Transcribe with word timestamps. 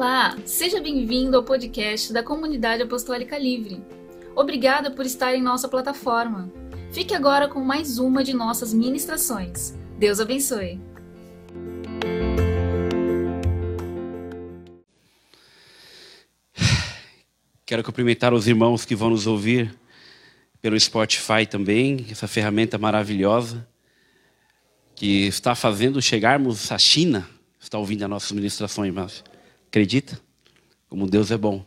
Olá, 0.00 0.34
seja 0.46 0.80
bem-vindo 0.80 1.36
ao 1.36 1.42
podcast 1.42 2.10
da 2.10 2.22
Comunidade 2.22 2.82
Apostólica 2.82 3.36
Livre. 3.36 3.84
Obrigada 4.34 4.90
por 4.90 5.04
estar 5.04 5.34
em 5.34 5.42
nossa 5.42 5.68
plataforma. 5.68 6.50
Fique 6.90 7.14
agora 7.14 7.46
com 7.46 7.60
mais 7.62 7.98
uma 7.98 8.24
de 8.24 8.32
nossas 8.32 8.72
ministrações. 8.72 9.74
Deus 9.98 10.18
abençoe. 10.18 10.80
Quero 17.66 17.84
cumprimentar 17.84 18.32
os 18.32 18.48
irmãos 18.48 18.86
que 18.86 18.96
vão 18.96 19.10
nos 19.10 19.26
ouvir 19.26 19.78
pelo 20.62 20.80
Spotify 20.80 21.44
também, 21.46 22.06
essa 22.10 22.26
ferramenta 22.26 22.78
maravilhosa 22.78 23.68
que 24.94 25.26
está 25.26 25.54
fazendo 25.54 26.00
chegarmos 26.00 26.72
à 26.72 26.78
China, 26.78 27.28
está 27.60 27.76
ouvindo 27.76 28.02
as 28.02 28.08
nossas 28.08 28.32
ministrações, 28.32 28.94
mas 28.94 29.22
acredita? 29.70 30.20
Como 30.88 31.08
Deus 31.08 31.30
é 31.30 31.38
bom. 31.38 31.64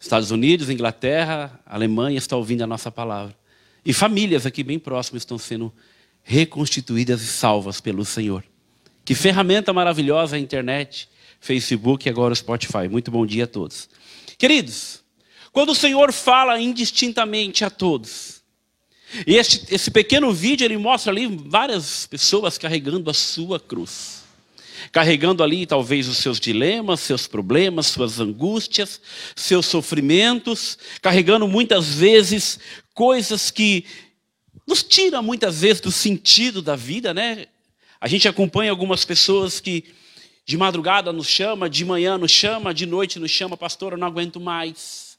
Estados 0.00 0.30
Unidos, 0.30 0.70
Inglaterra, 0.70 1.60
Alemanha 1.66 2.16
está 2.16 2.36
ouvindo 2.36 2.62
a 2.62 2.66
nossa 2.66 2.90
palavra. 2.90 3.36
E 3.84 3.92
famílias 3.92 4.46
aqui 4.46 4.62
bem 4.64 4.78
próximas 4.78 5.22
estão 5.22 5.36
sendo 5.36 5.72
reconstituídas 6.22 7.22
e 7.22 7.26
salvas 7.26 7.80
pelo 7.80 8.04
Senhor. 8.04 8.42
Que 9.04 9.14
ferramenta 9.14 9.72
maravilhosa 9.72 10.36
a 10.36 10.38
internet, 10.38 11.08
Facebook 11.38 12.08
e 12.08 12.10
agora 12.10 12.32
o 12.32 12.36
Spotify. 12.36 12.88
Muito 12.90 13.10
bom 13.10 13.26
dia 13.26 13.44
a 13.44 13.46
todos. 13.46 13.90
Queridos, 14.38 15.02
quando 15.52 15.70
o 15.70 15.74
Senhor 15.74 16.12
fala 16.12 16.58
indistintamente 16.58 17.64
a 17.64 17.68
todos, 17.68 18.42
e 19.26 19.36
esse, 19.36 19.66
esse 19.70 19.90
pequeno 19.90 20.32
vídeo 20.32 20.64
ele 20.64 20.78
mostra 20.78 21.12
ali 21.12 21.26
várias 21.26 22.06
pessoas 22.06 22.56
carregando 22.56 23.10
a 23.10 23.14
sua 23.14 23.60
cruz. 23.60 24.21
Carregando 24.90 25.42
ali 25.42 25.66
talvez 25.66 26.08
os 26.08 26.18
seus 26.18 26.40
dilemas, 26.40 27.00
seus 27.00 27.26
problemas, 27.26 27.86
suas 27.86 28.18
angústias, 28.18 29.00
seus 29.36 29.66
sofrimentos, 29.66 30.78
carregando 31.00 31.46
muitas 31.46 31.94
vezes 31.94 32.58
coisas 32.94 33.50
que 33.50 33.84
nos 34.66 34.82
tiram 34.82 35.22
muitas 35.22 35.60
vezes 35.60 35.80
do 35.80 35.92
sentido 35.92 36.62
da 36.62 36.76
vida, 36.76 37.12
né? 37.12 37.46
A 38.00 38.08
gente 38.08 38.26
acompanha 38.26 38.70
algumas 38.70 39.04
pessoas 39.04 39.60
que 39.60 39.84
de 40.44 40.56
madrugada 40.56 41.12
nos 41.12 41.28
chama, 41.28 41.70
de 41.70 41.84
manhã 41.84 42.18
nos 42.18 42.32
chama, 42.32 42.74
de 42.74 42.84
noite 42.84 43.18
nos 43.18 43.30
chama, 43.30 43.56
pastor, 43.56 43.92
eu 43.92 43.98
não 43.98 44.06
aguento 44.06 44.40
mais 44.40 45.12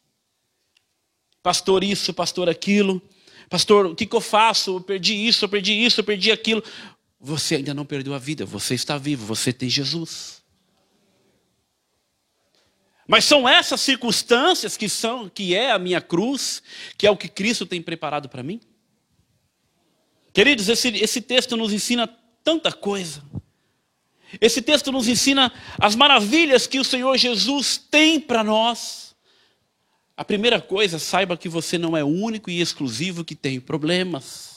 pastor 1.43 1.83
isso, 1.83 2.13
pastor 2.13 2.47
aquilo. 2.49 3.01
Pastor, 3.49 3.87
o 3.87 3.95
que, 3.95 4.05
que 4.05 4.15
eu 4.15 4.21
faço? 4.21 4.77
Eu 4.77 4.81
perdi 4.81 5.13
isso, 5.13 5.43
eu 5.43 5.49
perdi 5.49 5.73
isso, 5.73 5.99
eu 5.99 6.03
perdi 6.03 6.31
aquilo. 6.31 6.63
Você 7.25 7.55
ainda 7.55 7.73
não 7.73 7.85
perdeu 7.85 8.13
a 8.13 8.19
vida, 8.19 8.45
você 8.45 8.75
está 8.75 8.97
vivo, 8.97 9.25
você 9.25 9.53
tem 9.53 9.69
Jesus. 9.69 10.43
Mas 13.07 13.23
são 13.23 13.47
essas 13.47 13.79
circunstâncias 13.79 14.75
que 14.75 14.89
são, 14.89 15.29
que 15.29 15.55
é 15.55 15.71
a 15.71 15.79
minha 15.79 16.01
cruz, 16.01 16.61
que 16.97 17.07
é 17.07 17.09
o 17.09 17.15
que 17.15 17.29
Cristo 17.29 17.65
tem 17.65 17.81
preparado 17.81 18.27
para 18.27 18.43
mim? 18.43 18.59
Queridos, 20.33 20.67
esse, 20.67 20.89
esse 20.89 21.21
texto 21.21 21.55
nos 21.55 21.71
ensina 21.71 22.07
tanta 22.43 22.73
coisa. 22.73 23.23
Esse 24.41 24.61
texto 24.61 24.91
nos 24.91 25.07
ensina 25.07 25.49
as 25.79 25.95
maravilhas 25.95 26.67
que 26.67 26.77
o 26.77 26.83
Senhor 26.83 27.15
Jesus 27.17 27.77
tem 27.77 28.19
para 28.19 28.43
nós. 28.43 29.15
A 30.17 30.25
primeira 30.25 30.59
coisa, 30.59 30.99
saiba 30.99 31.37
que 31.37 31.47
você 31.47 31.77
não 31.77 31.95
é 31.95 32.03
o 32.03 32.07
único 32.07 32.49
e 32.49 32.59
exclusivo 32.59 33.23
que 33.23 33.33
tem 33.33 33.61
problemas. 33.61 34.52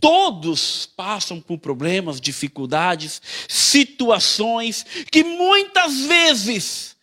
Todos 0.00 0.86
passam 0.86 1.40
por 1.40 1.58
problemas, 1.58 2.20
dificuldades, 2.20 3.20
situações 3.48 4.84
que 5.10 5.24
muitas 5.24 6.00
vezes 6.02 6.96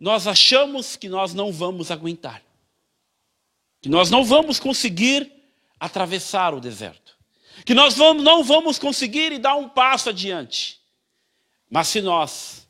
nós 0.00 0.26
achamos 0.26 0.96
que 0.96 1.08
nós 1.08 1.34
não 1.34 1.52
vamos 1.52 1.90
aguentar. 1.90 2.42
Que 3.80 3.88
nós 3.88 4.10
não 4.10 4.24
vamos 4.24 4.58
conseguir 4.58 5.30
atravessar 5.78 6.54
o 6.54 6.60
deserto. 6.60 7.16
Que 7.64 7.74
nós 7.74 7.96
vamos, 7.96 8.22
não 8.22 8.42
vamos 8.42 8.78
conseguir 8.78 9.32
e 9.32 9.38
dar 9.38 9.56
um 9.56 9.68
passo 9.68 10.08
adiante. 10.08 10.80
Mas 11.70 11.88
se 11.88 12.00
nós 12.00 12.66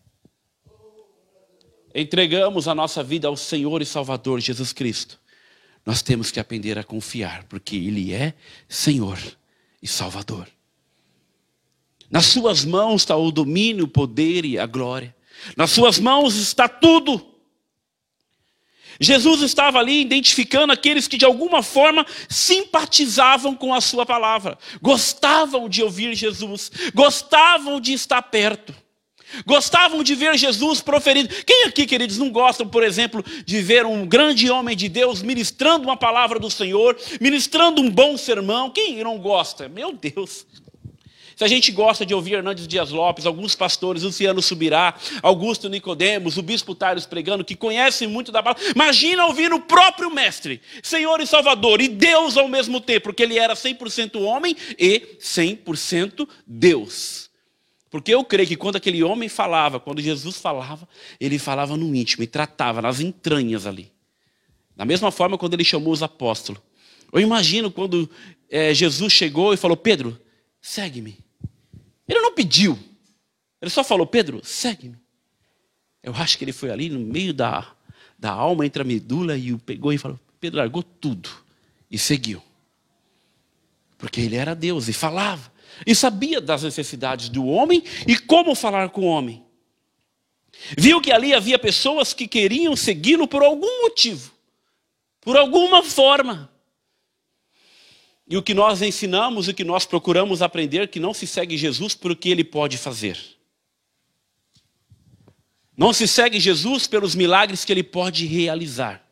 entregamos 1.94 2.66
a 2.66 2.74
nossa 2.74 3.02
vida 3.02 3.28
ao 3.28 3.36
Senhor 3.36 3.80
e 3.80 3.86
Salvador 3.86 4.40
Jesus 4.40 4.72
Cristo, 4.72 5.20
nós 5.86 6.02
temos 6.02 6.30
que 6.30 6.40
aprender 6.40 6.78
a 6.78 6.84
confiar, 6.84 7.44
porque 7.44 7.76
Ele 7.76 8.12
é 8.12 8.34
Senhor 8.68 9.18
e 9.82 9.86
Salvador. 9.86 10.48
Nas 12.10 12.26
Suas 12.26 12.64
mãos 12.64 13.02
está 13.02 13.16
o 13.16 13.30
domínio, 13.30 13.84
o 13.84 13.88
poder 13.88 14.44
e 14.44 14.58
a 14.58 14.66
glória. 14.66 15.14
Nas 15.56 15.70
Suas 15.70 15.98
mãos 15.98 16.36
está 16.36 16.68
tudo. 16.68 17.24
Jesus 19.00 19.42
estava 19.42 19.78
ali 19.78 20.00
identificando 20.00 20.72
aqueles 20.72 21.06
que 21.06 21.16
de 21.16 21.24
alguma 21.24 21.62
forma 21.62 22.04
simpatizavam 22.28 23.54
com 23.54 23.72
a 23.72 23.80
Sua 23.80 24.04
palavra, 24.04 24.58
gostavam 24.82 25.68
de 25.68 25.82
ouvir 25.82 26.14
Jesus, 26.14 26.70
gostavam 26.94 27.80
de 27.80 27.92
estar 27.92 28.22
perto. 28.22 28.74
Gostavam 29.46 30.02
de 30.02 30.14
ver 30.14 30.36
Jesus 30.36 30.80
proferido. 30.80 31.34
Quem 31.44 31.64
aqui, 31.64 31.86
queridos, 31.86 32.18
não 32.18 32.30
gostam, 32.30 32.68
por 32.68 32.82
exemplo, 32.82 33.24
de 33.44 33.60
ver 33.60 33.86
um 33.86 34.06
grande 34.06 34.50
homem 34.50 34.76
de 34.76 34.88
Deus 34.88 35.22
ministrando 35.22 35.84
uma 35.84 35.96
palavra 35.96 36.38
do 36.38 36.50
Senhor, 36.50 36.96
ministrando 37.20 37.80
um 37.80 37.90
bom 37.90 38.16
sermão? 38.16 38.70
Quem 38.70 39.02
não 39.02 39.18
gosta? 39.18 39.68
Meu 39.68 39.92
Deus. 39.92 40.46
Se 41.38 41.44
a 41.44 41.46
gente 41.46 41.70
gosta 41.70 42.04
de 42.04 42.12
ouvir 42.12 42.34
Hernandes 42.34 42.66
Dias 42.66 42.90
Lopes, 42.90 43.24
alguns 43.24 43.54
pastores, 43.54 44.02
Luciano 44.02 44.42
Subirá, 44.42 44.94
Augusto 45.22 45.68
Nicodemos, 45.68 46.36
o 46.36 46.42
Bispo 46.42 46.74
Tárez 46.74 47.06
pregando, 47.06 47.44
que 47.44 47.54
conhecem 47.54 48.08
muito 48.08 48.32
da 48.32 48.42
palavra, 48.42 48.60
imagina 48.74 49.24
ouvir 49.24 49.52
o 49.52 49.60
próprio 49.60 50.10
Mestre, 50.10 50.60
Senhor 50.82 51.20
e 51.20 51.26
Salvador, 51.28 51.80
e 51.80 51.86
Deus 51.86 52.36
ao 52.36 52.48
mesmo 52.48 52.80
tempo, 52.80 53.04
porque 53.04 53.22
ele 53.22 53.38
era 53.38 53.54
100% 53.54 54.20
homem 54.20 54.56
e 54.76 55.16
100% 55.20 56.28
Deus. 56.44 57.27
Porque 57.90 58.14
eu 58.14 58.24
creio 58.24 58.48
que 58.48 58.56
quando 58.56 58.76
aquele 58.76 59.02
homem 59.02 59.28
falava, 59.28 59.80
quando 59.80 60.02
Jesus 60.02 60.36
falava, 60.36 60.86
ele 61.18 61.38
falava 61.38 61.76
no 61.76 61.94
íntimo 61.94 62.22
e 62.22 62.26
tratava 62.26 62.82
nas 62.82 63.00
entranhas 63.00 63.66
ali. 63.66 63.90
Da 64.76 64.84
mesma 64.84 65.10
forma, 65.10 65.38
quando 65.38 65.54
ele 65.54 65.64
chamou 65.64 65.92
os 65.92 66.02
apóstolos. 66.02 66.60
Eu 67.12 67.20
imagino 67.20 67.70
quando 67.70 68.08
é, 68.50 68.74
Jesus 68.74 69.12
chegou 69.12 69.54
e 69.54 69.56
falou: 69.56 69.76
Pedro, 69.76 70.20
segue-me. 70.60 71.18
Ele 72.06 72.20
não 72.20 72.34
pediu, 72.34 72.78
ele 73.60 73.70
só 73.70 73.82
falou: 73.82 74.06
Pedro, 74.06 74.40
segue-me. 74.44 74.96
Eu 76.02 76.14
acho 76.14 76.38
que 76.38 76.44
ele 76.44 76.52
foi 76.52 76.70
ali 76.70 76.88
no 76.88 77.00
meio 77.00 77.32
da, 77.32 77.66
da 78.18 78.30
alma, 78.30 78.64
entre 78.64 78.82
a 78.82 78.84
medula, 78.84 79.36
e 79.36 79.52
o 79.52 79.58
pegou 79.58 79.92
e 79.92 79.98
falou: 79.98 80.20
Pedro 80.38 80.58
largou 80.58 80.82
tudo 80.82 81.30
e 81.90 81.98
seguiu. 81.98 82.42
Porque 83.96 84.20
ele 84.20 84.36
era 84.36 84.54
Deus 84.54 84.88
e 84.88 84.92
falava 84.92 85.50
e 85.86 85.94
sabia 85.94 86.40
das 86.40 86.62
necessidades 86.62 87.28
do 87.28 87.46
homem 87.46 87.82
e 88.06 88.16
como 88.18 88.54
falar 88.54 88.90
com 88.90 89.02
o 89.02 89.06
homem. 89.06 89.44
Viu 90.76 91.00
que 91.00 91.12
ali 91.12 91.34
havia 91.34 91.58
pessoas 91.58 92.12
que 92.12 92.26
queriam 92.26 92.74
segui-lo 92.74 93.28
por 93.28 93.42
algum 93.42 93.82
motivo, 93.82 94.32
por 95.20 95.36
alguma 95.36 95.82
forma. 95.82 96.50
E 98.26 98.36
o 98.36 98.42
que 98.42 98.52
nós 98.52 98.82
ensinamos, 98.82 99.48
o 99.48 99.54
que 99.54 99.64
nós 99.64 99.86
procuramos 99.86 100.42
aprender, 100.42 100.88
que 100.88 101.00
não 101.00 101.14
se 101.14 101.26
segue 101.26 101.56
Jesus 101.56 101.94
por 101.94 102.10
o 102.10 102.16
que 102.16 102.28
ele 102.28 102.44
pode 102.44 102.76
fazer. 102.76 103.18
Não 105.76 105.92
se 105.92 106.08
segue 106.08 106.40
Jesus 106.40 106.86
pelos 106.86 107.14
milagres 107.14 107.64
que 107.64 107.72
ele 107.72 107.84
pode 107.84 108.26
realizar. 108.26 109.02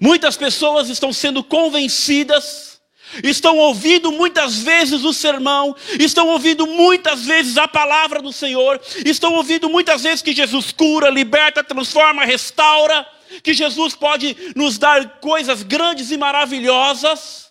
Muitas 0.00 0.36
pessoas 0.36 0.88
estão 0.88 1.12
sendo 1.12 1.42
convencidas 1.42 2.75
estão 3.22 3.56
ouvindo 3.58 4.12
muitas 4.12 4.58
vezes 4.58 5.04
o 5.04 5.12
sermão, 5.12 5.74
estão 5.98 6.28
ouvindo 6.28 6.66
muitas 6.66 7.24
vezes 7.24 7.56
a 7.56 7.68
palavra 7.68 8.20
do 8.20 8.32
Senhor, 8.32 8.80
estão 9.04 9.34
ouvindo 9.34 9.68
muitas 9.68 10.02
vezes 10.02 10.22
que 10.22 10.32
Jesus 10.32 10.72
cura, 10.72 11.08
liberta, 11.10 11.62
transforma, 11.62 12.24
restaura, 12.24 13.06
que 13.42 13.54
Jesus 13.54 13.94
pode 13.94 14.36
nos 14.54 14.78
dar 14.78 15.20
coisas 15.20 15.62
grandes 15.62 16.10
e 16.10 16.16
maravilhosas. 16.16 17.50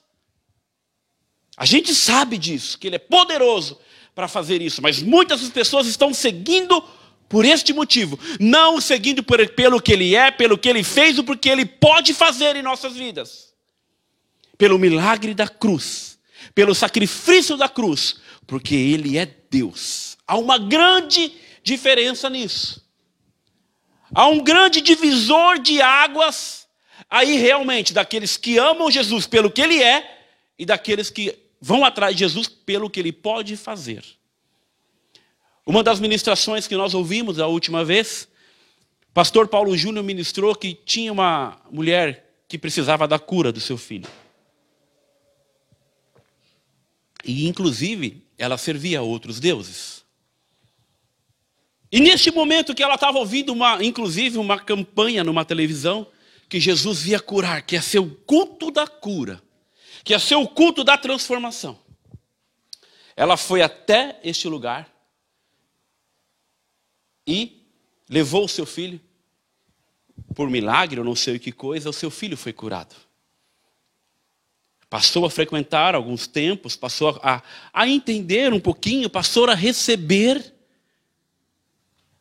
A 1.58 1.66
gente 1.66 1.94
sabe 1.94 2.38
disso, 2.38 2.78
que 2.78 2.88
Ele 2.88 2.98
é 2.98 3.00
poderoso 3.00 3.80
para 4.14 4.28
fazer 4.28 4.62
isso, 4.62 4.82
mas 4.82 5.02
muitas 5.02 5.42
pessoas 5.50 5.88
estão 5.88 6.14
seguindo 6.14 6.84
por 7.28 7.44
este 7.44 7.74
motivo, 7.74 8.20
não 8.40 8.80
seguindo 8.80 9.24
por, 9.24 9.46
pelo 9.50 9.82
que 9.82 9.92
Ele 9.92 10.16
é, 10.16 10.32
pelo 10.32 10.58
que 10.58 10.70
Ele 10.70 10.84
fez 10.84 11.18
ou 11.18 11.24
porque 11.24 11.50
Ele 11.50 11.66
pode 11.66 12.14
fazer 12.14 12.56
em 12.56 12.62
nossas 12.62 12.96
vidas 12.96 13.45
pelo 14.58 14.80
milagre 14.80 15.34
da 15.34 15.48
cruz, 15.48 16.18
pelo 16.54 16.74
sacrifício 16.74 17.58
da 17.58 17.68
cruz, 17.68 18.18
porque 18.48 18.76
Ele 18.76 19.18
é 19.18 19.26
Deus. 19.50 20.18
Há 20.28 20.38
uma 20.38 20.58
grande 20.58 21.34
diferença 21.64 22.30
nisso. 22.30 22.84
Há 24.14 24.28
um 24.28 24.44
grande 24.44 24.82
divisor 24.82 25.60
de 25.60 25.82
águas 25.82 26.68
aí 27.10 27.38
realmente 27.38 27.94
daqueles 27.94 28.38
que 28.38 28.58
amam 28.58 28.90
Jesus 28.90 29.28
pelo 29.28 29.52
que 29.52 29.62
Ele 29.62 29.82
é 29.82 30.24
e 30.58 30.66
daqueles 30.66 31.10
que 31.10 31.38
vão 31.60 31.84
atrás 31.84 32.16
de 32.16 32.20
Jesus 32.20 32.48
pelo 32.48 32.90
que 32.90 33.00
Ele 33.00 33.12
pode 33.12 33.58
fazer. 33.58 34.04
Uma 35.66 35.84
das 35.84 36.00
ministrações 36.00 36.68
que 36.68 36.76
nós 36.76 36.94
ouvimos 36.94 37.40
a 37.40 37.48
última 37.48 37.84
vez, 37.84 38.28
pastor 39.14 39.48
Paulo 39.48 39.76
Júnior 39.76 40.04
ministrou 40.04 40.56
que 40.56 40.74
tinha 40.74 41.12
uma 41.12 41.60
mulher 41.72 42.30
que 42.48 42.58
precisava 42.58 43.08
da 43.08 43.18
cura 43.18 43.52
do 43.52 43.60
seu 43.60 43.78
filho. 43.78 44.08
E, 47.26 47.48
inclusive, 47.48 48.24
ela 48.38 48.58
servia 48.58 49.00
a 49.00 49.02
outros 49.02 49.40
deuses. 49.40 50.06
E 51.92 52.00
neste 52.00 52.30
momento 52.30 52.76
que 52.76 52.84
ela 52.84 52.96
estava 52.96 53.18
ouvindo, 53.18 53.52
uma, 53.52 53.84
inclusive, 53.84 54.38
uma 54.38 54.60
campanha 54.60 55.24
numa 55.24 55.44
televisão, 55.44 56.08
que 56.48 56.60
Jesus 56.60 57.08
ia 57.08 57.20
curar, 57.20 57.64
que 57.64 57.76
ia 57.76 57.82
ser 57.82 58.00
o 58.00 58.10
culto 58.10 58.70
da 58.70 58.86
cura, 58.86 59.42
que 60.04 60.14
ia 60.14 60.20
ser 60.20 60.36
o 60.36 60.48
culto 60.48 60.84
da 60.84 60.98
transformação. 60.98 61.80
Ela 63.16 63.38
foi 63.38 63.62
até 63.62 64.20
este 64.24 64.48
lugar 64.48 64.94
e 67.26 67.66
levou 68.08 68.46
o 68.46 68.50
seu 68.50 68.66
filho, 68.66 69.02
por 70.36 70.50
milagre, 70.50 71.00
eu 71.00 71.04
não 71.04 71.16
sei 71.16 71.38
o 71.38 71.40
que 71.40 71.52
coisa, 71.52 71.90
o 71.90 71.94
seu 71.94 72.12
filho 72.12 72.38
foi 72.38 72.54
curado. 72.54 72.96
Passou 74.90 75.26
a 75.26 75.30
frequentar 75.30 75.96
alguns 75.96 76.28
tempos, 76.28 76.76
passou 76.76 77.20
a, 77.22 77.42
a 77.74 77.88
entender 77.88 78.54
um 78.54 78.60
pouquinho, 78.60 79.10
passou 79.10 79.50
a 79.50 79.56
receber. 79.56 80.54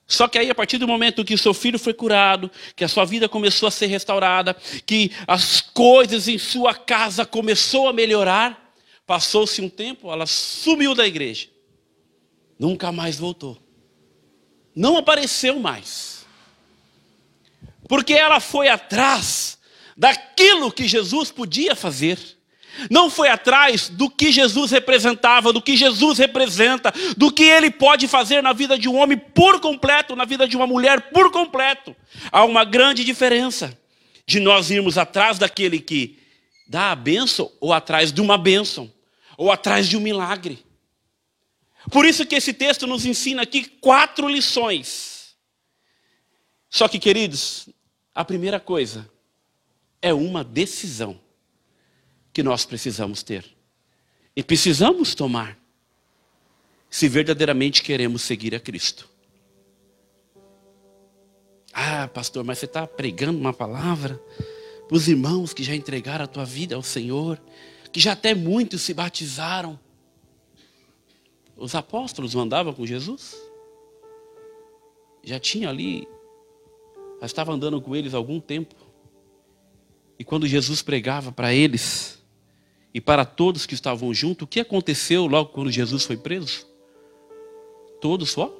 Só 0.06 0.28
que 0.28 0.38
aí, 0.38 0.50
a 0.50 0.54
partir 0.54 0.78
do 0.78 0.88
momento 0.88 1.24
que 1.24 1.34
o 1.34 1.38
seu 1.38 1.54
filho 1.54 1.78
foi 1.78 1.94
curado, 1.94 2.50
que 2.76 2.84
a 2.84 2.88
sua 2.88 3.04
vida 3.04 3.28
começou 3.28 3.66
a 3.66 3.70
ser 3.70 3.86
restaurada, 3.86 4.54
que 4.86 5.10
as 5.26 5.60
coisas 5.60 6.28
em 6.28 6.38
sua 6.38 6.74
casa 6.74 7.24
começou 7.24 7.88
a 7.88 7.92
melhorar, 7.92 8.74
passou-se 9.06 9.60
um 9.60 9.68
tempo, 9.68 10.10
ela 10.10 10.26
sumiu 10.26 10.94
da 10.94 11.06
igreja. 11.06 11.48
Nunca 12.58 12.92
mais 12.92 13.18
voltou. 13.18 13.58
Não 14.74 14.96
apareceu 14.96 15.58
mais. 15.58 16.26
Porque 17.88 18.14
ela 18.14 18.40
foi 18.40 18.68
atrás 18.68 19.58
daquilo 19.96 20.72
que 20.72 20.88
Jesus 20.88 21.30
podia 21.30 21.76
fazer. 21.76 22.33
Não 22.90 23.08
foi 23.08 23.28
atrás 23.28 23.88
do 23.88 24.10
que 24.10 24.32
Jesus 24.32 24.70
representava, 24.70 25.52
do 25.52 25.62
que 25.62 25.76
Jesus 25.76 26.18
representa, 26.18 26.92
do 27.16 27.30
que 27.30 27.44
ele 27.44 27.70
pode 27.70 28.08
fazer 28.08 28.42
na 28.42 28.52
vida 28.52 28.78
de 28.78 28.88
um 28.88 28.96
homem 28.96 29.16
por 29.16 29.60
completo, 29.60 30.16
na 30.16 30.24
vida 30.24 30.46
de 30.46 30.56
uma 30.56 30.66
mulher 30.66 31.10
por 31.10 31.30
completo. 31.30 31.94
Há 32.30 32.44
uma 32.44 32.64
grande 32.64 33.04
diferença 33.04 33.76
de 34.26 34.40
nós 34.40 34.70
irmos 34.70 34.98
atrás 34.98 35.38
daquele 35.38 35.80
que 35.80 36.18
dá 36.66 36.90
a 36.90 36.96
bênção 36.96 37.50
ou 37.60 37.72
atrás 37.72 38.12
de 38.12 38.20
uma 38.20 38.38
bênção, 38.38 38.90
ou 39.36 39.52
atrás 39.52 39.88
de 39.88 39.96
um 39.96 40.00
milagre. 40.00 40.64
Por 41.90 42.06
isso 42.06 42.24
que 42.24 42.34
esse 42.34 42.52
texto 42.52 42.86
nos 42.86 43.04
ensina 43.04 43.42
aqui 43.42 43.64
quatro 43.64 44.28
lições. 44.28 45.36
Só 46.70 46.88
que, 46.88 46.98
queridos, 46.98 47.68
a 48.14 48.24
primeira 48.24 48.58
coisa 48.58 49.08
é 50.00 50.12
uma 50.12 50.42
decisão 50.42 51.20
que 52.34 52.42
nós 52.42 52.66
precisamos 52.66 53.22
ter. 53.22 53.46
E 54.36 54.42
precisamos 54.42 55.14
tomar, 55.14 55.56
se 56.90 57.08
verdadeiramente 57.08 57.80
queremos 57.80 58.22
seguir 58.22 58.54
a 58.54 58.60
Cristo. 58.60 59.08
Ah, 61.72 62.08
pastor, 62.08 62.44
mas 62.44 62.58
você 62.58 62.66
está 62.66 62.86
pregando 62.86 63.38
uma 63.38 63.52
palavra 63.52 64.20
para 64.88 64.96
os 64.96 65.08
irmãos 65.08 65.54
que 65.54 65.62
já 65.62 65.74
entregaram 65.74 66.24
a 66.24 66.28
tua 66.28 66.44
vida 66.44 66.74
ao 66.74 66.82
Senhor, 66.82 67.40
que 67.92 68.00
já 68.00 68.12
até 68.12 68.34
muitos 68.34 68.82
se 68.82 68.92
batizaram. 68.92 69.78
Os 71.56 71.74
apóstolos 71.74 72.34
andavam 72.34 72.72
com 72.72 72.84
Jesus? 72.84 73.36
Já 75.22 75.38
tinha 75.38 75.68
ali, 75.68 76.06
já 77.20 77.26
estava 77.26 77.52
andando 77.52 77.80
com 77.80 77.94
eles 77.94 78.12
há 78.12 78.16
algum 78.16 78.40
tempo. 78.40 78.74
E 80.18 80.24
quando 80.24 80.46
Jesus 80.46 80.82
pregava 80.82 81.32
para 81.32 81.54
eles, 81.54 82.13
e 82.94 83.00
para 83.00 83.24
todos 83.24 83.66
que 83.66 83.74
estavam 83.74 84.14
juntos, 84.14 84.44
o 84.44 84.46
que 84.46 84.60
aconteceu 84.60 85.26
logo 85.26 85.50
quando 85.50 85.70
Jesus 85.70 86.04
foi 86.04 86.16
preso? 86.16 86.64
Todos 88.00 88.30
só? 88.30 88.56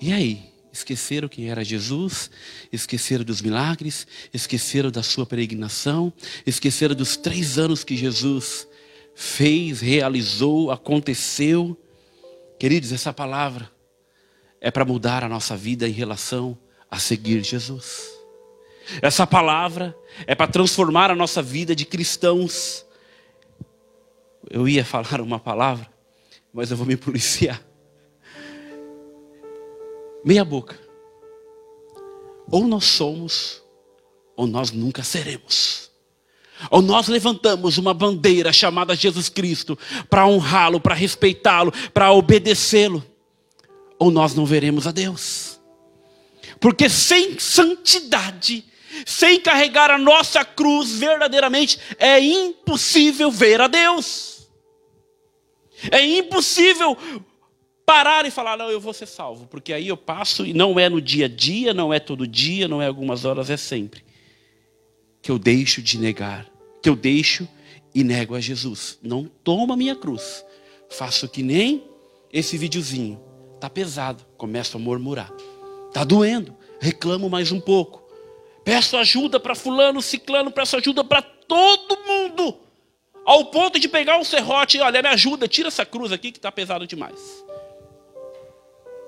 E 0.00 0.10
aí? 0.10 0.48
Esqueceram 0.72 1.28
quem 1.28 1.50
era 1.50 1.64
Jesus, 1.64 2.30
esqueceram 2.72 3.24
dos 3.24 3.42
milagres, 3.42 4.06
esqueceram 4.32 4.90
da 4.90 5.02
sua 5.02 5.26
peregrinação, 5.26 6.12
esqueceram 6.46 6.94
dos 6.94 7.16
três 7.16 7.58
anos 7.58 7.82
que 7.82 7.96
Jesus 7.96 8.68
fez, 9.14 9.80
realizou, 9.80 10.70
aconteceu. 10.70 11.76
Queridos, 12.60 12.92
essa 12.92 13.12
palavra 13.12 13.70
é 14.60 14.70
para 14.70 14.84
mudar 14.84 15.24
a 15.24 15.28
nossa 15.28 15.56
vida 15.56 15.88
em 15.88 15.92
relação 15.92 16.56
a 16.90 16.98
seguir 16.98 17.42
Jesus. 17.42 18.17
Essa 19.02 19.26
palavra 19.26 19.96
é 20.26 20.34
para 20.34 20.50
transformar 20.50 21.10
a 21.10 21.14
nossa 21.14 21.42
vida 21.42 21.74
de 21.74 21.84
cristãos. 21.84 22.84
Eu 24.50 24.68
ia 24.68 24.84
falar 24.84 25.20
uma 25.20 25.38
palavra, 25.38 25.88
mas 26.52 26.70
eu 26.70 26.76
vou 26.76 26.86
me 26.86 26.96
policiar. 26.96 27.62
Meia 30.24 30.44
boca. 30.44 30.78
Ou 32.50 32.66
nós 32.66 32.84
somos, 32.84 33.62
ou 34.34 34.46
nós 34.46 34.70
nunca 34.70 35.02
seremos. 35.02 35.90
Ou 36.70 36.82
nós 36.82 37.08
levantamos 37.08 37.78
uma 37.78 37.94
bandeira 37.94 38.52
chamada 38.52 38.96
Jesus 38.96 39.28
Cristo 39.28 39.78
para 40.08 40.26
honrá-lo, 40.26 40.80
para 40.80 40.94
respeitá-lo, 40.94 41.72
para 41.92 42.10
obedecê-lo, 42.12 43.04
ou 43.98 44.10
nós 44.10 44.34
não 44.34 44.44
veremos 44.44 44.86
a 44.86 44.90
Deus. 44.90 45.60
Porque 46.58 46.88
sem 46.88 47.38
santidade 47.38 48.64
sem 49.06 49.40
carregar 49.40 49.90
a 49.90 49.98
nossa 49.98 50.44
cruz 50.44 50.98
verdadeiramente, 50.98 51.78
é 51.98 52.20
impossível 52.20 53.30
ver 53.30 53.60
a 53.60 53.66
Deus. 53.66 54.48
É 55.90 56.04
impossível 56.04 56.96
parar 57.86 58.26
e 58.26 58.30
falar, 58.30 58.56
não, 58.56 58.70
eu 58.70 58.80
vou 58.80 58.92
ser 58.92 59.06
salvo, 59.06 59.46
porque 59.46 59.72
aí 59.72 59.88
eu 59.88 59.96
passo 59.96 60.44
e 60.44 60.52
não 60.52 60.78
é 60.78 60.88
no 60.88 61.00
dia 61.00 61.24
a 61.24 61.28
dia, 61.28 61.72
não 61.72 61.92
é 61.92 61.98
todo 61.98 62.26
dia, 62.26 62.68
não 62.68 62.82
é 62.82 62.86
algumas 62.86 63.24
horas, 63.24 63.48
é 63.48 63.56
sempre. 63.56 64.04
Que 65.22 65.30
eu 65.30 65.38
deixo 65.38 65.80
de 65.80 65.96
negar, 65.98 66.46
que 66.82 66.88
eu 66.88 66.94
deixo 66.94 67.48
e 67.94 68.04
nego 68.04 68.34
a 68.34 68.40
Jesus. 68.40 68.98
Não 69.02 69.24
toma 69.24 69.76
minha 69.76 69.96
cruz. 69.96 70.44
Faço 70.90 71.28
que 71.28 71.42
nem 71.42 71.82
esse 72.32 72.58
videozinho. 72.58 73.20
Tá 73.58 73.70
pesado, 73.70 74.24
começo 74.36 74.76
a 74.76 74.80
murmurar. 74.80 75.32
Tá 75.92 76.04
doendo, 76.04 76.54
reclamo 76.80 77.28
mais 77.30 77.50
um 77.50 77.60
pouco. 77.60 77.97
Peço 78.68 78.98
ajuda 78.98 79.40
para 79.40 79.54
fulano, 79.54 80.02
ciclano, 80.02 80.50
peço 80.50 80.76
ajuda 80.76 81.02
para 81.02 81.22
todo 81.22 81.98
mundo. 82.06 82.54
Ao 83.24 83.46
ponto 83.46 83.80
de 83.80 83.88
pegar 83.88 84.18
um 84.18 84.24
serrote, 84.24 84.78
olha, 84.78 85.00
me 85.00 85.08
ajuda, 85.08 85.48
tira 85.48 85.68
essa 85.68 85.86
cruz 85.86 86.12
aqui 86.12 86.30
que 86.30 86.36
está 86.36 86.52
pesado 86.52 86.86
demais. 86.86 87.42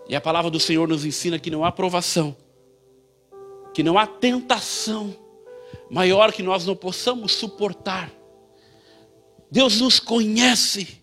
E 0.09 0.17
a 0.17 0.21
palavra 0.21 0.50
do 0.50 0.59
Senhor 0.59 0.88
nos 0.88 1.05
ensina 1.05 1.38
que 1.38 1.50
não 1.50 1.62
há 1.62 1.71
provação, 1.71 2.35
que 3.75 3.83
não 3.83 3.99
há 3.99 4.07
tentação 4.07 5.14
maior 5.90 6.33
que 6.33 6.43
nós 6.43 6.64
não 6.64 6.75
possamos 6.75 7.33
suportar. 7.33 8.11
Deus 9.50 9.79
nos 9.79 10.00
conhece. 10.00 11.02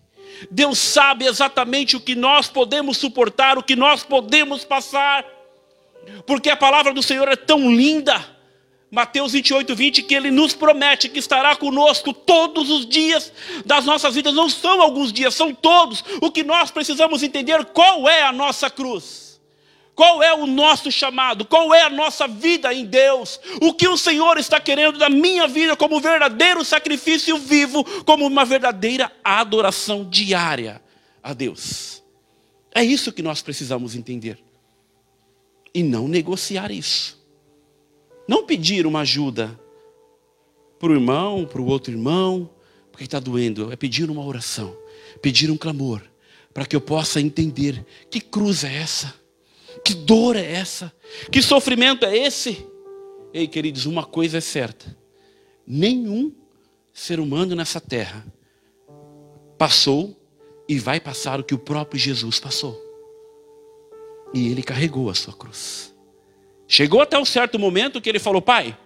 Deus 0.50 0.80
sabe 0.80 1.26
exatamente 1.26 1.94
o 1.94 2.00
que 2.00 2.16
nós 2.16 2.48
podemos 2.48 2.96
suportar, 2.96 3.56
o 3.56 3.62
que 3.62 3.76
nós 3.76 4.02
podemos 4.02 4.64
passar. 4.64 5.24
Porque 6.26 6.50
a 6.50 6.56
palavra 6.56 6.92
do 6.92 7.04
Senhor 7.04 7.28
é 7.28 7.36
tão 7.36 7.70
linda 7.70 8.36
Mateus 8.90 9.32
28, 9.32 9.74
20, 9.74 10.02
que 10.02 10.14
ele 10.14 10.30
nos 10.30 10.54
promete 10.54 11.08
que 11.08 11.18
estará 11.18 11.54
conosco 11.54 12.12
todos 12.12 12.70
os 12.70 12.86
dias 12.86 13.30
das 13.66 13.84
nossas 13.84 14.14
vidas. 14.14 14.32
Não 14.32 14.48
são 14.48 14.80
alguns 14.80 15.12
dias, 15.12 15.34
são 15.34 15.54
todos. 15.54 16.02
O 16.22 16.30
que 16.30 16.42
nós 16.42 16.70
precisamos 16.70 17.22
entender 17.22 17.64
qual 17.66 18.08
é 18.08 18.22
a 18.22 18.32
nossa 18.32 18.70
cruz. 18.70 19.28
Qual 19.94 20.22
é 20.22 20.32
o 20.32 20.46
nosso 20.46 20.92
chamado? 20.92 21.44
Qual 21.44 21.74
é 21.74 21.82
a 21.82 21.90
nossa 21.90 22.28
vida 22.28 22.72
em 22.72 22.86
Deus? 22.86 23.40
O 23.60 23.74
que 23.74 23.88
o 23.88 23.96
Senhor 23.96 24.38
está 24.38 24.60
querendo 24.60 24.96
da 24.96 25.10
minha 25.10 25.48
vida 25.48 25.76
como 25.76 26.00
verdadeiro 26.00 26.64
sacrifício 26.64 27.36
vivo, 27.36 27.84
como 28.04 28.24
uma 28.24 28.44
verdadeira 28.44 29.10
adoração 29.24 30.08
diária 30.08 30.80
a 31.20 31.34
Deus? 31.34 32.00
É 32.72 32.84
isso 32.84 33.12
que 33.12 33.22
nós 33.22 33.42
precisamos 33.42 33.96
entender. 33.96 34.38
E 35.74 35.82
não 35.82 36.06
negociar 36.06 36.70
isso. 36.70 37.17
Não 38.28 38.44
pedir 38.44 38.86
uma 38.86 39.00
ajuda 39.00 39.58
para 40.78 40.90
o 40.90 40.94
irmão, 40.94 41.46
para 41.46 41.62
o 41.62 41.66
outro 41.66 41.92
irmão, 41.92 42.50
porque 42.92 43.04
está 43.04 43.18
doendo. 43.18 43.72
É 43.72 43.76
pedir 43.76 44.10
uma 44.10 44.24
oração, 44.24 44.76
pedir 45.22 45.50
um 45.50 45.56
clamor, 45.56 46.02
para 46.52 46.66
que 46.66 46.76
eu 46.76 46.80
possa 46.80 47.20
entender 47.20 47.84
que 48.10 48.20
cruz 48.20 48.64
é 48.64 48.74
essa, 48.74 49.14
que 49.82 49.94
dor 49.94 50.36
é 50.36 50.44
essa, 50.44 50.92
que 51.32 51.40
sofrimento 51.40 52.04
é 52.04 52.16
esse. 52.16 52.66
Ei, 53.32 53.48
queridos, 53.48 53.86
uma 53.86 54.04
coisa 54.04 54.38
é 54.38 54.42
certa: 54.42 54.94
nenhum 55.66 56.32
ser 56.92 57.20
humano 57.20 57.54
nessa 57.54 57.80
terra 57.80 58.26
passou 59.56 60.14
e 60.68 60.78
vai 60.78 61.00
passar 61.00 61.40
o 61.40 61.44
que 61.44 61.54
o 61.54 61.58
próprio 61.58 61.98
Jesus 61.98 62.38
passou. 62.38 62.78
E 64.34 64.48
ele 64.48 64.62
carregou 64.62 65.08
a 65.08 65.14
sua 65.14 65.32
cruz. 65.32 65.87
Chegou 66.70 67.00
até 67.00 67.18
um 67.18 67.24
certo 67.24 67.58
momento 67.58 67.98
que 67.98 68.10
ele 68.10 68.18
falou: 68.18 68.42
Pai, 68.42 68.78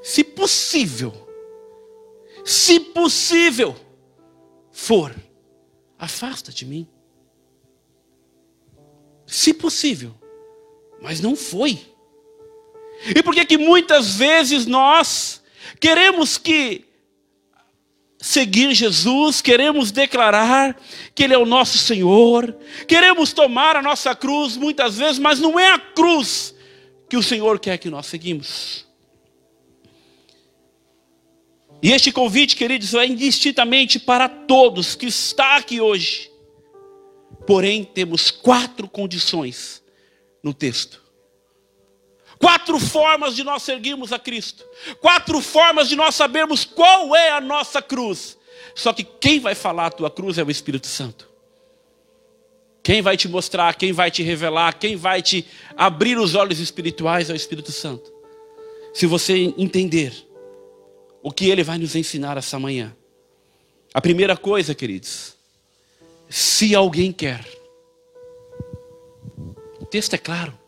se 0.00 0.22
possível, 0.22 1.12
se 2.44 2.78
possível 2.78 3.74
for, 4.70 5.14
afasta 5.98 6.52
de 6.52 6.64
mim. 6.64 6.88
Se 9.26 9.52
possível, 9.52 10.14
mas 11.02 11.20
não 11.20 11.34
foi. 11.34 11.80
E 13.14 13.22
por 13.24 13.34
que 13.34 13.44
que 13.44 13.58
muitas 13.58 14.14
vezes 14.14 14.66
nós 14.66 15.42
queremos 15.80 16.38
que 16.38 16.84
seguir 18.20 18.74
Jesus, 18.74 19.40
queremos 19.40 19.90
declarar 19.90 20.78
que 21.14 21.24
Ele 21.24 21.32
é 21.32 21.38
o 21.38 21.46
nosso 21.46 21.78
Senhor, 21.78 22.54
queremos 22.86 23.32
tomar 23.32 23.76
a 23.76 23.82
nossa 23.82 24.14
cruz 24.14 24.56
muitas 24.56 24.98
vezes, 24.98 25.18
mas 25.18 25.40
não 25.40 25.58
é 25.58 25.72
a 25.72 25.78
cruz 25.78 26.54
que 27.08 27.16
o 27.16 27.22
Senhor 27.22 27.58
quer 27.58 27.78
que 27.78 27.88
nós 27.88 28.06
seguimos. 28.06 28.86
E 31.82 31.90
este 31.92 32.12
convite, 32.12 32.56
queridos, 32.56 32.92
é 32.92 33.06
indistintamente 33.06 33.98
para 33.98 34.28
todos 34.28 34.94
que 34.94 35.06
está 35.06 35.56
aqui 35.56 35.80
hoje. 35.80 36.30
Porém, 37.46 37.84
temos 37.84 38.30
quatro 38.30 38.86
condições 38.86 39.82
no 40.42 40.52
texto. 40.52 41.02
Quatro 42.38 42.78
formas 42.78 43.36
de 43.36 43.44
nós 43.44 43.62
seguirmos 43.62 44.12
a 44.12 44.18
Cristo. 44.18 44.64
Quatro 45.00 45.40
formas 45.40 45.88
de 45.88 45.96
nós 45.96 46.14
sabermos 46.14 46.64
qual 46.64 47.14
é 47.14 47.30
a 47.30 47.40
nossa 47.40 47.82
cruz. 47.82 48.38
Só 48.74 48.92
que 48.92 49.04
quem 49.04 49.40
vai 49.40 49.54
falar 49.54 49.86
a 49.86 49.90
tua 49.90 50.10
cruz 50.10 50.38
é 50.38 50.42
o 50.42 50.50
Espírito 50.50 50.86
Santo. 50.86 51.28
Quem 52.82 53.02
vai 53.02 53.16
te 53.16 53.28
mostrar, 53.28 53.74
quem 53.74 53.92
vai 53.92 54.10
te 54.10 54.22
revelar, 54.22 54.78
quem 54.78 54.96
vai 54.96 55.20
te 55.20 55.46
abrir 55.76 56.18
os 56.18 56.34
olhos 56.34 56.58
espirituais 56.58 57.28
é 57.28 57.32
o 57.32 57.36
Espírito 57.36 57.72
Santo. 57.72 58.10
Se 58.94 59.06
você 59.06 59.34
entender 59.58 60.30
o 61.22 61.30
que 61.30 61.50
ele 61.50 61.62
vai 61.62 61.78
nos 61.78 61.94
ensinar 61.94 62.36
essa 62.36 62.58
manhã. 62.58 62.94
A 63.92 64.00
primeira 64.00 64.36
coisa, 64.36 64.74
queridos, 64.74 65.34
se 66.28 66.74
alguém 66.74 67.12
quer, 67.12 67.44
o 69.80 69.84
texto 69.84 70.14
é 70.14 70.18
claro. 70.18 70.58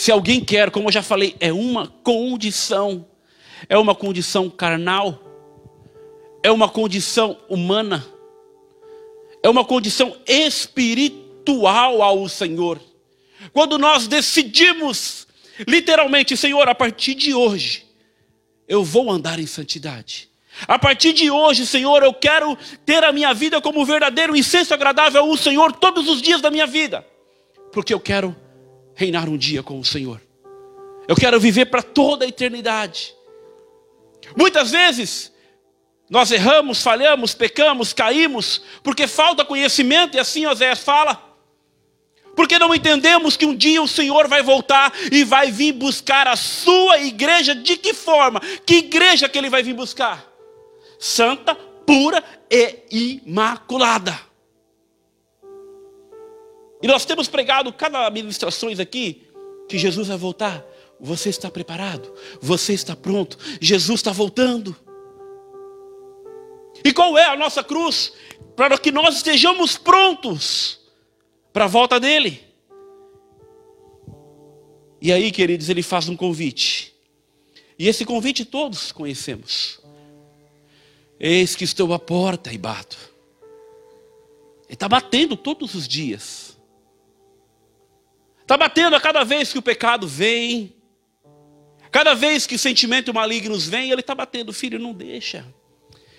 Se 0.00 0.10
alguém 0.10 0.42
quer, 0.42 0.70
como 0.70 0.88
eu 0.88 0.92
já 0.92 1.02
falei, 1.02 1.36
é 1.38 1.52
uma 1.52 1.86
condição, 1.86 3.06
é 3.68 3.76
uma 3.76 3.94
condição 3.94 4.48
carnal, 4.48 5.22
é 6.42 6.50
uma 6.50 6.70
condição 6.70 7.36
humana, 7.50 8.06
é 9.42 9.48
uma 9.50 9.62
condição 9.62 10.16
espiritual 10.26 12.00
ao 12.00 12.26
Senhor. 12.30 12.80
Quando 13.52 13.76
nós 13.76 14.08
decidimos, 14.08 15.28
literalmente, 15.68 16.34
Senhor, 16.34 16.66
a 16.66 16.74
partir 16.74 17.14
de 17.14 17.34
hoje, 17.34 17.86
eu 18.66 18.82
vou 18.82 19.10
andar 19.10 19.38
em 19.38 19.46
santidade. 19.46 20.30
A 20.66 20.78
partir 20.78 21.12
de 21.12 21.30
hoje, 21.30 21.66
Senhor, 21.66 22.02
eu 22.02 22.14
quero 22.14 22.56
ter 22.86 23.04
a 23.04 23.12
minha 23.12 23.34
vida 23.34 23.60
como 23.60 23.84
verdadeiro 23.84 24.34
incenso 24.34 24.72
agradável 24.72 25.20
ao 25.20 25.36
Senhor 25.36 25.72
todos 25.74 26.08
os 26.08 26.22
dias 26.22 26.40
da 26.40 26.50
minha 26.50 26.66
vida, 26.66 27.06
porque 27.70 27.92
eu 27.92 28.00
quero 28.00 28.34
reinar 29.00 29.30
um 29.30 29.38
dia 29.38 29.62
com 29.62 29.80
o 29.80 29.84
Senhor. 29.84 30.20
Eu 31.08 31.16
quero 31.16 31.40
viver 31.40 31.64
para 31.66 31.82
toda 31.82 32.26
a 32.26 32.28
eternidade. 32.28 33.14
Muitas 34.36 34.70
vezes 34.70 35.32
nós 36.10 36.30
erramos, 36.30 36.82
falhamos, 36.82 37.32
pecamos, 37.32 37.94
caímos, 37.94 38.60
porque 38.82 39.06
falta 39.06 39.42
conhecimento, 39.42 40.18
e 40.18 40.20
assim 40.20 40.44
Oséias 40.44 40.80
fala. 40.80 41.18
Porque 42.36 42.58
não 42.58 42.74
entendemos 42.74 43.38
que 43.38 43.46
um 43.46 43.56
dia 43.56 43.80
o 43.80 43.88
Senhor 43.88 44.28
vai 44.28 44.42
voltar 44.42 44.92
e 45.10 45.24
vai 45.24 45.50
vir 45.50 45.72
buscar 45.72 46.28
a 46.28 46.36
sua 46.36 46.98
igreja. 46.98 47.54
De 47.54 47.78
que 47.78 47.94
forma? 47.94 48.38
Que 48.66 48.76
igreja 48.76 49.30
que 49.30 49.38
ele 49.38 49.48
vai 49.48 49.62
vir 49.62 49.74
buscar? 49.74 50.30
Santa, 50.98 51.54
pura 51.54 52.22
e 52.50 53.22
imaculada. 53.24 54.29
E 56.82 56.86
nós 56.86 57.04
temos 57.04 57.28
pregado 57.28 57.72
cada 57.72 58.08
ministrações 58.10 58.80
aqui 58.80 59.26
que 59.68 59.78
Jesus 59.78 60.08
vai 60.08 60.16
voltar. 60.16 60.64
Você 60.98 61.28
está 61.28 61.50
preparado? 61.50 62.12
Você 62.40 62.72
está 62.72 62.96
pronto? 62.96 63.38
Jesus 63.60 64.00
está 64.00 64.12
voltando. 64.12 64.76
E 66.84 66.92
qual 66.92 67.16
é 67.16 67.26
a 67.26 67.36
nossa 67.36 67.62
cruz? 67.62 68.12
Para 68.56 68.78
que 68.78 68.90
nós 68.90 69.16
estejamos 69.16 69.76
prontos 69.76 70.80
para 71.52 71.64
a 71.64 71.68
volta 71.68 71.98
dele. 71.98 72.42
E 75.00 75.12
aí, 75.12 75.30
queridos, 75.30 75.68
ele 75.68 75.82
faz 75.82 76.08
um 76.08 76.16
convite. 76.16 76.94
E 77.78 77.88
esse 77.88 78.04
convite 78.04 78.44
todos 78.44 78.92
conhecemos. 78.92 79.80
Eis 81.18 81.56
que 81.56 81.64
estou 81.64 81.92
à 81.94 81.98
porta 81.98 82.52
e 82.52 82.58
bato. 82.58 82.98
Ele 84.66 84.74
está 84.74 84.88
batendo 84.88 85.36
todos 85.36 85.74
os 85.74 85.88
dias. 85.88 86.49
Está 88.50 88.58
batendo 88.58 88.96
a 88.96 89.00
cada 89.00 89.22
vez 89.22 89.52
que 89.52 89.60
o 89.60 89.62
pecado 89.62 90.08
vem, 90.08 90.74
cada 91.88 92.14
vez 92.14 92.48
que 92.48 92.58
sentimentos 92.58 93.14
malignos 93.14 93.68
vêm, 93.68 93.92
ele 93.92 94.00
está 94.00 94.12
batendo, 94.12 94.52
filho, 94.52 94.76
não 94.76 94.92
deixa. 94.92 95.46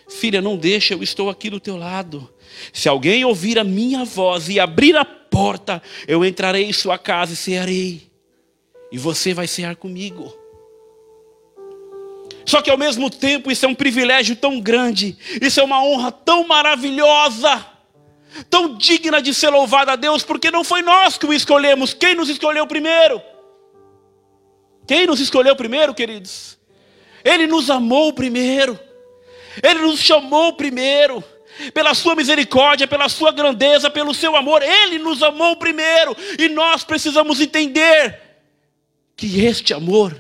Filha, 0.08 0.42
não 0.42 0.56
deixa, 0.56 0.94
eu 0.94 1.04
estou 1.04 1.30
aqui 1.30 1.50
do 1.50 1.60
teu 1.60 1.76
lado. 1.76 2.34
Se 2.72 2.88
alguém 2.88 3.26
ouvir 3.26 3.60
a 3.60 3.66
minha 3.66 4.06
voz 4.06 4.48
e 4.48 4.62
abrir 4.62 4.96
a 4.96 5.04
porta, 5.04 5.84
eu 6.08 6.24
entrarei 6.24 6.64
em 6.64 6.72
sua 6.72 6.98
casa 6.98 7.34
e 7.34 7.36
cearei. 7.36 8.10
E 8.94 8.98
você 8.98 9.34
vai 9.34 9.46
cear 9.46 9.76
comigo. 9.76 10.34
Só 12.46 12.62
que 12.62 12.72
ao 12.72 12.78
mesmo 12.78 13.10
tempo, 13.10 13.52
isso 13.52 13.66
é 13.66 13.68
um 13.68 13.76
privilégio 13.76 14.38
tão 14.38 14.58
grande, 14.58 15.18
isso 15.42 15.60
é 15.60 15.64
uma 15.64 15.84
honra 15.84 16.14
tão 16.14 16.48
maravilhosa 16.48 17.71
tão 18.50 18.78
digna 18.78 19.22
de 19.22 19.34
ser 19.34 19.50
louvada 19.50 19.94
a 19.94 19.96
Deus, 19.96 20.24
porque 20.24 20.52
não 20.52 20.64
foi 20.64 20.82
nós 20.82 21.18
que 21.18 21.26
o 21.26 21.34
escolhemos. 21.34 21.94
Quem 21.94 22.16
nos 22.16 22.30
escolheu 22.30 22.66
primeiro? 22.66 23.22
Quem 24.88 25.06
nos 25.06 25.20
escolheu 25.20 25.56
primeiro, 25.56 25.94
queridos? 25.94 26.58
Ele 27.24 27.48
nos 27.48 27.70
amou 27.70 28.14
primeiro. 28.14 28.80
Ele 29.62 29.82
nos 29.82 30.00
chamou 30.00 30.54
primeiro. 30.54 31.24
Pela 31.74 31.94
sua 31.94 32.16
misericórdia, 32.16 32.88
pela 32.88 33.10
sua 33.10 33.32
grandeza, 33.32 33.90
pelo 33.90 34.14
seu 34.14 34.36
amor, 34.36 34.64
ele 34.64 34.98
nos 34.98 35.22
amou 35.22 35.56
primeiro. 35.58 36.16
E 36.40 36.48
nós 36.48 36.84
precisamos 36.84 37.40
entender 37.40 38.20
que 39.16 39.46
este 39.46 39.74
amor 39.74 40.20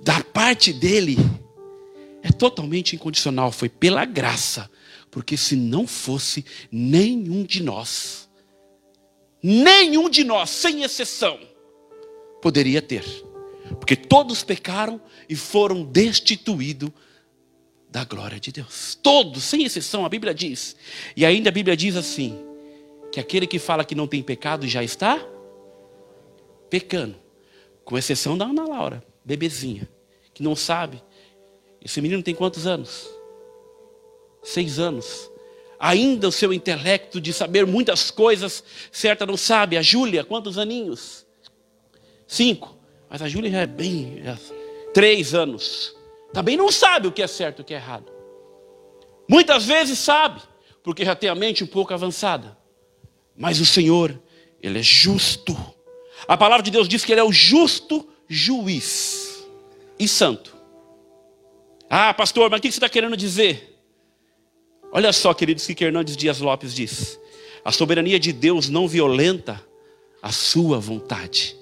da 0.00 0.22
parte 0.22 0.72
dele 0.72 1.16
é 2.22 2.30
totalmente 2.30 2.94
incondicional, 2.94 3.50
foi 3.50 3.68
pela 3.68 4.04
graça 4.04 4.70
porque 5.18 5.36
se 5.36 5.56
não 5.56 5.84
fosse 5.84 6.44
nenhum 6.70 7.42
de 7.42 7.60
nós, 7.60 8.30
nenhum 9.42 10.08
de 10.08 10.22
nós, 10.22 10.48
sem 10.48 10.84
exceção, 10.84 11.40
poderia 12.40 12.80
ter. 12.80 13.02
Porque 13.80 13.96
todos 13.96 14.44
pecaram 14.44 15.00
e 15.28 15.34
foram 15.34 15.82
destituídos 15.82 16.92
da 17.90 18.04
glória 18.04 18.38
de 18.38 18.52
Deus. 18.52 18.96
Todos, 19.02 19.42
sem 19.42 19.64
exceção, 19.64 20.06
a 20.06 20.08
Bíblia 20.08 20.32
diz. 20.32 20.76
E 21.16 21.26
ainda 21.26 21.48
a 21.48 21.52
Bíblia 21.52 21.76
diz 21.76 21.96
assim: 21.96 22.38
que 23.10 23.18
aquele 23.18 23.48
que 23.48 23.58
fala 23.58 23.84
que 23.84 23.96
não 23.96 24.06
tem 24.06 24.22
pecado 24.22 24.68
já 24.68 24.84
está 24.84 25.20
pecando. 26.70 27.16
Com 27.84 27.98
exceção 27.98 28.38
da 28.38 28.44
Ana 28.44 28.68
Laura, 28.68 29.04
bebezinha, 29.24 29.88
que 30.32 30.44
não 30.44 30.54
sabe. 30.54 31.02
Esse 31.84 32.00
menino 32.00 32.22
tem 32.22 32.36
quantos 32.36 32.68
anos? 32.68 33.17
Seis 34.42 34.78
anos. 34.78 35.30
Ainda 35.78 36.28
o 36.28 36.32
seu 36.32 36.52
intelecto 36.52 37.20
de 37.20 37.32
saber 37.32 37.64
muitas 37.66 38.10
coisas, 38.10 38.64
certa 38.90 39.24
não 39.24 39.36
sabe. 39.36 39.76
A 39.76 39.82
Júlia, 39.82 40.24
quantos 40.24 40.58
aninhos? 40.58 41.24
Cinco. 42.26 42.76
Mas 43.08 43.22
a 43.22 43.28
Júlia 43.28 43.50
já 43.50 43.60
é 43.60 43.66
bem, 43.66 44.20
já, 44.22 44.36
três 44.92 45.34
anos. 45.34 45.94
Também 46.32 46.56
não 46.56 46.70
sabe 46.70 47.08
o 47.08 47.12
que 47.12 47.22
é 47.22 47.26
certo 47.26 47.60
e 47.60 47.62
o 47.62 47.64
que 47.64 47.74
é 47.74 47.76
errado. 47.76 48.12
Muitas 49.28 49.64
vezes 49.64 49.98
sabe, 49.98 50.42
porque 50.82 51.04
já 51.04 51.14
tem 51.14 51.30
a 51.30 51.34
mente 51.34 51.64
um 51.64 51.66
pouco 51.66 51.94
avançada. 51.94 52.56
Mas 53.36 53.60
o 53.60 53.66
Senhor, 53.66 54.20
Ele 54.62 54.78
é 54.78 54.82
justo. 54.82 55.56
A 56.26 56.36
palavra 56.36 56.62
de 56.62 56.70
Deus 56.70 56.88
diz 56.88 57.04
que 57.04 57.12
Ele 57.12 57.20
é 57.20 57.24
o 57.24 57.32
justo 57.32 58.08
juiz 58.28 59.46
e 59.98 60.06
santo. 60.06 60.54
Ah, 61.88 62.12
pastor, 62.12 62.50
mas 62.50 62.58
o 62.58 62.62
que 62.62 62.70
você 62.70 62.76
está 62.76 62.88
querendo 62.88 63.16
dizer? 63.16 63.67
Olha 64.90 65.12
só, 65.12 65.34
queridos, 65.34 65.66
que 65.66 65.84
Hernandes 65.84 66.16
Dias 66.16 66.40
Lopes 66.40 66.74
diz: 66.74 67.18
a 67.64 67.72
soberania 67.72 68.18
de 68.18 68.32
Deus 68.32 68.68
não 68.68 68.88
violenta 68.88 69.62
a 70.22 70.32
sua 70.32 70.78
vontade, 70.78 71.56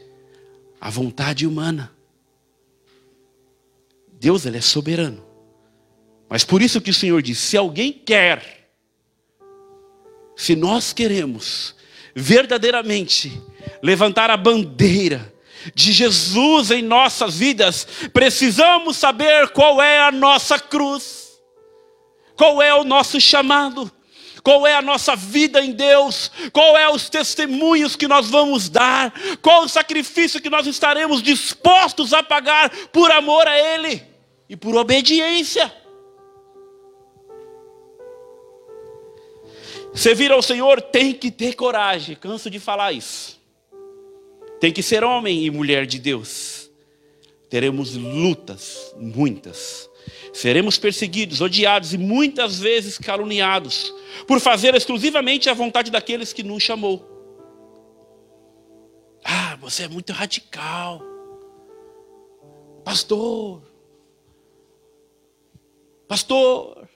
a 0.81 0.89
vontade 0.89 1.47
humana. 1.47 1.93
Deus 4.19 4.47
ele 4.47 4.59
é 4.59 4.63
soberano, 4.63 5.23
Mas 6.29 6.43
por 6.43 6.63
isso 6.63 6.81
que 6.81 6.91
o 6.91 6.95
Senhor 6.95 7.21
diz: 7.23 7.39
se 7.39 7.57
alguém 7.57 7.93
quer, 7.93 8.71
se 10.37 10.55
nós 10.55 10.93
queremos 10.93 11.75
verdadeiramente 12.15 13.43
levantar 13.83 14.31
a 14.31 14.37
bandeira 14.37 15.35
de 15.75 15.93
Jesus 15.93 16.71
em 16.71 16.83
nossas 16.83 17.37
vidas, 17.37 17.87
precisamos 18.13 18.97
saber 18.97 19.49
qual 19.49 19.83
é 19.83 20.01
a 20.01 20.13
nossa 20.13 20.59
cruz, 20.59 21.26
qual 22.37 22.61
é 22.61 22.75
o 22.75 22.85
nosso 22.85 23.21
chamado, 23.21 23.91
qual 24.43 24.67
é 24.67 24.75
a 24.75 24.83
nossa 24.83 25.17
vida 25.17 25.61
em 25.65 25.73
Deus, 25.73 26.31
qual 26.53 26.77
é 26.77 26.89
os 26.89 27.09
testemunhos 27.11 27.97
que 27.97 28.07
nós 28.07 28.31
vamos 28.31 28.69
dar, 28.69 29.13
qual 29.43 29.65
o 29.65 29.69
sacrifício 29.69 30.41
que 30.41 30.51
nós 30.51 30.67
estaremos 30.67 31.23
dispostos 31.23 32.13
a 32.13 32.23
pagar 32.23 32.71
por 32.89 33.11
amor 33.11 33.47
a 33.49 33.59
Ele 33.59 34.03
e 34.49 34.57
por 34.57 34.77
obediência. 34.77 35.73
Servir 39.95 40.31
ao 40.31 40.43
Senhor 40.43 40.81
tem 40.81 41.15
que 41.15 41.31
ter 41.31 41.55
coragem, 41.55 42.15
canso 42.15 42.51
de 42.51 42.61
falar 42.61 42.93
isso. 42.93 43.41
Tem 44.61 44.71
que 44.71 44.83
ser 44.83 45.03
homem 45.03 45.45
e 45.45 45.51
mulher 45.51 45.87
de 45.87 45.99
Deus. 45.99 46.71
Teremos 47.49 47.97
lutas, 47.97 48.95
muitas. 48.97 49.89
Seremos 50.37 50.77
perseguidos, 50.77 51.41
odiados 51.41 51.95
e 51.95 51.97
muitas 51.97 52.59
vezes 52.59 52.99
caluniados 52.99 53.91
por 54.27 54.39
fazer 54.39 54.75
exclusivamente 54.75 55.49
a 55.49 55.55
vontade 55.55 55.91
daqueles 55.91 56.31
que 56.31 56.43
nos 56.43 56.63
chamou. 56.63 57.03
Ah, 59.25 59.57
você 59.57 59.85
é 59.85 59.89
muito 59.89 60.13
radical. 60.13 61.01
Pastor. 62.85 63.63
Pastor. 66.07 66.87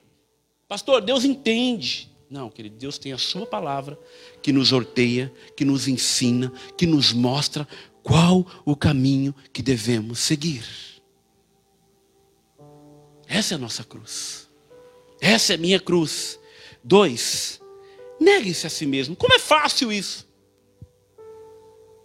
Pastor, 0.67 1.01
Deus 1.01 1.25
entende. 1.25 2.11
Não, 2.29 2.47
querido, 2.47 2.77
Deus 2.77 2.99
tem 2.99 3.11
a 3.11 3.17
sua 3.17 3.47
palavra 3.47 3.97
que 4.43 4.53
nos 4.53 4.71
orteia, 4.71 5.33
que 5.57 5.65
nos 5.65 5.87
ensina, 5.87 6.53
que 6.77 6.85
nos 6.85 7.11
mostra 7.11 7.67
qual 8.03 8.45
o 8.63 8.75
caminho 8.75 9.33
que 9.51 9.63
devemos 9.63 10.19
seguir. 10.19 10.90
Essa 13.31 13.53
é 13.53 13.55
a 13.55 13.59
nossa 13.59 13.81
cruz. 13.85 14.49
Essa 15.21 15.53
é 15.53 15.55
a 15.55 15.57
minha 15.57 15.79
cruz. 15.79 16.37
Dois, 16.83 17.61
negue-se 18.19 18.67
a 18.67 18.69
si 18.69 18.85
mesmo. 18.85 19.15
Como 19.15 19.33
é 19.33 19.39
fácil 19.39 19.89
isso? 19.89 20.27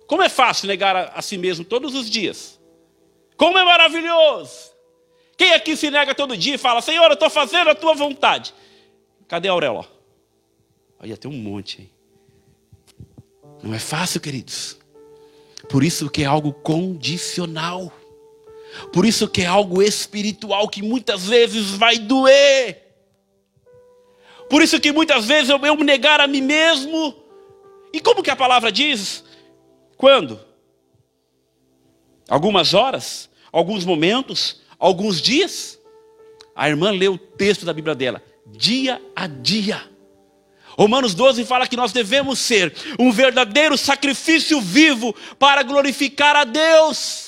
Como 0.07 0.23
é 0.23 0.29
fácil 0.29 0.69
negar 0.69 0.95
a, 0.95 1.05
a 1.07 1.21
si 1.21 1.37
mesmo 1.37 1.65
todos 1.65 1.97
os 1.97 2.09
dias? 2.09 2.61
Como 3.37 3.59
é 3.59 3.65
maravilhoso! 3.65 4.71
Quem 5.37 5.53
aqui 5.53 5.77
se 5.77 5.91
nega 5.91 6.15
todo 6.15 6.37
dia 6.37 6.55
e 6.55 6.59
fala, 6.59 6.81
Senhor, 6.81 7.07
eu 7.07 7.15
estou 7.15 7.29
fazendo 7.29 7.71
a 7.71 7.75
tua 7.75 7.93
vontade? 7.93 8.55
Cadê 9.27 9.49
a 9.49 9.53
Aurela? 9.53 9.85
Olha, 11.01 11.17
tem 11.17 11.29
um 11.29 11.35
monte 11.35 11.81
aí. 11.81 11.91
Não 13.65 13.75
é 13.75 13.81
fácil, 13.81 14.21
queridos. 14.21 14.79
Por 15.69 15.83
isso 15.83 16.09
que 16.09 16.23
é 16.23 16.27
algo 16.27 16.53
condicional. 16.53 17.93
Por 18.93 19.05
isso 19.05 19.29
que 19.29 19.43
é 19.43 19.47
algo 19.47 19.83
espiritual 19.83 20.69
que 20.69 20.83
muitas 20.83 21.27
vezes 21.27 21.71
vai 21.71 21.99
doer. 21.99 22.83
Por 24.49 24.63
isso 24.63 24.81
que 24.81 24.93
muitas 24.93 25.27
vezes 25.27 25.51
eu, 25.51 25.59
eu 25.59 25.77
me 25.77 25.85
negar 25.85 26.21
a 26.21 26.27
mim 26.27 26.41
mesmo. 26.41 27.15
E 27.93 28.01
como 28.01 28.23
que 28.23 28.31
a 28.31 28.37
palavra 28.37 28.71
diz? 28.71 29.25
Quando? 29.97 30.41
Algumas 32.29 32.75
horas, 32.75 33.31
alguns 33.51 33.85
momentos, 33.85 34.61
alguns 34.79 35.21
dias. 35.21 35.79
A 36.55 36.69
irmã 36.69 36.91
leu 36.91 37.15
o 37.15 37.19
texto 37.19 37.65
da 37.65 37.73
Bíblia 37.73 37.95
dela, 37.95 38.23
dia 38.47 39.01
a 39.15 39.27
dia. 39.27 39.83
Romanos 40.79 41.15
12 41.15 41.45
fala 41.45 41.67
que 41.67 41.77
nós 41.77 41.93
devemos 41.93 42.39
ser 42.39 42.75
um 42.99 43.11
verdadeiro 43.11 43.79
sacrifício 43.79 44.61
vivo 44.61 45.15
para 45.39 45.63
glorificar 45.63 46.37
a 46.37 46.45
Deus. 46.45 47.26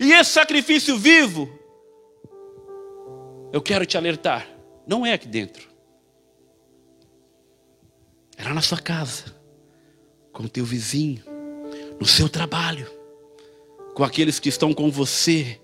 E 0.00 0.12
esse 0.12 0.32
sacrifício 0.32 0.98
vivo, 0.98 1.48
eu 3.52 3.62
quero 3.62 3.86
te 3.86 3.96
alertar, 3.96 4.48
não 4.86 5.06
é 5.06 5.12
aqui 5.12 5.28
dentro. 5.28 5.68
É 8.36 8.44
lá 8.44 8.54
na 8.54 8.60
sua 8.60 8.78
casa, 8.78 9.34
com 10.32 10.44
o 10.44 10.48
teu 10.48 10.64
vizinho, 10.64 11.22
no 11.98 12.06
seu 12.06 12.28
trabalho, 12.28 12.88
com 13.94 14.04
aqueles 14.04 14.38
que 14.38 14.48
estão 14.48 14.72
com 14.72 14.90
você 14.90 15.60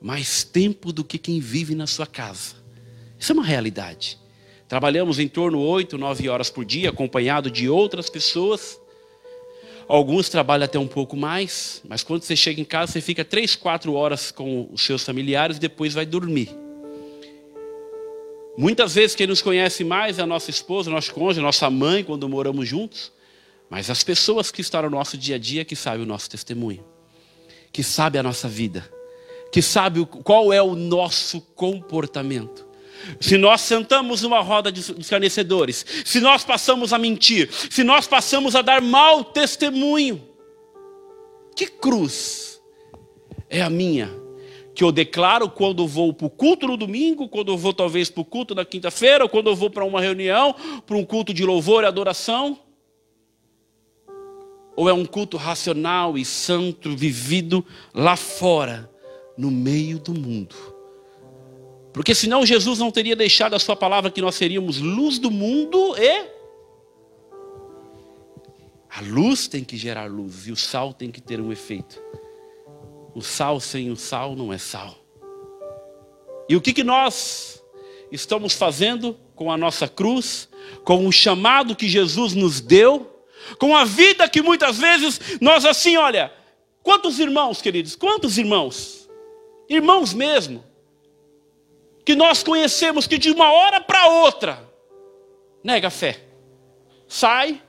mais 0.00 0.42
tempo 0.42 0.92
do 0.92 1.04
que 1.04 1.18
quem 1.18 1.38
vive 1.38 1.74
na 1.74 1.86
sua 1.86 2.06
casa. 2.06 2.56
Isso 3.18 3.32
é 3.32 3.34
uma 3.34 3.44
realidade. 3.44 4.18
Trabalhamos 4.66 5.18
em 5.18 5.28
torno 5.28 5.58
de 5.58 5.64
8, 5.64 5.98
9 5.98 6.28
horas 6.28 6.48
por 6.48 6.64
dia, 6.64 6.88
acompanhado 6.88 7.50
de 7.50 7.68
outras 7.68 8.08
pessoas. 8.08 8.79
Alguns 9.90 10.28
trabalham 10.28 10.66
até 10.66 10.78
um 10.78 10.86
pouco 10.86 11.16
mais, 11.16 11.82
mas 11.88 12.04
quando 12.04 12.22
você 12.22 12.36
chega 12.36 12.60
em 12.60 12.64
casa, 12.64 12.92
você 12.92 13.00
fica 13.00 13.24
3, 13.24 13.56
4 13.56 13.92
horas 13.92 14.30
com 14.30 14.68
os 14.70 14.82
seus 14.82 15.02
familiares 15.02 15.56
e 15.56 15.60
depois 15.60 15.92
vai 15.92 16.06
dormir. 16.06 16.48
Muitas 18.56 18.94
vezes 18.94 19.16
quem 19.16 19.26
nos 19.26 19.42
conhece 19.42 19.82
mais 19.82 20.20
é 20.20 20.22
a 20.22 20.26
nossa 20.26 20.48
esposa, 20.48 20.92
nosso 20.92 21.12
cônjuge, 21.12 21.40
nossa 21.40 21.68
mãe, 21.68 22.04
quando 22.04 22.28
moramos 22.28 22.68
juntos. 22.68 23.10
Mas 23.68 23.90
as 23.90 24.04
pessoas 24.04 24.52
que 24.52 24.60
estão 24.60 24.80
no 24.82 24.90
nosso 24.90 25.18
dia 25.18 25.34
a 25.34 25.38
dia 25.40 25.64
que 25.64 25.74
sabem 25.74 26.02
o 26.04 26.06
nosso 26.06 26.30
testemunho, 26.30 26.84
que 27.72 27.82
sabem 27.82 28.20
a 28.20 28.22
nossa 28.22 28.46
vida, 28.46 28.88
que 29.50 29.60
sabem 29.60 30.04
qual 30.04 30.52
é 30.52 30.62
o 30.62 30.76
nosso 30.76 31.40
comportamento 31.56 32.64
se 33.20 33.36
nós 33.36 33.60
sentamos 33.60 34.22
numa 34.22 34.40
roda 34.40 34.70
de 34.70 34.80
escarnecedores, 34.80 35.84
se 36.04 36.20
nós 36.20 36.44
passamos 36.44 36.92
a 36.92 36.98
mentir, 36.98 37.50
se 37.70 37.84
nós 37.84 38.06
passamos 38.06 38.54
a 38.54 38.62
dar 38.62 38.80
mau 38.80 39.24
testemunho, 39.24 40.22
que 41.56 41.66
cruz 41.66 42.60
é 43.48 43.60
a 43.60 43.68
minha? 43.68 44.10
Que 44.74 44.84
eu 44.84 44.92
declaro 44.92 45.50
quando 45.50 45.86
vou 45.86 46.14
para 46.14 46.26
o 46.26 46.30
culto 46.30 46.66
no 46.66 46.76
domingo, 46.76 47.28
quando 47.28 47.56
vou 47.58 47.74
talvez 47.74 48.08
para 48.08 48.20
o 48.20 48.24
culto 48.24 48.54
na 48.54 48.64
quinta-feira, 48.64 49.24
ou 49.24 49.28
quando 49.28 49.50
eu 49.50 49.56
vou 49.56 49.68
para 49.68 49.84
uma 49.84 50.00
reunião, 50.00 50.54
para 50.86 50.96
um 50.96 51.04
culto 51.04 51.34
de 51.34 51.44
louvor 51.44 51.82
e 51.82 51.86
adoração? 51.86 52.58
Ou 54.76 54.88
é 54.88 54.92
um 54.92 55.04
culto 55.04 55.36
racional 55.36 56.16
e 56.16 56.24
santo 56.24 56.96
vivido 56.96 57.66
lá 57.92 58.16
fora, 58.16 58.90
no 59.36 59.50
meio 59.50 59.98
do 59.98 60.14
mundo? 60.14 60.54
Porque 61.92 62.14
senão 62.14 62.46
Jesus 62.46 62.78
não 62.78 62.90
teria 62.90 63.16
deixado 63.16 63.54
a 63.54 63.58
sua 63.58 63.74
palavra 63.74 64.10
que 64.10 64.20
nós 64.20 64.34
seríamos 64.34 64.78
luz 64.78 65.18
do 65.18 65.30
mundo 65.30 65.96
e 65.98 66.40
a 68.88 69.00
luz 69.02 69.48
tem 69.48 69.64
que 69.64 69.76
gerar 69.76 70.10
luz 70.10 70.46
e 70.46 70.52
o 70.52 70.56
sal 70.56 70.92
tem 70.92 71.10
que 71.10 71.20
ter 71.20 71.40
um 71.40 71.52
efeito. 71.52 72.00
O 73.14 73.22
sal 73.22 73.60
sem 73.60 73.90
o 73.90 73.96
sal 73.96 74.36
não 74.36 74.52
é 74.52 74.58
sal. 74.58 74.96
E 76.48 76.56
o 76.56 76.60
que, 76.60 76.72
que 76.72 76.84
nós 76.84 77.62
estamos 78.10 78.54
fazendo 78.54 79.16
com 79.34 79.50
a 79.50 79.56
nossa 79.56 79.88
cruz, 79.88 80.48
com 80.84 81.06
o 81.06 81.12
chamado 81.12 81.76
que 81.76 81.88
Jesus 81.88 82.34
nos 82.34 82.60
deu, 82.60 83.24
com 83.58 83.76
a 83.76 83.84
vida 83.84 84.28
que 84.28 84.42
muitas 84.42 84.78
vezes 84.78 85.20
nós 85.40 85.64
assim, 85.64 85.96
olha, 85.96 86.32
quantos 86.82 87.18
irmãos, 87.18 87.62
queridos, 87.62 87.96
quantos 87.96 88.38
irmãos, 88.38 89.08
irmãos 89.68 90.12
mesmo, 90.12 90.62
que 92.04 92.14
nós 92.14 92.42
conhecemos 92.42 93.06
que 93.06 93.18
de 93.18 93.30
uma 93.30 93.52
hora 93.52 93.80
para 93.80 94.06
outra 94.06 94.70
nega 95.62 95.88
a 95.88 95.90
fé. 95.90 96.20
Sai. 97.08 97.60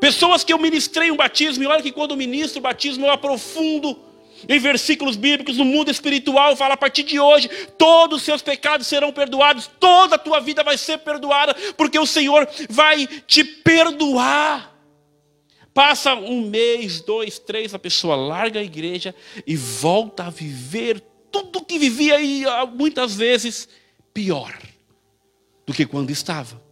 Pessoas 0.00 0.44
que 0.44 0.52
eu 0.52 0.58
ministrei 0.58 1.10
um 1.10 1.16
batismo, 1.16 1.64
e 1.64 1.66
olha 1.66 1.82
que 1.82 1.92
quando 1.92 2.16
ministro 2.16 2.58
o 2.58 2.62
batismo 2.62 3.06
eu 3.06 3.10
aprofundo 3.10 3.98
em 4.46 4.58
versículos 4.58 5.16
bíblicos 5.16 5.56
no 5.56 5.64
mundo 5.64 5.90
espiritual, 5.90 6.54
fala 6.54 6.74
a 6.74 6.76
partir 6.76 7.02
de 7.02 7.18
hoje, 7.18 7.48
todos 7.78 8.18
os 8.18 8.24
seus 8.24 8.42
pecados 8.42 8.86
serão 8.86 9.12
perdoados, 9.12 9.70
toda 9.80 10.16
a 10.16 10.18
tua 10.18 10.40
vida 10.40 10.62
vai 10.62 10.76
ser 10.76 10.98
perdoada, 10.98 11.54
porque 11.76 11.98
o 11.98 12.06
Senhor 12.06 12.46
vai 12.68 13.06
te 13.06 13.42
perdoar. 13.42 14.74
Passa 15.72 16.14
um 16.14 16.42
mês, 16.42 17.00
dois, 17.00 17.38
três, 17.38 17.74
a 17.74 17.78
pessoa 17.78 18.16
larga 18.16 18.60
a 18.60 18.62
igreja 18.62 19.14
e 19.46 19.56
volta 19.56 20.24
a 20.24 20.30
viver 20.30 21.02
tudo 21.44 21.64
que 21.64 21.78
vivia 21.78 22.16
aí, 22.16 22.44
ah, 22.46 22.66
muitas 22.66 23.14
vezes, 23.14 23.68
pior 24.12 24.56
do 25.66 25.72
que 25.72 25.84
quando 25.84 26.10
estava. 26.10 26.62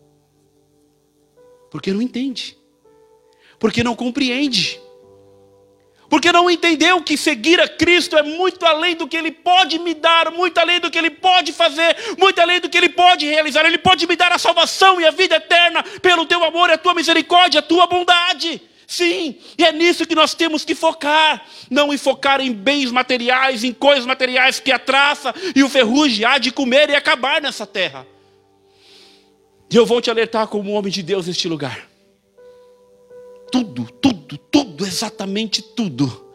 Porque 1.71 1.93
não 1.93 2.01
entende. 2.01 2.57
Porque 3.59 3.83
não 3.83 3.97
compreende. 3.97 4.81
Porque 6.09 6.31
não 6.31 6.49
entendeu 6.51 7.03
que 7.03 7.17
seguir 7.17 7.61
a 7.61 7.67
Cristo 7.67 8.17
é 8.17 8.23
muito 8.23 8.65
além 8.65 8.95
do 8.95 9.09
que 9.09 9.17
Ele 9.17 9.33
pode 9.33 9.79
me 9.79 9.95
dar, 9.95 10.31
muito 10.31 10.59
além 10.59 10.79
do 10.79 10.91
que 10.91 10.99
Ele 10.99 11.11
pode 11.11 11.53
fazer, 11.53 11.97
muito 12.19 12.41
além 12.41 12.61
do 12.61 12.69
que 12.69 12.77
Ele 12.77 12.91
pode 12.91 13.27
realizar. 13.27 13.65
Ele 13.67 13.79
pode 13.79 14.07
me 14.07 14.15
dar 14.15 14.31
a 14.31 14.39
salvação 14.39 15.01
e 15.01 15.07
a 15.07 15.11
vida 15.11 15.37
eterna 15.37 15.83
pelo 16.01 16.27
Teu 16.27 16.45
amor, 16.45 16.71
a 16.71 16.79
Tua 16.79 16.95
misericórdia, 16.95 17.61
a 17.61 17.63
Tua 17.63 17.87
bondade. 17.87 18.63
Sim, 18.95 19.35
e 19.59 19.65
é 19.65 19.73
nisso 19.73 20.07
que 20.07 20.15
nós 20.15 20.35
temos 20.35 20.65
que 20.65 20.73
focar, 20.73 21.45
não 21.69 21.93
em 21.93 21.99
focar 21.99 22.41
em 22.41 22.53
bens 22.53 22.93
materiais, 22.93 23.65
em 23.65 23.73
coisas 23.73 24.07
materiais 24.07 24.61
que 24.61 24.71
a 24.71 24.79
traça 24.79 25.35
e 25.53 25.65
o 25.65 25.69
ferrugem 25.69 26.25
há 26.25 26.39
de 26.39 26.53
comer 26.53 26.91
e 26.91 26.95
acabar 26.95 27.43
nessa 27.43 27.67
terra. 27.67 28.07
E 29.69 29.75
eu 29.75 29.85
vou 29.85 30.01
te 30.01 30.13
alertar 30.13 30.47
como 30.47 30.71
homem 30.71 30.93
de 30.93 31.03
Deus 31.03 31.27
neste 31.27 31.49
lugar. 31.49 31.89
Tudo, 33.51 33.91
tudo, 34.01 34.39
tudo, 34.39 34.87
exatamente 34.87 35.61
tudo 35.61 36.33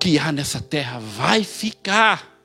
que 0.00 0.18
há 0.18 0.32
nessa 0.32 0.60
terra 0.60 0.98
vai 0.98 1.44
ficar. 1.44 2.36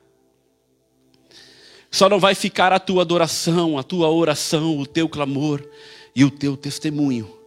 Só 1.90 2.08
não 2.08 2.20
vai 2.20 2.36
ficar 2.36 2.72
a 2.72 2.78
tua 2.78 3.02
adoração, 3.02 3.76
a 3.76 3.82
tua 3.82 4.08
oração, 4.08 4.78
o 4.78 4.86
teu 4.86 5.08
clamor 5.08 5.68
e 6.14 6.24
o 6.24 6.30
teu 6.30 6.56
testemunho 6.56 7.37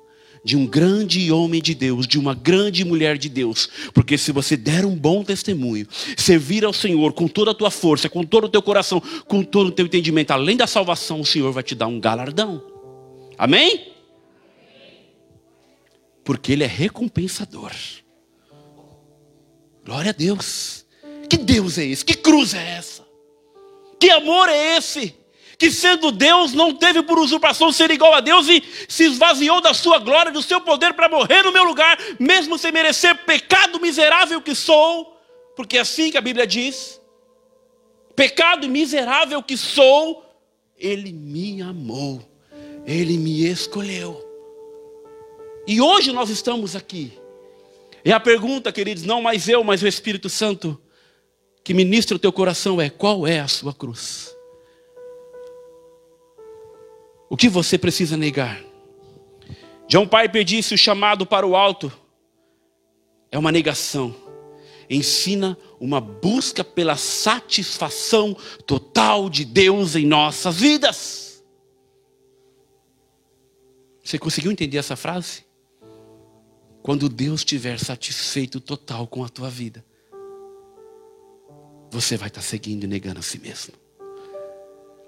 de 0.43 0.57
um 0.57 0.65
grande 0.65 1.31
homem 1.31 1.61
de 1.61 1.75
Deus, 1.75 2.07
de 2.07 2.17
uma 2.17 2.33
grande 2.33 2.83
mulher 2.83 3.17
de 3.17 3.29
Deus. 3.29 3.69
Porque 3.93 4.17
se 4.17 4.31
você 4.31 4.57
der 4.57 4.85
um 4.85 4.95
bom 4.95 5.23
testemunho, 5.23 5.87
servir 6.17 6.65
ao 6.65 6.73
Senhor 6.73 7.13
com 7.13 7.27
toda 7.27 7.51
a 7.51 7.53
tua 7.53 7.69
força, 7.69 8.09
com 8.09 8.23
todo 8.23 8.45
o 8.45 8.49
teu 8.49 8.61
coração, 8.61 9.01
com 9.27 9.43
todo 9.43 9.67
o 9.67 9.71
teu 9.71 9.85
entendimento, 9.85 10.31
além 10.31 10.57
da 10.57 10.67
salvação, 10.67 11.21
o 11.21 11.25
Senhor 11.25 11.51
vai 11.51 11.63
te 11.63 11.75
dar 11.75 11.87
um 11.87 11.99
galardão. 11.99 12.63
Amém? 13.37 13.91
Porque 16.23 16.51
Ele 16.51 16.63
é 16.63 16.67
recompensador. 16.67 17.71
Glória 19.85 20.09
a 20.09 20.13
Deus. 20.13 20.85
Que 21.29 21.37
Deus 21.37 21.77
é 21.77 21.85
esse? 21.85 22.03
Que 22.03 22.13
cruz 22.13 22.53
é 22.53 22.77
essa? 22.77 23.05
Que 23.99 24.09
amor 24.09 24.49
é 24.49 24.77
esse? 24.77 25.15
Que 25.61 25.69
sendo 25.69 26.11
Deus, 26.11 26.53
não 26.53 26.73
teve 26.73 27.03
por 27.03 27.19
usurpação 27.19 27.71
ser 27.71 27.91
igual 27.91 28.15
a 28.15 28.19
Deus 28.19 28.47
e 28.47 28.63
se 28.89 29.03
esvaziou 29.03 29.61
da 29.61 29.75
sua 29.75 29.99
glória, 29.99 30.31
do 30.31 30.41
seu 30.41 30.59
poder 30.59 30.95
para 30.95 31.07
morrer 31.07 31.43
no 31.43 31.51
meu 31.51 31.63
lugar, 31.63 31.99
mesmo 32.19 32.57
sem 32.57 32.71
merecer 32.71 33.15
pecado 33.25 33.79
miserável 33.79 34.41
que 34.41 34.55
sou, 34.55 35.15
porque 35.55 35.77
é 35.77 35.81
assim 35.81 36.09
que 36.09 36.17
a 36.17 36.21
Bíblia 36.21 36.47
diz: 36.47 36.99
pecado 38.15 38.67
miserável 38.67 39.43
que 39.43 39.55
sou, 39.55 40.25
Ele 40.75 41.13
me 41.13 41.61
amou, 41.61 42.27
Ele 42.83 43.15
me 43.15 43.45
escolheu. 43.45 44.19
E 45.67 45.79
hoje 45.79 46.11
nós 46.11 46.31
estamos 46.31 46.75
aqui. 46.75 47.13
E 48.03 48.11
a 48.11 48.19
pergunta, 48.19 48.71
queridos, 48.71 49.03
não 49.03 49.21
mais 49.21 49.47
eu, 49.47 49.63
mas 49.63 49.83
o 49.83 49.87
Espírito 49.87 50.27
Santo 50.27 50.81
que 51.63 51.71
ministra 51.71 52.15
o 52.15 52.19
teu 52.19 52.33
coração 52.33 52.81
é: 52.81 52.89
qual 52.89 53.27
é 53.27 53.39
a 53.39 53.47
sua 53.47 53.75
cruz? 53.75 54.40
O 57.31 57.37
que 57.37 57.47
você 57.47 57.77
precisa 57.77 58.17
negar? 58.17 58.61
John 59.87 60.05
Piper 60.05 60.43
disse: 60.43 60.73
o 60.73 60.77
chamado 60.77 61.25
para 61.25 61.47
o 61.47 61.55
alto 61.55 61.89
é 63.31 63.39
uma 63.39 63.53
negação. 63.53 64.13
Ensina 64.89 65.57
uma 65.79 66.01
busca 66.01 66.61
pela 66.61 66.97
satisfação 66.97 68.35
total 68.67 69.29
de 69.29 69.45
Deus 69.45 69.95
em 69.95 70.05
nossas 70.05 70.57
vidas. 70.57 71.41
Você 74.03 74.19
conseguiu 74.19 74.51
entender 74.51 74.77
essa 74.77 74.97
frase? 74.97 75.45
Quando 76.83 77.07
Deus 77.07 77.39
estiver 77.39 77.79
satisfeito 77.79 78.59
total 78.59 79.07
com 79.07 79.23
a 79.23 79.29
tua 79.29 79.49
vida, 79.49 79.85
você 81.89 82.17
vai 82.17 82.27
estar 82.27 82.41
seguindo 82.41 82.83
e 82.83 82.87
negando 82.87 83.19
a 83.19 83.23
si 83.23 83.39
mesmo. 83.39 83.80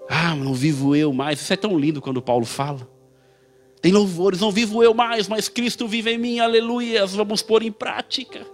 Ah, 0.08 0.34
não 0.34 0.54
vivo 0.54 0.94
eu 0.94 1.12
mais. 1.12 1.40
Isso 1.40 1.52
é 1.52 1.56
tão 1.56 1.78
lindo 1.78 2.00
quando 2.00 2.20
Paulo 2.20 2.44
fala. 2.44 2.88
Tem 3.80 3.92
louvores, 3.92 4.40
não 4.40 4.50
vivo 4.50 4.82
eu 4.82 4.94
mais, 4.94 5.28
mas 5.28 5.48
Cristo 5.48 5.86
vive 5.86 6.10
em 6.10 6.18
mim, 6.18 6.38
aleluia. 6.38 7.04
Vamos 7.06 7.42
pôr 7.42 7.62
em 7.62 7.72
prática. 7.72 8.46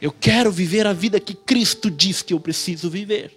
Eu 0.00 0.12
quero 0.12 0.50
viver 0.50 0.86
a 0.86 0.92
vida 0.92 1.20
que 1.20 1.32
Cristo 1.32 1.90
diz 1.90 2.22
que 2.22 2.34
eu 2.34 2.40
preciso 2.40 2.90
viver. 2.90 3.32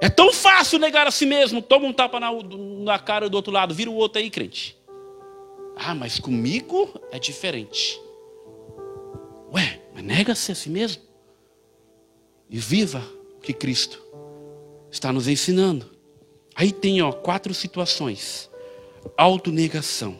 É 0.00 0.08
tão 0.08 0.32
fácil 0.32 0.80
negar 0.80 1.06
a 1.06 1.12
si 1.12 1.24
mesmo. 1.24 1.62
Toma 1.62 1.86
um 1.86 1.92
tapa 1.92 2.18
na, 2.18 2.30
na 2.32 2.98
cara 2.98 3.28
do 3.28 3.34
outro 3.34 3.52
lado, 3.52 3.72
vira 3.72 3.90
o 3.90 3.94
outro 3.94 4.20
aí, 4.20 4.28
crente. 4.28 4.76
Ah, 5.76 5.94
mas 5.94 6.18
comigo 6.18 6.92
é 7.12 7.18
diferente. 7.18 8.00
Ué, 9.52 9.80
mas 9.94 10.02
nega-se 10.02 10.50
a 10.50 10.54
si 10.54 10.68
mesmo. 10.68 11.02
E 12.50 12.58
viva 12.58 13.06
que 13.42 13.52
Cristo 13.52 14.00
está 14.90 15.12
nos 15.12 15.26
ensinando. 15.26 15.90
Aí 16.54 16.70
tem 16.70 17.02
ó, 17.02 17.12
quatro 17.12 17.52
situações: 17.52 18.50
autonegação, 19.16 20.16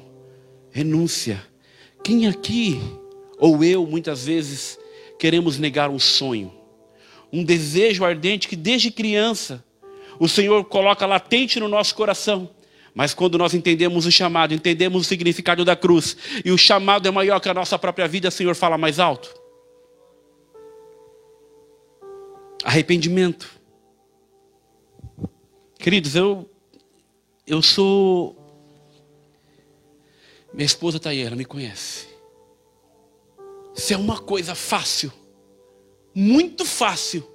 renúncia. 0.70 1.42
Quem 2.02 2.26
aqui, 2.26 2.80
ou 3.38 3.62
eu, 3.62 3.86
muitas 3.86 4.26
vezes, 4.26 4.78
queremos 5.18 5.58
negar 5.58 5.88
um 5.88 5.98
sonho, 5.98 6.52
um 7.32 7.44
desejo 7.44 8.04
ardente 8.04 8.48
que 8.48 8.56
desde 8.56 8.90
criança 8.90 9.64
o 10.18 10.28
Senhor 10.28 10.64
coloca 10.64 11.06
latente 11.06 11.60
no 11.60 11.68
nosso 11.68 11.94
coração. 11.94 12.50
Mas 12.94 13.14
quando 13.14 13.38
nós 13.38 13.54
entendemos 13.54 14.04
o 14.04 14.12
chamado, 14.12 14.52
entendemos 14.52 15.02
o 15.02 15.08
significado 15.08 15.64
da 15.64 15.74
cruz, 15.74 16.16
e 16.44 16.50
o 16.50 16.58
chamado 16.58 17.08
é 17.08 17.10
maior 17.10 17.40
que 17.40 17.48
a 17.48 17.54
nossa 17.54 17.78
própria 17.78 18.06
vida, 18.06 18.28
o 18.28 18.32
Senhor 18.32 18.54
fala 18.54 18.76
mais 18.76 18.98
alto. 18.98 19.41
Arrependimento. 22.62 23.50
Queridos, 25.78 26.14
eu 26.14 26.48
eu 27.46 27.60
sou 27.60 28.42
minha 30.52 30.66
esposa 30.66 30.98
está 30.98 31.10
aí, 31.10 31.22
ela 31.22 31.34
me 31.34 31.44
conhece. 31.44 32.08
Se 33.74 33.94
é 33.94 33.96
uma 33.96 34.18
coisa 34.18 34.54
fácil, 34.54 35.10
muito 36.14 36.64
fácil, 36.64 37.26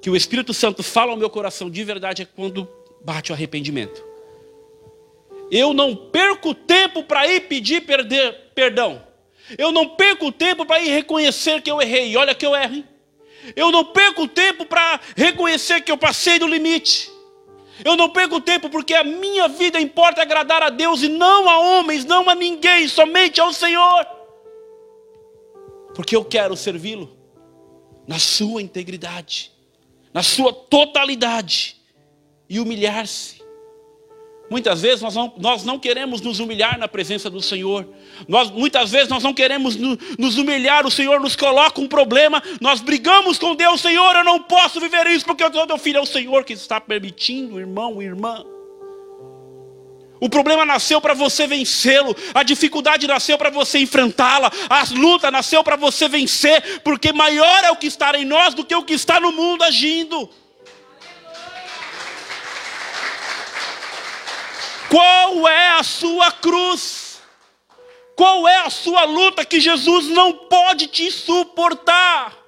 que 0.00 0.08
o 0.08 0.14
Espírito 0.14 0.54
Santo 0.54 0.82
fala 0.82 1.10
ao 1.10 1.16
meu 1.16 1.28
coração 1.28 1.68
de 1.68 1.82
verdade 1.82 2.22
é 2.22 2.24
quando 2.24 2.68
bate 3.04 3.32
o 3.32 3.34
arrependimento. 3.34 4.04
Eu 5.50 5.72
não 5.74 5.96
perco 5.96 6.54
tempo 6.54 7.02
para 7.02 7.26
ir 7.26 7.48
pedir 7.48 7.84
perder, 7.84 8.52
perdão. 8.54 9.04
Eu 9.58 9.72
não 9.72 9.96
perco 9.96 10.30
tempo 10.30 10.64
para 10.64 10.80
ir 10.80 10.90
reconhecer 10.90 11.60
que 11.60 11.70
eu 11.70 11.82
errei. 11.82 12.16
Olha 12.16 12.34
que 12.34 12.46
eu 12.46 12.54
erro. 12.54 12.76
Hein? 12.76 12.88
Eu 13.54 13.70
não 13.70 13.84
perco 13.84 14.26
tempo 14.26 14.64
para 14.64 15.00
reconhecer 15.16 15.80
que 15.82 15.92
eu 15.92 15.98
passei 15.98 16.38
do 16.38 16.46
limite. 16.46 17.10
Eu 17.84 17.96
não 17.96 18.08
perco 18.08 18.40
tempo 18.40 18.70
porque 18.70 18.94
a 18.94 19.04
minha 19.04 19.48
vida 19.48 19.80
importa 19.80 20.22
agradar 20.22 20.62
a 20.62 20.70
Deus 20.70 21.02
e 21.02 21.08
não 21.08 21.48
a 21.48 21.58
homens, 21.58 22.04
não 22.04 22.30
a 22.30 22.34
ninguém, 22.34 22.88
somente 22.88 23.40
ao 23.40 23.52
Senhor. 23.52 24.06
Porque 25.94 26.14
eu 26.14 26.24
quero 26.24 26.56
servi-lo 26.56 27.16
na 28.06 28.18
sua 28.18 28.62
integridade, 28.62 29.52
na 30.12 30.22
sua 30.22 30.52
totalidade 30.52 31.76
e 32.48 32.60
humilhar-se. 32.60 33.43
Muitas 34.54 34.82
vezes 34.82 35.02
nós 35.02 35.16
não, 35.16 35.32
nós 35.36 35.64
não 35.64 35.80
queremos 35.80 36.20
nos 36.20 36.38
humilhar 36.38 36.78
na 36.78 36.86
presença 36.86 37.28
do 37.28 37.42
Senhor. 37.42 37.88
Nós, 38.28 38.52
muitas 38.52 38.92
vezes 38.92 39.08
nós 39.08 39.20
não 39.20 39.34
queremos 39.34 39.74
no, 39.74 39.98
nos 40.16 40.38
humilhar, 40.38 40.86
o 40.86 40.92
Senhor 40.92 41.18
nos 41.18 41.34
coloca 41.34 41.80
um 41.80 41.88
problema, 41.88 42.40
nós 42.60 42.80
brigamos 42.80 43.36
com 43.36 43.56
Deus, 43.56 43.80
Senhor, 43.80 44.14
eu 44.14 44.22
não 44.22 44.40
posso 44.40 44.78
viver 44.78 45.08
isso 45.08 45.24
porque 45.24 45.42
eu 45.42 45.52
sou 45.52 45.66
teu 45.66 45.76
filho, 45.76 45.98
é 45.98 46.00
o 46.00 46.06
Senhor 46.06 46.44
que 46.44 46.52
está 46.52 46.80
permitindo, 46.80 47.58
irmão, 47.58 48.00
irmã. 48.00 48.44
O 50.20 50.28
problema 50.28 50.64
nasceu 50.64 51.00
para 51.00 51.14
você 51.14 51.48
vencê-lo, 51.48 52.14
a 52.32 52.44
dificuldade 52.44 53.08
nasceu 53.08 53.36
para 53.36 53.50
você 53.50 53.80
enfrentá-la, 53.80 54.52
a 54.70 54.84
luta 54.94 55.32
nasceu 55.32 55.64
para 55.64 55.74
você 55.74 56.08
vencer, 56.08 56.80
porque 56.84 57.12
maior 57.12 57.64
é 57.64 57.72
o 57.72 57.76
que 57.76 57.88
está 57.88 58.16
em 58.16 58.24
nós 58.24 58.54
do 58.54 58.64
que 58.64 58.76
o 58.76 58.84
que 58.84 58.94
está 58.94 59.18
no 59.18 59.32
mundo 59.32 59.64
agindo. 59.64 60.30
Qual 64.94 65.48
é 65.48 65.70
a 65.70 65.82
sua 65.82 66.30
cruz? 66.30 67.20
Qual 68.14 68.46
é 68.46 68.58
a 68.64 68.70
sua 68.70 69.04
luta 69.04 69.44
que 69.44 69.58
Jesus 69.58 70.06
não 70.06 70.46
pode 70.46 70.86
te 70.86 71.10
suportar? 71.10 72.38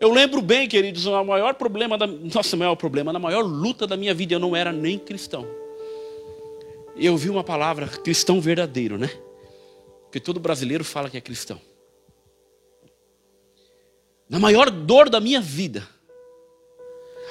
Eu 0.00 0.10
lembro 0.10 0.40
bem, 0.40 0.66
queridos, 0.66 1.04
o 1.04 1.24
maior 1.24 1.52
problema 1.52 1.98
da 1.98 2.06
nossa 2.06 2.56
maior 2.56 2.74
problema, 2.74 3.12
na 3.12 3.18
maior 3.18 3.42
luta 3.42 3.86
da 3.86 3.98
minha 3.98 4.14
vida, 4.14 4.32
eu 4.32 4.38
não 4.38 4.56
era 4.56 4.72
nem 4.72 4.98
cristão. 4.98 5.46
Eu 6.96 7.18
vi 7.18 7.28
uma 7.28 7.44
palavra 7.44 7.86
cristão 7.86 8.40
verdadeiro, 8.40 8.96
né? 8.96 9.10
Porque 10.04 10.20
todo 10.20 10.40
brasileiro 10.40 10.84
fala 10.84 11.10
que 11.10 11.18
é 11.18 11.20
cristão. 11.20 11.60
Na 14.26 14.38
maior 14.38 14.70
dor 14.70 15.10
da 15.10 15.20
minha 15.20 15.42
vida, 15.42 15.86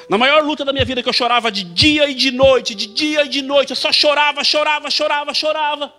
na 0.10 0.18
maior 0.18 0.44
luta 0.44 0.66
da 0.66 0.74
minha 0.74 0.84
vida, 0.84 1.04
que 1.04 1.08
eu 1.08 1.14
chorava 1.14 1.52
de 1.52 1.64
dia 1.64 2.10
e 2.10 2.16
de 2.16 2.32
noite, 2.32 2.74
de 2.74 2.88
dia 2.88 3.26
e 3.26 3.30
de 3.30 3.44
noite, 3.44 3.70
eu 3.70 3.76
só 3.76 3.92
chorava, 3.92 4.44
chorava, 4.44 4.90
chorava, 4.90 5.34
chorava. 5.36 5.94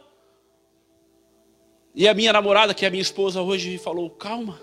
E 1.95 2.09
a 2.09 2.13
minha 2.13 2.33
namorada, 2.33 2.75
que 2.75 2.85
é 2.85 2.89
a 2.89 2.91
minha 2.91 3.01
esposa 3.01 3.41
hoje, 3.41 3.79
falou: 3.79 4.11
calma, 4.11 4.61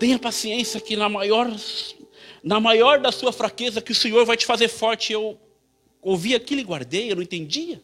tenha 0.00 0.18
paciência 0.18 0.80
que 0.80 0.96
na 0.96 1.08
maior, 1.08 1.48
na 2.42 2.58
maior 2.58 2.98
da 2.98 3.12
sua 3.12 3.32
fraqueza, 3.32 3.80
que 3.80 3.92
o 3.92 3.94
Senhor 3.94 4.24
vai 4.26 4.36
te 4.36 4.46
fazer 4.46 4.66
forte. 4.66 5.12
Eu 5.12 5.38
ouvi 6.02 6.34
aquilo 6.34 6.60
e 6.60 6.64
guardei, 6.64 7.12
eu 7.12 7.16
não 7.16 7.22
entendia. 7.22 7.80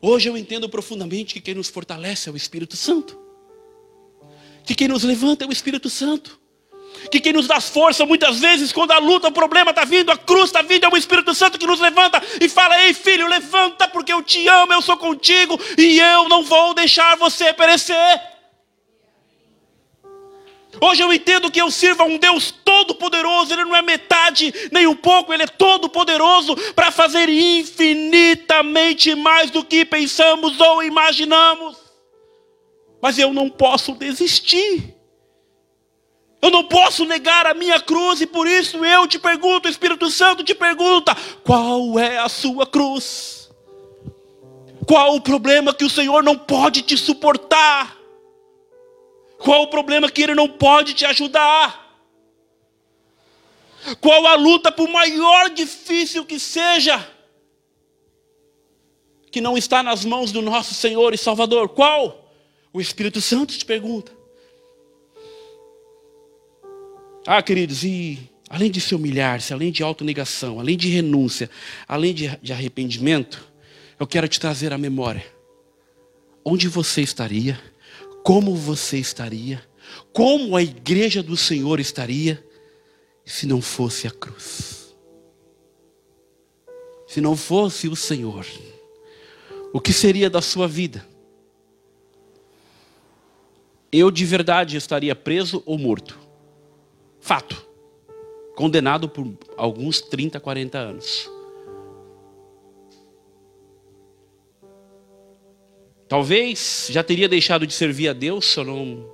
Hoje 0.00 0.28
eu 0.28 0.36
entendo 0.36 0.68
profundamente 0.68 1.34
que 1.34 1.40
quem 1.40 1.54
nos 1.54 1.68
fortalece 1.68 2.28
é 2.28 2.32
o 2.32 2.36
Espírito 2.36 2.76
Santo. 2.76 3.18
Que 4.64 4.74
quem 4.74 4.86
nos 4.86 5.02
levanta 5.02 5.44
é 5.44 5.48
o 5.48 5.52
Espírito 5.52 5.90
Santo. 5.90 6.40
Que 7.10 7.20
quem 7.20 7.32
nos 7.32 7.46
dá 7.46 7.60
força 7.60 8.04
muitas 8.06 8.38
vezes, 8.38 8.72
quando 8.72 8.92
a 8.92 8.98
luta, 8.98 9.28
o 9.28 9.32
problema 9.32 9.70
está 9.70 9.84
vindo, 9.84 10.10
a 10.12 10.16
cruz 10.16 10.46
está 10.46 10.62
vindo, 10.62 10.84
é 10.84 10.88
o 10.88 10.96
Espírito 10.96 11.34
Santo 11.34 11.58
que 11.58 11.66
nos 11.66 11.80
levanta 11.80 12.22
e 12.40 12.48
fala: 12.48 12.84
Ei 12.84 12.94
filho, 12.94 13.26
levanta, 13.26 13.88
porque 13.88 14.12
eu 14.12 14.22
te 14.22 14.46
amo, 14.48 14.72
eu 14.72 14.82
sou 14.82 14.96
contigo 14.96 15.58
e 15.78 15.98
eu 15.98 16.28
não 16.28 16.42
vou 16.42 16.74
deixar 16.74 17.16
você 17.16 17.52
perecer. 17.52 18.20
Hoje 20.80 21.02
eu 21.02 21.12
entendo 21.12 21.50
que 21.50 21.60
eu 21.60 21.70
sirvo 21.70 22.02
a 22.02 22.06
um 22.06 22.16
Deus 22.16 22.54
todo-poderoso, 22.64 23.52
Ele 23.52 23.64
não 23.64 23.74
é 23.74 23.82
metade 23.82 24.52
nem 24.70 24.86
um 24.86 24.94
pouco, 24.94 25.32
Ele 25.32 25.42
é 25.42 25.46
todo-poderoso 25.46 26.54
para 26.74 26.90
fazer 26.90 27.28
infinitamente 27.28 29.14
mais 29.14 29.50
do 29.50 29.64
que 29.64 29.84
pensamos 29.84 30.60
ou 30.60 30.82
imaginamos. 30.82 31.76
Mas 33.02 33.18
eu 33.18 33.32
não 33.32 33.50
posso 33.50 33.92
desistir. 33.94 34.99
Eu 36.42 36.50
não 36.50 36.64
posso 36.64 37.04
negar 37.04 37.46
a 37.46 37.54
minha 37.54 37.80
cruz, 37.80 38.20
e 38.20 38.26
por 38.26 38.46
isso 38.46 38.82
eu 38.84 39.06
te 39.06 39.18
pergunto, 39.18 39.68
o 39.68 39.70
Espírito 39.70 40.10
Santo 40.10 40.42
te 40.42 40.54
pergunta: 40.54 41.14
qual 41.44 41.98
é 41.98 42.18
a 42.18 42.28
sua 42.28 42.66
cruz? 42.66 43.50
Qual 44.86 45.14
o 45.14 45.20
problema 45.20 45.74
que 45.74 45.84
o 45.84 45.90
Senhor 45.90 46.22
não 46.22 46.36
pode 46.36 46.82
te 46.82 46.96
suportar? 46.96 47.96
Qual 49.38 49.62
o 49.62 49.68
problema 49.68 50.10
que 50.10 50.22
Ele 50.22 50.34
não 50.34 50.48
pode 50.48 50.94
te 50.94 51.04
ajudar? 51.04 51.88
Qual 54.00 54.26
a 54.26 54.34
luta, 54.34 54.72
por 54.72 54.88
maior 54.88 55.50
difícil 55.50 56.24
que 56.24 56.38
seja, 56.38 57.06
que 59.30 59.40
não 59.40 59.56
está 59.56 59.82
nas 59.82 60.04
mãos 60.04 60.32
do 60.32 60.42
nosso 60.42 60.74
Senhor 60.74 61.14
e 61.14 61.18
Salvador? 61.18 61.68
Qual? 61.70 62.32
O 62.72 62.80
Espírito 62.80 63.20
Santo 63.20 63.56
te 63.56 63.64
pergunta. 63.64 64.19
Ah, 67.32 67.44
queridos, 67.44 67.84
e 67.84 68.18
além 68.48 68.72
de 68.72 68.80
se 68.80 68.92
humilhar-se, 68.92 69.52
além 69.52 69.70
de 69.70 69.84
autonegação, 69.84 70.58
além 70.58 70.76
de 70.76 70.88
renúncia, 70.88 71.48
além 71.86 72.12
de, 72.12 72.36
de 72.42 72.52
arrependimento, 72.52 73.40
eu 74.00 74.04
quero 74.04 74.26
te 74.26 74.40
trazer 74.40 74.72
à 74.72 74.76
memória 74.76 75.24
onde 76.44 76.66
você 76.66 77.02
estaria 77.02 77.56
como 78.24 78.56
você 78.56 78.98
estaria, 78.98 79.62
como 80.12 80.56
a 80.56 80.62
igreja 80.64 81.22
do 81.22 81.36
Senhor 81.36 81.78
estaria, 81.78 82.44
se 83.24 83.46
não 83.46 83.62
fosse 83.62 84.08
a 84.08 84.10
cruz. 84.10 84.92
Se 87.06 87.20
não 87.20 87.36
fosse 87.36 87.86
o 87.86 87.94
Senhor, 87.94 88.44
o 89.72 89.80
que 89.80 89.92
seria 89.92 90.28
da 90.28 90.42
sua 90.42 90.66
vida? 90.66 91.06
Eu 93.92 94.10
de 94.10 94.24
verdade 94.24 94.76
estaria 94.76 95.14
preso 95.14 95.62
ou 95.64 95.78
morto. 95.78 96.19
Fato. 97.20 97.68
Condenado 98.56 99.08
por 99.08 99.26
alguns 99.56 100.00
30, 100.00 100.40
40 100.40 100.78
anos. 100.78 101.30
Talvez 106.08 106.88
já 106.90 107.04
teria 107.04 107.28
deixado 107.28 107.66
de 107.66 107.72
servir 107.72 108.08
a 108.08 108.12
Deus 108.12 108.46
se 108.46 108.58
eu 108.58 108.64
não 108.64 109.08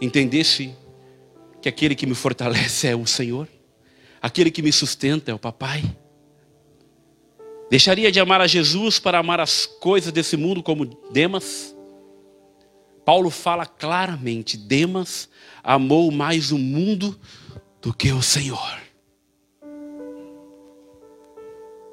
entendesse 0.00 0.72
que 1.60 1.68
aquele 1.68 1.94
que 1.94 2.06
me 2.06 2.14
fortalece 2.14 2.86
é 2.86 2.94
o 2.94 3.06
Senhor, 3.06 3.48
aquele 4.22 4.50
que 4.50 4.62
me 4.62 4.72
sustenta 4.72 5.30
é 5.30 5.34
o 5.34 5.38
Papai. 5.38 5.82
Deixaria 7.68 8.10
de 8.10 8.18
amar 8.18 8.40
a 8.40 8.46
Jesus 8.46 8.98
para 8.98 9.18
amar 9.18 9.40
as 9.40 9.66
coisas 9.66 10.12
desse 10.12 10.36
mundo 10.36 10.62
como 10.62 10.86
Demas. 11.12 11.74
Paulo 13.04 13.30
fala 13.30 13.66
claramente: 13.66 14.56
Demas 14.56 15.28
amou 15.62 16.10
mais 16.10 16.52
o 16.52 16.58
mundo 16.58 17.18
do 17.80 17.94
que 17.94 18.12
o 18.12 18.22
Senhor. 18.22 18.80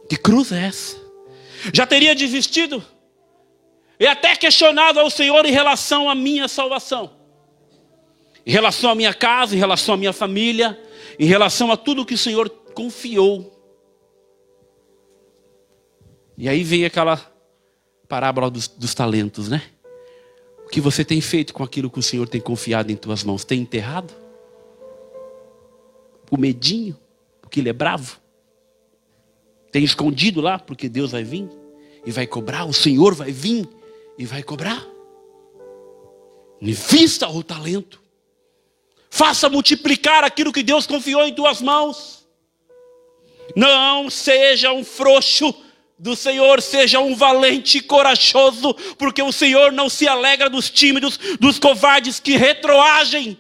Que 0.09 0.17
cruz 0.17 0.51
é 0.51 0.65
essa? 0.65 0.97
Já 1.73 1.85
teria 1.85 2.15
desistido 2.15 2.83
e 3.99 4.05
até 4.05 4.35
questionado 4.35 4.99
ao 4.99 5.09
Senhor 5.09 5.45
em 5.45 5.51
relação 5.51 6.09
à 6.09 6.15
minha 6.15 6.47
salvação, 6.47 7.11
em 8.45 8.51
relação 8.51 8.91
à 8.91 8.95
minha 8.95 9.13
casa, 9.13 9.55
em 9.55 9.59
relação 9.59 9.95
à 9.95 9.97
minha 9.97 10.13
família, 10.13 10.79
em 11.19 11.25
relação 11.25 11.71
a 11.71 11.77
tudo 11.77 12.05
que 12.05 12.13
o 12.13 12.17
Senhor 12.17 12.49
confiou. 12.73 13.53
E 16.37 16.47
aí 16.47 16.63
vem 16.63 16.85
aquela 16.85 17.17
parábola 18.07 18.49
dos, 18.49 18.67
dos 18.67 18.93
talentos, 18.93 19.49
né? 19.49 19.63
O 20.67 20.69
que 20.69 20.81
você 20.81 21.05
tem 21.05 21.21
feito 21.21 21.53
com 21.53 21.63
aquilo 21.63 21.89
que 21.89 21.97
o 21.97 22.03
Senhor 22.03 22.27
tem 22.27 22.41
confiado 22.41 22.91
em 22.91 22.95
tuas 22.97 23.23
mãos? 23.23 23.45
Tem 23.45 23.61
enterrado? 23.61 24.13
O 26.29 26.35
medinho? 26.35 26.99
Porque 27.41 27.61
ele 27.61 27.69
é 27.69 27.73
bravo? 27.73 28.19
Tem 29.71 29.81
escondido 29.81 30.41
lá 30.41 30.59
porque 30.59 30.89
Deus 30.89 31.13
vai 31.13 31.23
vir 31.23 31.47
e 32.05 32.11
vai 32.11 32.27
cobrar? 32.27 32.65
O 32.65 32.73
Senhor 32.73 33.15
vai 33.15 33.31
vir 33.31 33.65
e 34.17 34.25
vai 34.25 34.43
cobrar. 34.43 34.85
Invista 36.59 37.29
o 37.29 37.41
talento. 37.41 38.01
Faça 39.09 39.47
multiplicar 39.47 40.25
aquilo 40.25 40.51
que 40.51 40.63
Deus 40.63 40.85
confiou 40.85 41.25
em 41.25 41.33
tuas 41.33 41.61
mãos. 41.61 42.27
Não 43.55 44.09
seja 44.09 44.73
um 44.73 44.83
frouxo 44.83 45.55
do 45.99 46.15
Senhor, 46.15 46.61
seja 46.61 46.99
um 46.99 47.15
valente 47.15 47.79
e 47.79 47.81
corajoso, 47.81 48.73
porque 48.97 49.21
o 49.21 49.31
Senhor 49.31 49.71
não 49.71 49.89
se 49.89 50.07
alegra 50.07 50.49
dos 50.49 50.69
tímidos, 50.69 51.17
dos 51.39 51.57
covardes 51.57 52.19
que 52.19 52.37
retroagem, 52.37 53.39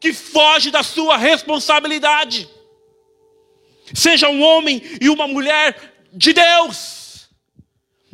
que 0.00 0.12
fogem 0.12 0.72
da 0.72 0.82
sua 0.82 1.16
responsabilidade. 1.16 2.48
Seja 3.94 4.28
um 4.28 4.42
homem 4.42 4.82
e 5.00 5.08
uma 5.10 5.26
mulher 5.26 5.94
de 6.12 6.32
Deus 6.32 7.28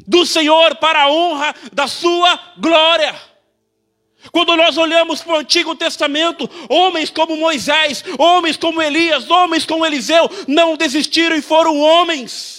do 0.06 0.24
Senhor 0.26 0.76
para 0.76 1.02
a 1.02 1.10
honra 1.10 1.54
da 1.72 1.86
sua 1.86 2.38
glória. 2.58 3.14
Quando 4.32 4.56
nós 4.56 4.76
olhamos 4.76 5.20
para 5.20 5.34
o 5.34 5.38
Antigo 5.38 5.76
Testamento, 5.76 6.50
homens 6.68 7.10
como 7.10 7.36
Moisés, 7.36 8.02
homens 8.18 8.56
como 8.56 8.82
Elias, 8.82 9.30
homens 9.30 9.64
como 9.64 9.86
Eliseu, 9.86 10.28
não 10.48 10.76
desistiram 10.76 11.36
e 11.36 11.42
foram 11.42 11.78
homens. 11.78 12.57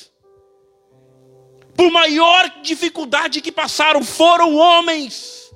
Por 1.79 1.89
maior 1.93 2.51
dificuldade 2.61 3.39
que 3.39 3.53
passaram, 3.53 4.03
foram 4.03 4.53
homens. 4.53 5.49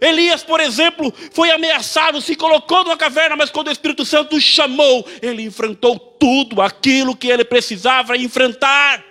Elias, 0.00 0.42
por 0.42 0.58
exemplo, 0.58 1.12
foi 1.32 1.50
ameaçado, 1.50 2.18
se 2.22 2.34
colocou 2.34 2.82
numa 2.82 2.96
caverna, 2.96 3.36
mas 3.36 3.50
quando 3.50 3.68
o 3.68 3.70
Espírito 3.70 4.02
Santo 4.02 4.36
o 4.36 4.40
chamou, 4.40 5.06
ele 5.20 5.42
enfrentou 5.42 5.98
tudo 5.98 6.62
aquilo 6.62 7.14
que 7.14 7.28
ele 7.28 7.44
precisava 7.44 8.16
enfrentar. 8.16 9.04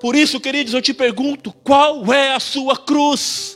Por 0.00 0.14
isso, 0.14 0.38
queridos, 0.38 0.72
eu 0.72 0.80
te 0.80 0.94
pergunto: 0.94 1.52
qual 1.64 2.12
é 2.12 2.32
a 2.32 2.38
sua 2.38 2.76
cruz? 2.76 3.53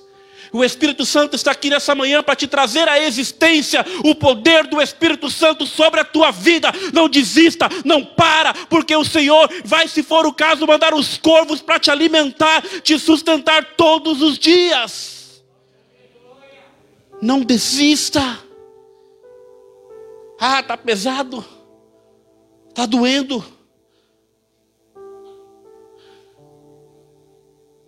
O 0.52 0.64
Espírito 0.64 1.04
Santo 1.04 1.36
está 1.36 1.50
aqui 1.50 1.70
nessa 1.70 1.94
manhã 1.94 2.22
para 2.22 2.36
te 2.36 2.46
trazer 2.46 2.88
à 2.88 3.00
existência 3.02 3.84
o 4.04 4.14
poder 4.14 4.66
do 4.66 4.80
Espírito 4.80 5.30
Santo 5.30 5.66
sobre 5.66 6.00
a 6.00 6.04
tua 6.04 6.30
vida. 6.30 6.72
Não 6.92 7.08
desista, 7.08 7.68
não 7.84 8.04
para, 8.04 8.54
porque 8.54 8.94
o 8.94 9.04
Senhor 9.04 9.50
vai, 9.64 9.88
se 9.88 10.02
for 10.02 10.26
o 10.26 10.32
caso, 10.32 10.66
mandar 10.66 10.94
os 10.94 11.16
corvos 11.16 11.60
para 11.60 11.78
te 11.78 11.90
alimentar, 11.90 12.62
te 12.82 12.98
sustentar 12.98 13.74
todos 13.76 14.22
os 14.22 14.38
dias. 14.38 15.42
Não 17.20 17.40
desista. 17.40 18.38
Ah, 20.38 20.62
tá 20.62 20.76
pesado. 20.76 21.44
Tá 22.72 22.86
doendo. 22.86 23.44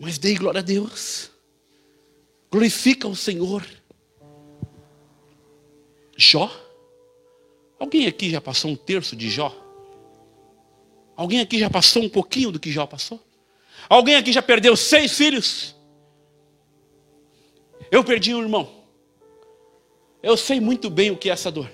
Mas 0.01 0.19
dei 0.19 0.35
glória 0.35 0.61
a 0.61 0.63
Deus. 0.63 1.31
Glorifica 2.51 3.07
o 3.07 3.15
Senhor. 3.15 3.65
Jó? 6.17 6.51
Alguém 7.79 8.07
aqui 8.07 8.29
já 8.29 8.41
passou 8.41 8.71
um 8.71 8.77
terço 8.77 9.15
de 9.15 9.31
Jó? 9.31 9.55
Alguém 11.17 11.41
aqui 11.41 11.59
já 11.59 11.71
passou 11.71 12.03
um 12.03 12.09
pouquinho 12.09 12.51
do 12.51 12.59
que 12.59 12.71
Jó 12.71 12.87
passou? 12.87 13.21
Alguém 13.89 14.17
aqui 14.17 14.33
já 14.33 14.43
perdeu 14.43 14.77
seis 14.77 15.17
filhos? 15.17 15.77
Eu 17.91 18.05
perdi 18.05 18.35
um 18.35 18.43
irmão. 18.43 18.71
Eu 20.23 20.37
sei 20.37 20.61
muito 20.61 20.91
bem 20.91 21.11
o 21.11 21.17
que 21.17 21.31
é 21.31 21.33
essa 21.33 21.51
dor. 21.51 21.71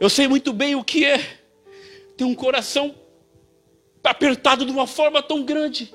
Eu 0.00 0.10
sei 0.10 0.26
muito 0.28 0.52
bem 0.52 0.74
o 0.74 0.84
que 0.84 1.04
é 1.04 1.18
ter 2.16 2.24
um 2.24 2.34
coração 2.34 2.94
apertado 4.02 4.64
de 4.64 4.70
uma 4.70 4.86
forma 4.86 5.22
tão 5.22 5.44
grande. 5.44 5.92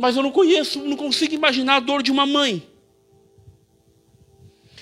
Mas 0.00 0.16
eu 0.16 0.22
não 0.22 0.32
conheço, 0.32 0.78
não 0.78 0.96
consigo 0.96 1.34
imaginar 1.34 1.76
a 1.76 1.80
dor 1.80 2.02
de 2.02 2.10
uma 2.10 2.24
mãe. 2.24 2.66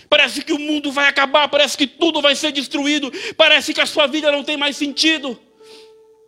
Parece 0.08 0.42
que 0.42 0.52
o 0.52 0.58
mundo 0.60 0.92
vai 0.92 1.08
acabar, 1.08 1.48
parece 1.48 1.76
que 1.76 1.88
tudo 1.88 2.22
vai 2.22 2.36
ser 2.36 2.52
destruído, 2.52 3.10
parece 3.36 3.74
que 3.74 3.80
a 3.80 3.86
sua 3.86 4.06
vida 4.06 4.30
não 4.30 4.44
tem 4.44 4.56
mais 4.56 4.76
sentido. 4.76 5.36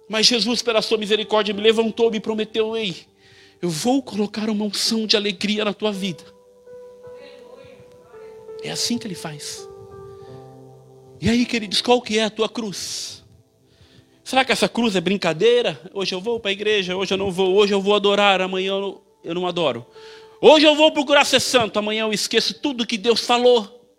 Mas 0.08 0.26
Jesus, 0.26 0.60
pela 0.60 0.82
sua 0.82 0.98
misericórdia, 0.98 1.54
me 1.54 1.62
levantou, 1.62 2.08
e 2.08 2.10
me 2.10 2.20
prometeu: 2.20 2.76
Ei, 2.76 2.96
eu 3.62 3.70
vou 3.70 4.02
colocar 4.02 4.50
uma 4.50 4.64
unção 4.64 5.06
de 5.06 5.16
alegria 5.16 5.64
na 5.64 5.72
tua 5.72 5.92
vida. 5.92 6.24
É 8.64 8.72
assim 8.72 8.98
que 8.98 9.06
ele 9.06 9.14
faz. 9.14 9.68
E 11.20 11.30
aí, 11.30 11.46
queridos, 11.46 11.80
qual 11.80 12.02
que 12.02 12.18
é 12.18 12.24
a 12.24 12.30
tua 12.30 12.48
cruz? 12.48 13.24
Será 14.30 14.44
que 14.44 14.52
essa 14.52 14.68
cruz 14.68 14.94
é 14.94 15.00
brincadeira? 15.00 15.76
Hoje 15.92 16.14
eu 16.14 16.20
vou 16.20 16.38
para 16.38 16.52
a 16.52 16.52
igreja, 16.52 16.94
hoje 16.94 17.12
eu 17.12 17.18
não 17.18 17.32
vou, 17.32 17.52
hoje 17.52 17.74
eu 17.74 17.80
vou 17.80 17.96
adorar, 17.96 18.40
amanhã 18.40 18.74
eu 19.24 19.34
não 19.34 19.44
adoro. 19.44 19.84
Hoje 20.40 20.64
eu 20.64 20.76
vou 20.76 20.92
procurar 20.92 21.24
ser 21.24 21.40
santo, 21.40 21.80
amanhã 21.80 22.02
eu 22.02 22.12
esqueço 22.12 22.54
tudo 22.54 22.86
que 22.86 22.96
Deus 22.96 23.26
falou. 23.26 23.90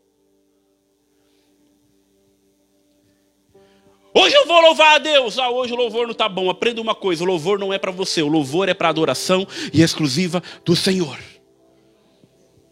Hoje 4.13 4.34
eu 4.34 4.48
vou 4.48 4.62
louvar 4.62 4.96
a 4.96 5.00
Deus. 5.00 5.38
Ah, 5.38 5.50
hoje 5.50 5.74
o 5.74 5.76
louvor 5.76 6.04
não 6.04 6.13
está 6.13 6.30
bom. 6.30 6.50
Aprenda 6.50 6.80
uma 6.80 6.96
coisa: 6.96 7.26
o 7.26 7.28
louvor 7.28 7.60
não 7.60 7.74
é 7.74 7.78
para 7.78 7.91
você, 7.91 8.22
o 8.22 8.30
louvor 8.30 8.70
é 8.70 8.74
para 8.74 8.88
adoração 8.88 9.46
e 9.74 9.82
exclusiva 9.82 10.41
do 10.63 10.78
Senhor. 10.78 11.20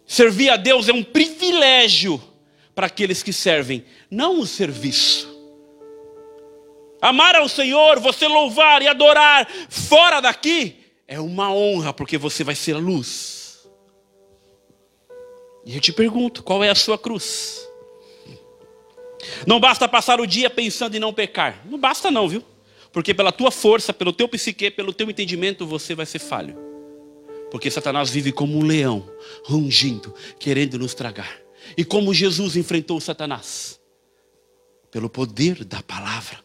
Servir 0.06 0.50
a 0.50 0.56
Deus 0.56 0.88
é 0.88 0.94
um 0.94 1.04
privilégio 1.04 2.24
para 2.74 2.88
aqueles 2.88 3.22
que 3.22 3.34
servem, 3.34 3.84
não 4.10 4.40
o 4.40 4.48
serviço. 4.48 5.29
Amar 7.02 7.36
ao 7.36 7.48
Senhor, 7.48 8.00
você 8.00 8.28
louvar 8.28 8.82
e 8.82 8.88
adorar 8.88 9.48
fora 9.70 10.20
daqui, 10.20 10.76
é 11.08 11.20
uma 11.20 11.54
honra, 11.54 11.94
porque 11.94 12.18
você 12.18 12.44
vai 12.44 12.56
ser 12.56 12.76
a 12.76 12.80
luz. 12.80 13.68
E 15.66 15.76
eu 15.76 15.82
te 15.82 15.94
pergunto: 15.94 16.44
qual 16.44 16.64
é 16.64 16.70
a 16.70 16.76
sua 16.76 16.98
cruz? 16.98 17.68
Não 19.46 19.60
basta 19.60 19.88
passar 19.88 20.20
o 20.20 20.26
dia 20.26 20.50
pensando 20.50 20.96
em 20.96 21.00
não 21.00 21.14
pecar. 21.14 21.66
Não 21.66 21.78
basta, 21.78 22.10
não, 22.10 22.28
viu? 22.28 22.44
Porque 22.92 23.14
pela 23.14 23.32
tua 23.32 23.52
força, 23.52 23.94
pelo 23.94 24.12
teu 24.12 24.28
psique, 24.28 24.72
pelo 24.72 24.94
teu 24.94 25.10
entendimento, 25.10 25.66
você 25.66 25.94
vai 25.94 26.06
ser 26.06 26.20
falho. 26.20 26.58
Porque 27.52 27.70
Satanás 27.70 28.10
vive 28.10 28.32
como 28.32 28.58
um 28.58 28.64
leão, 28.64 29.08
rungindo, 29.44 30.14
querendo 30.40 30.78
nos 30.78 30.94
tragar. 30.94 31.40
E 31.78 31.84
como 31.84 32.14
Jesus 32.14 32.56
enfrentou 32.56 33.00
Satanás? 33.00 33.80
Pelo 34.92 35.10
poder 35.10 35.64
da 35.64 35.84
palavra, 35.84 36.44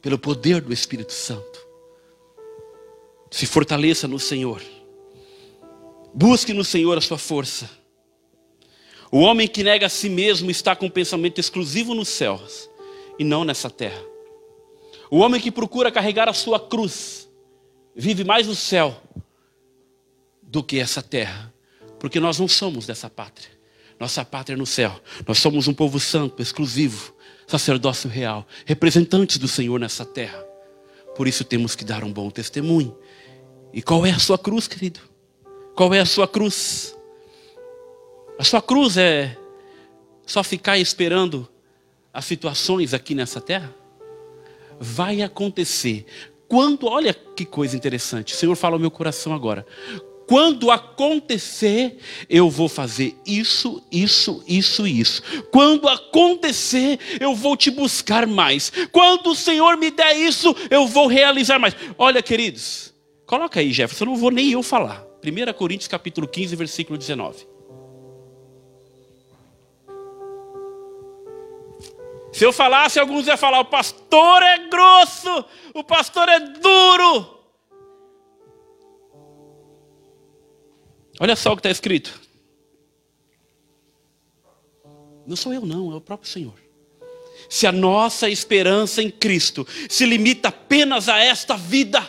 pelo 0.00 0.18
poder 0.18 0.60
do 0.60 0.72
Espírito 0.72 1.12
Santo. 1.12 1.60
Se 3.30 3.46
fortaleça 3.46 4.08
no 4.08 4.18
Senhor. 4.18 4.62
Busque 6.12 6.52
no 6.52 6.64
Senhor 6.64 6.98
a 6.98 7.00
sua 7.00 7.18
força. 7.18 7.70
O 9.12 9.20
homem 9.20 9.48
que 9.48 9.62
nega 9.62 9.86
a 9.86 9.90
si 9.90 10.08
mesmo 10.08 10.50
está 10.50 10.74
com 10.74 10.86
um 10.86 10.90
pensamento 10.90 11.38
exclusivo 11.38 11.94
nos 11.94 12.08
céus 12.08 12.68
e 13.18 13.24
não 13.24 13.44
nessa 13.44 13.68
terra. 13.68 14.02
O 15.10 15.18
homem 15.18 15.40
que 15.40 15.50
procura 15.50 15.90
carregar 15.90 16.28
a 16.28 16.32
sua 16.32 16.60
cruz 16.60 17.28
vive 17.94 18.24
mais 18.24 18.46
no 18.46 18.54
céu 18.54 19.02
do 20.42 20.62
que 20.62 20.78
essa 20.78 21.02
terra, 21.02 21.52
porque 21.98 22.20
nós 22.20 22.38
não 22.38 22.48
somos 22.48 22.86
dessa 22.86 23.10
pátria. 23.10 23.50
Nossa 23.98 24.24
pátria 24.24 24.54
é 24.54 24.56
no 24.56 24.66
céu. 24.66 24.98
Nós 25.26 25.38
somos 25.38 25.68
um 25.68 25.74
povo 25.74 26.00
santo, 26.00 26.40
exclusivo, 26.40 27.14
sacerdócio 27.50 28.08
real, 28.08 28.46
representantes 28.64 29.36
do 29.36 29.48
Senhor 29.48 29.78
nessa 29.80 30.04
terra. 30.04 30.38
Por 31.16 31.26
isso 31.26 31.44
temos 31.44 31.74
que 31.74 31.84
dar 31.84 32.04
um 32.04 32.12
bom 32.12 32.30
testemunho. 32.30 32.96
E 33.72 33.82
qual 33.82 34.06
é 34.06 34.10
a 34.10 34.18
sua 34.18 34.38
cruz, 34.38 34.68
querido? 34.68 35.00
Qual 35.74 35.92
é 35.92 35.98
a 35.98 36.06
sua 36.06 36.28
cruz? 36.28 36.96
A 38.38 38.44
sua 38.44 38.62
cruz 38.62 38.96
é 38.96 39.36
só 40.24 40.44
ficar 40.44 40.78
esperando 40.78 41.48
as 42.14 42.24
situações 42.24 42.94
aqui 42.94 43.14
nessa 43.14 43.40
terra? 43.40 43.74
Vai 44.78 45.20
acontecer. 45.20 46.06
Quando, 46.48 46.86
olha 46.86 47.12
que 47.12 47.44
coisa 47.44 47.76
interessante, 47.76 48.32
o 48.34 48.36
Senhor 48.36 48.54
fala 48.54 48.76
ao 48.76 48.80
meu 48.80 48.90
coração 48.90 49.34
agora. 49.34 49.66
Quando 50.30 50.70
acontecer, 50.70 51.98
eu 52.28 52.48
vou 52.48 52.68
fazer 52.68 53.16
isso, 53.26 53.82
isso, 53.90 54.44
isso, 54.46 54.86
isso. 54.86 55.22
Quando 55.50 55.88
acontecer, 55.88 57.00
eu 57.18 57.34
vou 57.34 57.56
te 57.56 57.68
buscar 57.68 58.28
mais. 58.28 58.70
Quando 58.92 59.30
o 59.30 59.34
Senhor 59.34 59.76
me 59.76 59.90
der 59.90 60.16
isso, 60.16 60.54
eu 60.70 60.86
vou 60.86 61.08
realizar 61.08 61.58
mais. 61.58 61.74
Olha, 61.98 62.22
queridos, 62.22 62.94
coloca 63.26 63.58
aí, 63.58 63.72
Jefferson, 63.72 64.04
não 64.04 64.14
vou 64.14 64.30
nem 64.30 64.52
eu 64.52 64.62
falar. 64.62 65.04
1 65.20 65.52
Coríntios 65.54 65.88
capítulo 65.88 66.28
15, 66.28 66.54
versículo 66.54 66.96
19. 66.96 67.48
Se 72.32 72.44
eu 72.44 72.52
falasse, 72.52 73.00
alguns 73.00 73.26
iam 73.26 73.36
falar: 73.36 73.58
o 73.58 73.64
pastor 73.64 74.44
é 74.44 74.68
grosso, 74.68 75.44
o 75.74 75.82
pastor 75.82 76.28
é 76.28 76.38
duro. 76.38 77.39
Olha 81.20 81.36
só 81.36 81.52
o 81.52 81.56
que 81.56 81.60
está 81.60 81.70
escrito. 81.70 82.20
Não 85.26 85.36
sou 85.36 85.52
eu, 85.52 85.64
não, 85.64 85.92
é 85.92 85.94
o 85.94 86.00
próprio 86.00 86.28
Senhor. 86.28 86.54
Se 87.48 87.66
a 87.66 87.72
nossa 87.72 88.28
esperança 88.28 89.02
em 89.02 89.10
Cristo 89.10 89.66
se 89.88 90.04
limita 90.04 90.48
apenas 90.48 91.08
a 91.08 91.18
esta 91.18 91.56
vida, 91.56 92.08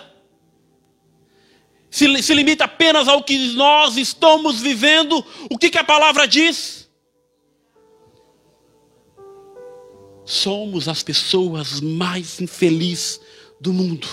se, 1.90 2.24
se 2.24 2.34
limita 2.34 2.64
apenas 2.64 3.08
ao 3.08 3.24
que 3.24 3.38
nós 3.54 3.98
estamos 3.98 4.62
vivendo, 4.62 5.24
o 5.50 5.58
que, 5.58 5.70
que 5.70 5.78
a 5.78 5.84
palavra 5.84 6.26
diz? 6.28 6.82
somos 10.32 10.88
as 10.88 11.04
pessoas 11.04 11.82
mais 11.82 12.40
infelizes 12.40 13.20
do 13.60 13.74
mundo. 13.74 14.08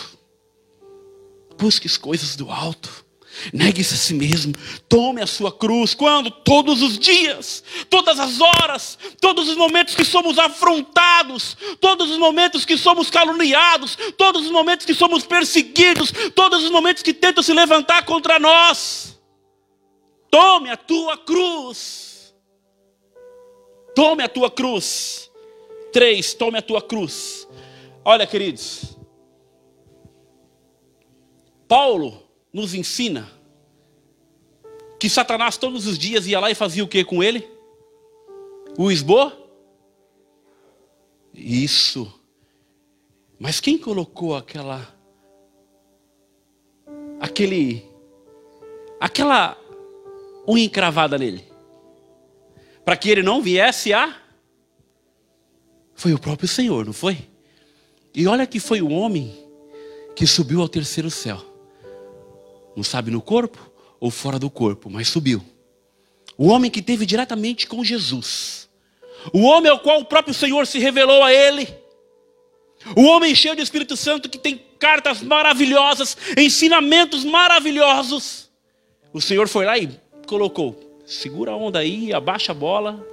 Busque 1.56 1.86
as 1.86 1.96
coisas 1.96 2.34
do 2.34 2.50
alto. 2.50 3.06
Negue-se 3.52 3.94
a 3.94 3.96
si 3.96 4.14
mesmo, 4.14 4.52
tome 4.88 5.22
a 5.22 5.26
sua 5.26 5.52
cruz. 5.52 5.94
Quando? 5.94 6.30
Todos 6.30 6.82
os 6.82 6.98
dias, 6.98 7.62
todas 7.88 8.18
as 8.18 8.40
horas, 8.40 8.98
todos 9.20 9.48
os 9.48 9.56
momentos 9.56 9.94
que 9.94 10.04
somos 10.04 10.38
afrontados, 10.38 11.56
todos 11.80 12.10
os 12.10 12.18
momentos 12.18 12.64
que 12.64 12.76
somos 12.76 13.10
caluniados, 13.10 13.96
todos 14.16 14.44
os 14.44 14.50
momentos 14.50 14.84
que 14.84 14.94
somos 14.94 15.24
perseguidos, 15.24 16.12
todos 16.34 16.64
os 16.64 16.70
momentos 16.70 17.02
que 17.02 17.14
tentam 17.14 17.42
se 17.42 17.52
levantar 17.52 18.04
contra 18.04 18.38
nós. 18.38 19.18
Tome 20.30 20.70
a 20.70 20.76
tua 20.76 21.16
cruz. 21.16 22.34
Tome 23.94 24.22
a 24.22 24.28
tua 24.28 24.50
cruz. 24.50 25.30
Três, 25.92 26.34
tome 26.34 26.58
a 26.58 26.62
tua 26.62 26.82
cruz. 26.82 27.48
Olha, 28.04 28.26
queridos, 28.26 28.96
Paulo 31.66 32.27
nos 32.58 32.74
ensina 32.74 33.30
que 34.98 35.08
Satanás 35.08 35.56
todos 35.56 35.86
os 35.86 35.96
dias 35.96 36.26
ia 36.26 36.40
lá 36.40 36.50
e 36.50 36.54
fazia 36.54 36.82
o 36.82 36.88
que 36.88 37.04
com 37.04 37.22
ele? 37.22 37.48
O 38.76 38.90
esbo? 38.90 39.32
Isso. 41.32 42.12
Mas 43.38 43.60
quem 43.60 43.78
colocou 43.78 44.34
aquela 44.34 44.92
aquele 47.20 47.84
aquela 49.00 49.56
unha 50.48 50.64
encravada 50.64 51.16
nele? 51.16 51.44
Para 52.84 52.96
que 52.96 53.08
ele 53.08 53.22
não 53.22 53.40
viesse 53.40 53.92
a 53.92 54.20
foi 55.94 56.12
o 56.12 56.18
próprio 56.18 56.48
Senhor, 56.48 56.84
não 56.84 56.92
foi? 56.92 57.18
E 58.14 58.26
olha 58.26 58.46
que 58.46 58.58
foi 58.58 58.82
o 58.82 58.90
homem 58.90 59.32
que 60.16 60.26
subiu 60.26 60.60
ao 60.60 60.68
terceiro 60.68 61.10
céu. 61.10 61.47
Não 62.78 62.84
sabe 62.84 63.10
no 63.10 63.20
corpo 63.20 63.58
ou 63.98 64.08
fora 64.08 64.38
do 64.38 64.48
corpo, 64.48 64.88
mas 64.88 65.08
subiu. 65.08 65.42
O 66.36 66.46
homem 66.46 66.70
que 66.70 66.80
teve 66.80 67.04
diretamente 67.04 67.66
com 67.66 67.82
Jesus. 67.82 68.68
O 69.32 69.40
homem 69.40 69.68
ao 69.68 69.80
qual 69.80 69.98
o 69.98 70.04
próprio 70.04 70.32
Senhor 70.32 70.64
se 70.64 70.78
revelou 70.78 71.24
a 71.24 71.34
ele. 71.34 71.66
O 72.94 73.02
homem 73.02 73.34
cheio 73.34 73.56
de 73.56 73.62
Espírito 73.62 73.96
Santo 73.96 74.28
que 74.28 74.38
tem 74.38 74.62
cartas 74.78 75.20
maravilhosas, 75.20 76.16
ensinamentos 76.36 77.24
maravilhosos. 77.24 78.48
O 79.12 79.20
Senhor 79.20 79.48
foi 79.48 79.64
lá 79.64 79.76
e 79.76 79.90
colocou: 80.28 80.78
segura 81.04 81.50
a 81.50 81.56
onda 81.56 81.80
aí, 81.80 82.12
abaixa 82.12 82.52
a 82.52 82.54
bola, 82.54 83.04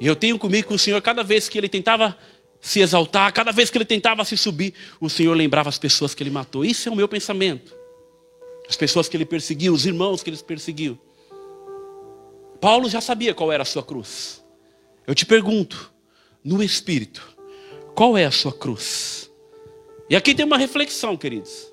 e 0.00 0.06
eu 0.06 0.14
tenho 0.14 0.38
comigo 0.38 0.68
que 0.68 0.74
o 0.74 0.78
Senhor, 0.78 1.02
cada 1.02 1.24
vez 1.24 1.48
que 1.48 1.58
ele 1.58 1.68
tentava 1.68 2.16
se 2.60 2.78
exaltar, 2.78 3.32
cada 3.32 3.50
vez 3.50 3.70
que 3.70 3.78
ele 3.78 3.84
tentava 3.84 4.24
se 4.24 4.36
subir, 4.36 4.72
o 5.00 5.10
Senhor 5.10 5.34
lembrava 5.36 5.68
as 5.68 5.78
pessoas 5.78 6.14
que 6.14 6.22
ele 6.22 6.30
matou. 6.30 6.64
Isso 6.64 6.88
é 6.88 6.92
o 6.92 6.94
meu 6.94 7.08
pensamento. 7.08 7.81
As 8.68 8.76
pessoas 8.76 9.08
que 9.08 9.16
ele 9.16 9.26
perseguiu, 9.26 9.72
os 9.72 9.86
irmãos 9.86 10.22
que 10.22 10.30
ele 10.30 10.36
perseguiu. 10.38 10.98
Paulo 12.60 12.88
já 12.88 13.00
sabia 13.00 13.34
qual 13.34 13.50
era 13.50 13.62
a 13.62 13.66
sua 13.66 13.82
cruz. 13.82 14.44
Eu 15.06 15.14
te 15.14 15.26
pergunto, 15.26 15.92
no 16.44 16.62
Espírito, 16.62 17.36
qual 17.94 18.16
é 18.16 18.24
a 18.24 18.30
sua 18.30 18.52
cruz? 18.52 19.30
E 20.08 20.14
aqui 20.14 20.34
tem 20.34 20.44
uma 20.44 20.56
reflexão, 20.56 21.16
queridos. 21.16 21.72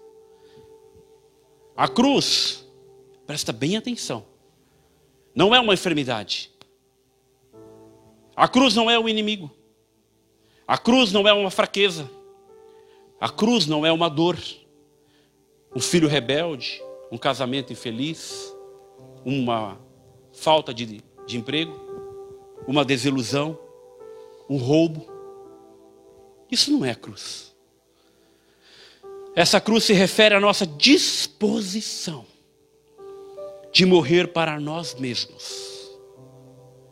A 1.76 1.88
cruz, 1.88 2.66
presta 3.26 3.54
bem 3.54 3.78
atenção, 3.78 4.26
não 5.36 5.54
é 5.54 5.60
uma 5.60 5.74
enfermidade. 5.74 6.52
A 8.36 8.48
cruz 8.48 8.76
não 8.76 8.90
é 8.90 8.98
o 8.98 9.08
inimigo. 9.08 9.52
A 10.68 10.78
cruz 10.78 11.12
não 11.12 11.28
é 11.28 11.34
uma 11.34 11.52
fraqueza. 11.52 12.10
A 13.20 13.28
cruz 13.28 13.68
não 13.68 13.86
é 13.86 13.92
uma 13.92 14.10
dor. 14.10 14.38
Um 15.74 15.80
filho 15.80 16.07
rebelde, 16.07 16.82
um 17.11 17.17
casamento 17.17 17.72
infeliz, 17.74 18.55
uma 19.24 19.78
falta 20.34 20.74
de, 20.74 21.03
de 21.28 21.38
emprego, 21.38 21.74
uma 22.67 22.86
desilusão, 22.86 23.57
um 24.49 24.57
roubo. 24.57 25.07
Isso 26.51 26.72
não 26.72 26.84
é 26.84 26.95
cruz. 26.95 27.55
Essa 29.36 29.61
cruz 29.61 29.84
se 29.84 29.93
refere 29.93 30.36
à 30.36 30.39
nossa 30.39 30.65
disposição 30.65 32.26
de 33.72 33.86
morrer 33.86 34.30
para 34.30 34.59
nós 34.59 34.95
mesmos. 34.95 35.97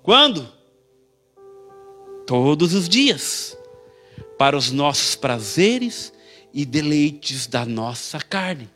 Quando? 0.03 0.47
Todos 2.25 2.73
os 2.73 2.87
dias, 2.87 3.57
para 4.37 4.55
os 4.55 4.71
nossos 4.71 5.15
prazeres 5.15 6.13
e 6.57 6.65
deleites 6.65 7.45
da 7.45 7.63
nossa 7.63 8.17
carne. 8.19 8.67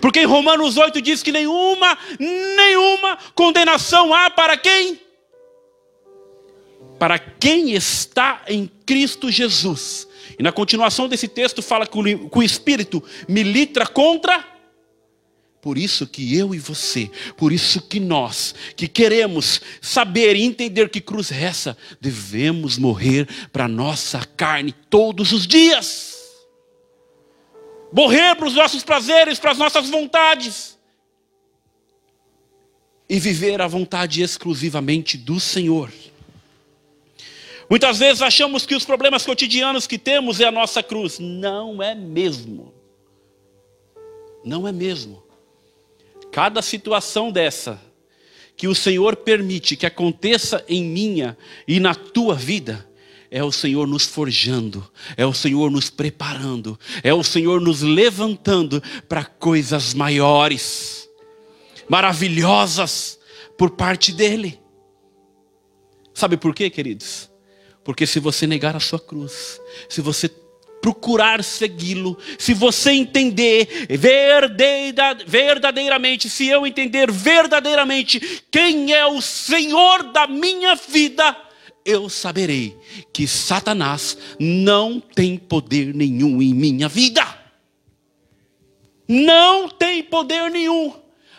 Porque 0.00 0.20
em 0.20 0.24
Romanos 0.24 0.78
8 0.78 1.02
diz 1.02 1.22
que 1.22 1.30
nenhuma, 1.30 1.98
nenhuma 2.18 3.18
condenação 3.34 4.14
há 4.14 4.30
para 4.30 4.56
quem? 4.56 4.98
Para 6.98 7.18
quem 7.18 7.74
está 7.74 8.42
em 8.48 8.70
Cristo 8.86 9.30
Jesus. 9.30 10.08
E 10.38 10.42
na 10.42 10.50
continuação 10.50 11.08
desse 11.08 11.28
texto 11.28 11.60
fala 11.60 11.86
que 11.86 11.98
o 12.32 12.42
Espírito 12.42 13.04
milita 13.28 13.86
contra 13.86 14.42
por 15.60 15.76
isso 15.76 16.06
que 16.06 16.34
eu 16.36 16.54
e 16.54 16.58
você, 16.58 17.10
por 17.36 17.52
isso 17.52 17.82
que 17.82 18.00
nós, 18.00 18.54
que 18.76 18.88
queremos 18.88 19.60
saber 19.82 20.36
e 20.36 20.42
entender 20.42 20.88
que 20.88 21.00
cruz 21.00 21.32
é 21.32 21.42
essa, 21.42 21.76
devemos 22.00 22.78
morrer 22.78 23.28
para 23.52 23.68
nossa 23.68 24.24
carne 24.24 24.72
todos 24.88 25.32
os 25.32 25.46
dias. 25.46 26.17
Morrer 27.92 28.34
para 28.36 28.46
os 28.46 28.54
nossos 28.54 28.82
prazeres, 28.82 29.38
para 29.38 29.52
as 29.52 29.58
nossas 29.58 29.88
vontades. 29.88 30.78
E 33.08 33.18
viver 33.18 33.60
a 33.62 33.66
vontade 33.66 34.22
exclusivamente 34.22 35.16
do 35.16 35.40
Senhor. 35.40 35.90
Muitas 37.70 37.98
vezes 37.98 38.22
achamos 38.22 38.64
que 38.64 38.74
os 38.74 38.84
problemas 38.84 39.24
cotidianos 39.24 39.86
que 39.86 39.98
temos 39.98 40.40
é 40.40 40.44
a 40.44 40.52
nossa 40.52 40.82
cruz. 40.82 41.18
Não 41.18 41.82
é 41.82 41.94
mesmo. 41.94 42.72
Não 44.44 44.66
é 44.66 44.72
mesmo. 44.72 45.22
Cada 46.32 46.62
situação 46.62 47.30
dessa 47.30 47.80
que 48.56 48.66
o 48.66 48.74
Senhor 48.74 49.16
permite 49.16 49.76
que 49.76 49.86
aconteça 49.86 50.64
em 50.68 50.82
minha 50.82 51.38
e 51.66 51.78
na 51.78 51.94
tua 51.94 52.34
vida, 52.34 52.88
é 53.30 53.44
o 53.44 53.52
Senhor 53.52 53.86
nos 53.86 54.06
forjando, 54.06 54.90
é 55.16 55.26
o 55.26 55.32
Senhor 55.34 55.70
nos 55.70 55.90
preparando, 55.90 56.78
é 57.02 57.12
o 57.12 57.22
Senhor 57.22 57.60
nos 57.60 57.82
levantando 57.82 58.82
para 59.08 59.24
coisas 59.24 59.92
maiores, 59.92 61.08
maravilhosas 61.88 63.18
por 63.56 63.70
parte 63.70 64.12
dEle. 64.12 64.60
Sabe 66.14 66.36
por 66.36 66.54
quê, 66.54 66.70
queridos? 66.70 67.30
Porque 67.84 68.06
se 68.06 68.18
você 68.18 68.46
negar 68.46 68.74
a 68.74 68.80
sua 68.80 68.98
cruz, 68.98 69.60
se 69.88 70.00
você 70.00 70.28
procurar 70.80 71.42
segui-lo, 71.44 72.16
se 72.38 72.54
você 72.54 72.92
entender 72.92 73.86
verdadeiramente, 75.26 76.30
se 76.30 76.46
eu 76.48 76.66
entender 76.66 77.10
verdadeiramente 77.10 78.42
quem 78.50 78.92
é 78.92 79.04
o 79.06 79.20
Senhor 79.20 80.04
da 80.12 80.26
minha 80.26 80.74
vida, 80.74 81.36
eu 81.84 82.08
saberei 82.08 82.76
que 83.12 83.26
Satanás 83.26 84.16
não 84.38 85.00
tem 85.00 85.36
poder 85.36 85.94
nenhum 85.94 86.42
em 86.42 86.54
minha 86.54 86.88
vida. 86.88 87.26
Não 89.08 89.68
tem 89.68 90.02
poder 90.02 90.50
nenhum. 90.50 90.94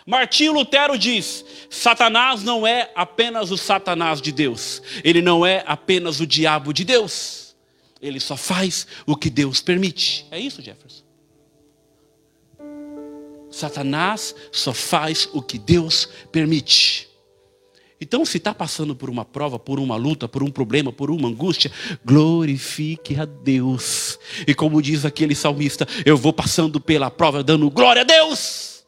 Martinho 0.06 0.52
Lutero 0.52 0.98
diz: 0.98 1.44
Satanás 1.68 2.42
não 2.42 2.66
é 2.66 2.90
apenas 2.94 3.50
o 3.50 3.56
Satanás 3.56 4.20
de 4.20 4.32
Deus, 4.32 4.82
ele 5.04 5.22
não 5.22 5.46
é 5.46 5.62
apenas 5.66 6.20
o 6.20 6.26
diabo 6.26 6.72
de 6.72 6.84
Deus. 6.84 7.54
Ele 8.02 8.18
só 8.18 8.36
faz 8.36 8.86
o 9.06 9.14
que 9.14 9.28
Deus 9.28 9.60
permite. 9.60 10.26
É 10.30 10.40
isso, 10.40 10.62
Jefferson. 10.62 11.04
Satanás 13.50 14.34
só 14.50 14.72
faz 14.72 15.28
o 15.32 15.42
que 15.42 15.58
Deus 15.58 16.08
permite. 16.32 17.09
Então, 18.00 18.24
se 18.24 18.38
está 18.38 18.54
passando 18.54 18.96
por 18.96 19.10
uma 19.10 19.26
prova, 19.26 19.58
por 19.58 19.78
uma 19.78 19.94
luta, 19.94 20.26
por 20.26 20.42
um 20.42 20.50
problema, 20.50 20.90
por 20.90 21.10
uma 21.10 21.28
angústia, 21.28 21.70
glorifique 22.02 23.20
a 23.20 23.26
Deus. 23.26 24.18
E 24.46 24.54
como 24.54 24.80
diz 24.80 25.04
aquele 25.04 25.34
salmista, 25.34 25.86
eu 26.06 26.16
vou 26.16 26.32
passando 26.32 26.80
pela 26.80 27.10
prova 27.10 27.44
dando 27.44 27.68
glória 27.70 28.00
a 28.00 28.04
Deus. 28.04 28.84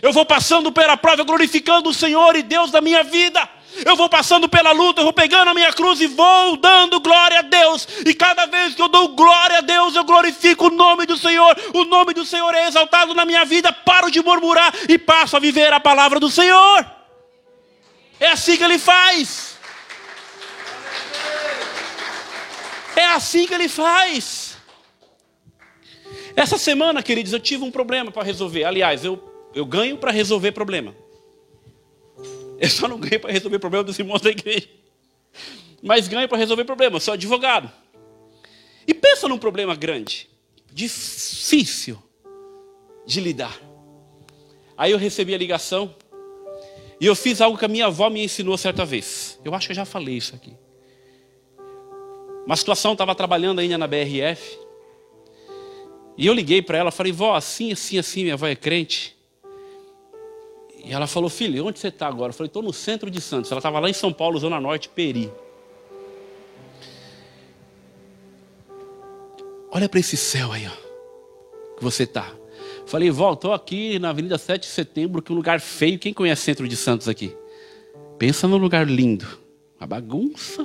Eu 0.00 0.10
vou 0.10 0.24
passando 0.24 0.72
pela 0.72 0.96
prova 0.96 1.22
glorificando 1.22 1.90
o 1.90 1.94
Senhor 1.94 2.34
e 2.34 2.42
Deus 2.42 2.70
da 2.70 2.80
minha 2.80 3.04
vida. 3.04 3.46
Eu 3.84 3.94
vou 3.94 4.08
passando 4.08 4.48
pela 4.48 4.72
luta, 4.72 5.00
eu 5.00 5.04
vou 5.04 5.12
pegando 5.12 5.50
a 5.50 5.54
minha 5.54 5.70
cruz 5.70 6.00
e 6.00 6.06
vou 6.06 6.56
dando 6.56 6.98
glória 6.98 7.40
a 7.40 7.42
Deus. 7.42 7.86
E 8.06 8.14
cada 8.14 8.46
vez 8.46 8.74
que 8.74 8.80
eu 8.80 8.88
dou 8.88 9.08
glória 9.08 9.58
a 9.58 9.60
Deus, 9.60 9.94
eu 9.94 10.04
glorifico 10.04 10.68
o 10.68 10.70
nome 10.70 11.04
do 11.04 11.18
Senhor. 11.18 11.54
O 11.74 11.84
nome 11.84 12.14
do 12.14 12.24
Senhor 12.24 12.54
é 12.54 12.68
exaltado 12.68 13.12
na 13.12 13.26
minha 13.26 13.44
vida. 13.44 13.70
Paro 13.70 14.10
de 14.10 14.22
murmurar 14.22 14.72
e 14.88 14.96
passo 14.96 15.36
a 15.36 15.40
viver 15.40 15.74
a 15.74 15.80
palavra 15.80 16.18
do 16.18 16.30
Senhor. 16.30 16.95
É 18.18 18.28
assim 18.28 18.56
que 18.56 18.64
ele 18.64 18.78
faz. 18.78 19.56
É 22.96 23.04
assim 23.04 23.46
que 23.46 23.54
ele 23.54 23.68
faz. 23.68 24.56
Essa 26.34 26.58
semana, 26.58 27.02
queridos, 27.02 27.32
eu 27.32 27.40
tive 27.40 27.64
um 27.64 27.70
problema 27.70 28.10
para 28.10 28.22
resolver. 28.22 28.64
Aliás, 28.64 29.04
eu, 29.04 29.50
eu 29.54 29.64
ganho 29.64 29.98
para 29.98 30.10
resolver 30.10 30.52
problema. 30.52 30.94
Eu 32.58 32.70
só 32.70 32.88
não 32.88 32.98
ganho 32.98 33.20
para 33.20 33.32
resolver 33.32 33.58
problema 33.58 33.84
dos 33.84 33.98
irmãos 33.98 34.20
da 34.20 34.30
igreja. 34.30 34.68
Mas 35.82 36.08
ganho 36.08 36.28
para 36.28 36.38
resolver 36.38 36.64
problema. 36.64 36.96
Eu 36.96 37.00
sou 37.00 37.14
advogado. 37.14 37.70
E 38.86 38.94
pensa 38.94 39.28
num 39.28 39.38
problema 39.38 39.74
grande, 39.74 40.28
difícil 40.72 42.02
de 43.04 43.20
lidar. 43.20 43.58
Aí 44.76 44.92
eu 44.92 44.98
recebi 44.98 45.34
a 45.34 45.38
ligação 45.38 45.94
e 47.00 47.06
eu 47.06 47.14
fiz 47.14 47.40
algo 47.40 47.58
que 47.58 47.64
a 47.64 47.68
minha 47.68 47.86
avó 47.86 48.08
me 48.08 48.24
ensinou 48.24 48.56
certa 48.56 48.84
vez. 48.84 49.38
Eu 49.44 49.54
acho 49.54 49.66
que 49.66 49.72
eu 49.72 49.76
já 49.76 49.84
falei 49.84 50.16
isso 50.16 50.34
aqui. 50.34 50.54
Uma 52.46 52.56
situação, 52.56 52.92
estava 52.92 53.14
trabalhando 53.14 53.58
ainda 53.58 53.76
na 53.76 53.86
BRF. 53.86 54.58
E 56.16 56.26
eu 56.26 56.32
liguei 56.32 56.62
para 56.62 56.78
ela, 56.78 56.90
falei, 56.90 57.12
vó, 57.12 57.34
assim, 57.34 57.72
assim, 57.72 57.98
assim, 57.98 58.22
minha 58.22 58.34
avó 58.34 58.46
é 58.46 58.56
crente. 58.56 59.14
E 60.82 60.92
ela 60.92 61.06
falou, 61.06 61.28
filho, 61.28 61.66
onde 61.66 61.78
você 61.78 61.88
está 61.88 62.06
agora? 62.06 62.30
Eu 62.30 62.34
falei, 62.34 62.48
estou 62.48 62.62
no 62.62 62.72
centro 62.72 63.10
de 63.10 63.20
Santos. 63.20 63.50
Ela 63.50 63.58
estava 63.58 63.78
lá 63.80 63.90
em 63.90 63.92
São 63.92 64.12
Paulo, 64.12 64.38
Zona 64.38 64.60
Norte, 64.60 64.88
Peri. 64.88 65.30
Olha 69.70 69.88
para 69.88 70.00
esse 70.00 70.16
céu 70.16 70.52
aí, 70.52 70.66
ó, 70.66 71.76
que 71.76 71.84
você 71.84 72.04
está. 72.04 72.32
Falei, 72.86 73.10
vó, 73.10 73.32
estou 73.32 73.52
aqui 73.52 73.98
na 73.98 74.10
Avenida 74.10 74.38
7 74.38 74.62
de 74.62 74.68
Setembro, 74.68 75.20
que 75.20 75.32
é 75.32 75.34
um 75.34 75.36
lugar 75.36 75.60
feio. 75.60 75.98
Quem 75.98 76.14
conhece 76.14 76.42
Centro 76.42 76.68
de 76.68 76.76
Santos 76.76 77.08
aqui? 77.08 77.36
Pensa 78.16 78.46
num 78.46 78.56
lugar 78.56 78.86
lindo. 78.86 79.26
Uma 79.78 79.88
bagunça. 79.88 80.64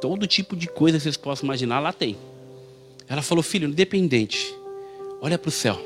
Todo 0.00 0.28
tipo 0.28 0.54
de 0.54 0.68
coisa 0.68 0.96
que 0.96 1.02
vocês 1.02 1.16
possam 1.16 1.46
imaginar, 1.46 1.80
lá 1.80 1.92
tem. 1.92 2.16
Ela 3.08 3.20
falou, 3.20 3.42
filho, 3.42 3.68
independente, 3.68 4.54
olha 5.20 5.36
para 5.36 5.48
o 5.48 5.52
céu. 5.52 5.80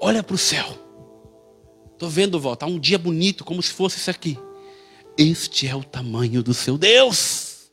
Olha 0.00 0.22
para 0.22 0.34
o 0.34 0.38
céu. 0.38 0.66
Estou 1.92 2.08
vendo, 2.08 2.40
vó, 2.40 2.54
está 2.54 2.66
um 2.66 2.78
dia 2.78 2.98
bonito, 2.98 3.44
como 3.44 3.62
se 3.62 3.72
fosse 3.72 3.98
isso 3.98 4.10
aqui. 4.10 4.36
Este 5.16 5.68
é 5.68 5.76
o 5.76 5.84
tamanho 5.84 6.42
do 6.42 6.54
seu 6.54 6.76
Deus. 6.76 7.70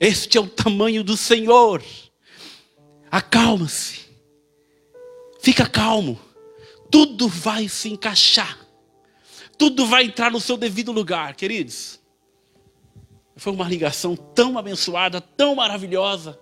Este 0.00 0.38
é 0.38 0.40
o 0.40 0.48
tamanho 0.48 1.04
do 1.04 1.16
Senhor. 1.16 1.82
Acalma-se. 3.10 4.05
Fica 5.46 5.64
calmo. 5.64 6.18
Tudo 6.90 7.28
vai 7.28 7.68
se 7.68 7.88
encaixar. 7.88 8.58
Tudo 9.56 9.86
vai 9.86 10.02
entrar 10.02 10.28
no 10.28 10.40
seu 10.40 10.56
devido 10.56 10.90
lugar, 10.90 11.36
queridos. 11.36 12.00
Foi 13.36 13.52
uma 13.52 13.68
ligação 13.68 14.16
tão 14.16 14.58
abençoada, 14.58 15.20
tão 15.20 15.54
maravilhosa, 15.54 16.36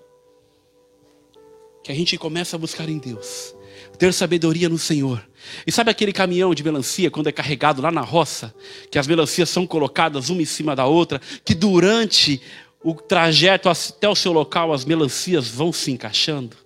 que 1.83 1.93
a 1.93 1.95
gente 1.95 2.17
começa 2.17 2.57
a 2.57 2.59
buscar 2.59 2.89
em 2.89 2.97
Deus 2.97 3.55
ter 3.99 4.11
sabedoria 4.11 4.71
no 4.71 4.79
Senhor. 4.79 5.23
E 5.67 5.71
sabe 5.71 5.91
aquele 5.91 6.11
caminhão 6.11 6.55
de 6.55 6.65
melancia, 6.65 7.11
quando 7.11 7.27
é 7.27 7.33
carregado 7.33 7.83
lá 7.83 7.91
na 7.91 8.01
roça, 8.01 8.55
que 8.91 8.99
as 8.99 9.07
melancias 9.07 9.51
são 9.51 9.67
colocadas 9.67 10.31
uma 10.31 10.41
em 10.41 10.47
cima 10.47 10.75
da 10.75 10.87
outra, 10.87 11.21
que 11.45 11.55
durante 11.55 12.41
o 12.83 12.95
trajeto 12.95 13.69
até 13.69 14.09
o 14.09 14.15
seu 14.15 14.33
local 14.33 14.73
as 14.73 14.87
melancias 14.87 15.47
vão 15.47 15.75
se 15.75 15.91
encaixando? 15.91 16.64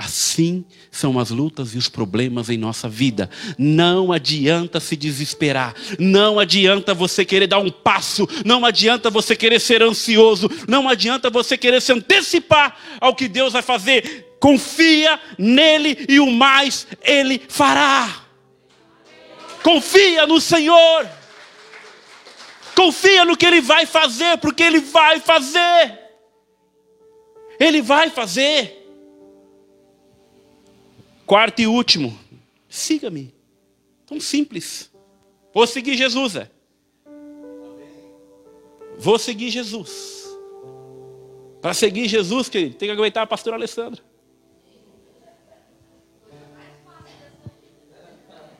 Assim 0.00 0.64
são 0.90 1.18
as 1.18 1.28
lutas 1.28 1.74
e 1.74 1.76
os 1.76 1.86
problemas 1.86 2.48
em 2.48 2.56
nossa 2.56 2.88
vida. 2.88 3.28
Não 3.58 4.10
adianta 4.10 4.80
se 4.80 4.96
desesperar, 4.96 5.74
não 5.98 6.38
adianta 6.38 6.94
você 6.94 7.22
querer 7.22 7.46
dar 7.46 7.58
um 7.58 7.70
passo, 7.70 8.26
não 8.42 8.64
adianta 8.64 9.10
você 9.10 9.36
querer 9.36 9.60
ser 9.60 9.82
ansioso, 9.82 10.50
não 10.66 10.88
adianta 10.88 11.28
você 11.28 11.54
querer 11.54 11.82
se 11.82 11.92
antecipar 11.92 12.78
ao 12.98 13.14
que 13.14 13.28
Deus 13.28 13.52
vai 13.52 13.60
fazer. 13.60 14.36
Confia 14.40 15.20
nele 15.36 16.06
e 16.08 16.18
o 16.18 16.30
mais 16.30 16.86
ele 17.02 17.42
fará. 17.46 18.24
Confia 19.62 20.26
no 20.26 20.40
Senhor. 20.40 21.06
Confia 22.74 23.26
no 23.26 23.36
que 23.36 23.44
ele 23.44 23.60
vai 23.60 23.84
fazer, 23.84 24.38
porque 24.38 24.62
ele 24.62 24.80
vai 24.80 25.20
fazer. 25.20 25.98
Ele 27.60 27.82
vai 27.82 28.08
fazer. 28.08 28.79
Quarto 31.30 31.62
e 31.62 31.66
último, 31.68 32.18
siga-me. 32.68 33.32
Tão 34.04 34.18
simples. 34.18 34.90
Vou 35.54 35.64
seguir 35.64 35.96
Jesus, 35.96 36.34
é. 36.34 36.50
Vou 38.98 39.16
seguir 39.16 39.48
Jesus. 39.48 40.28
Para 41.62 41.72
seguir 41.72 42.08
Jesus, 42.08 42.48
querido, 42.48 42.74
tem 42.74 42.88
que 42.88 42.92
aguentar 42.92 43.22
a 43.22 43.26
pastora 43.28 43.54
Alessandra. 43.54 44.02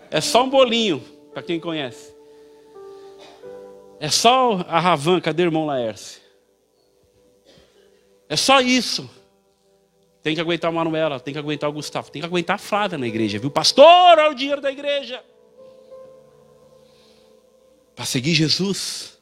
É 0.08 0.20
só 0.20 0.44
um 0.44 0.48
bolinho, 0.48 1.00
para 1.34 1.42
quem 1.42 1.58
conhece. 1.58 2.14
É 3.98 4.08
só 4.08 4.64
a 4.68 4.78
Ravan, 4.78 5.20
cadê 5.20 5.42
o 5.42 5.46
irmão 5.46 5.66
Laércio? 5.66 6.20
É 8.28 8.36
só 8.36 8.60
isso. 8.60 9.10
Tem 10.22 10.34
que 10.34 10.40
aguentar 10.40 10.70
a 10.70 10.72
Manuela, 10.72 11.18
tem 11.18 11.32
que 11.32 11.38
aguentar 11.38 11.70
o 11.70 11.72
Gustavo, 11.72 12.10
tem 12.10 12.20
que 12.20 12.26
aguentar 12.26 12.56
a 12.56 12.58
Flávia 12.58 12.98
na 12.98 13.06
igreja, 13.06 13.38
viu? 13.38 13.50
Pastor, 13.50 13.84
olha 13.84 14.30
o 14.30 14.34
dinheiro 14.34 14.60
da 14.60 14.70
igreja. 14.70 15.22
Para 17.96 18.04
seguir 18.04 18.34
Jesus, 18.34 19.18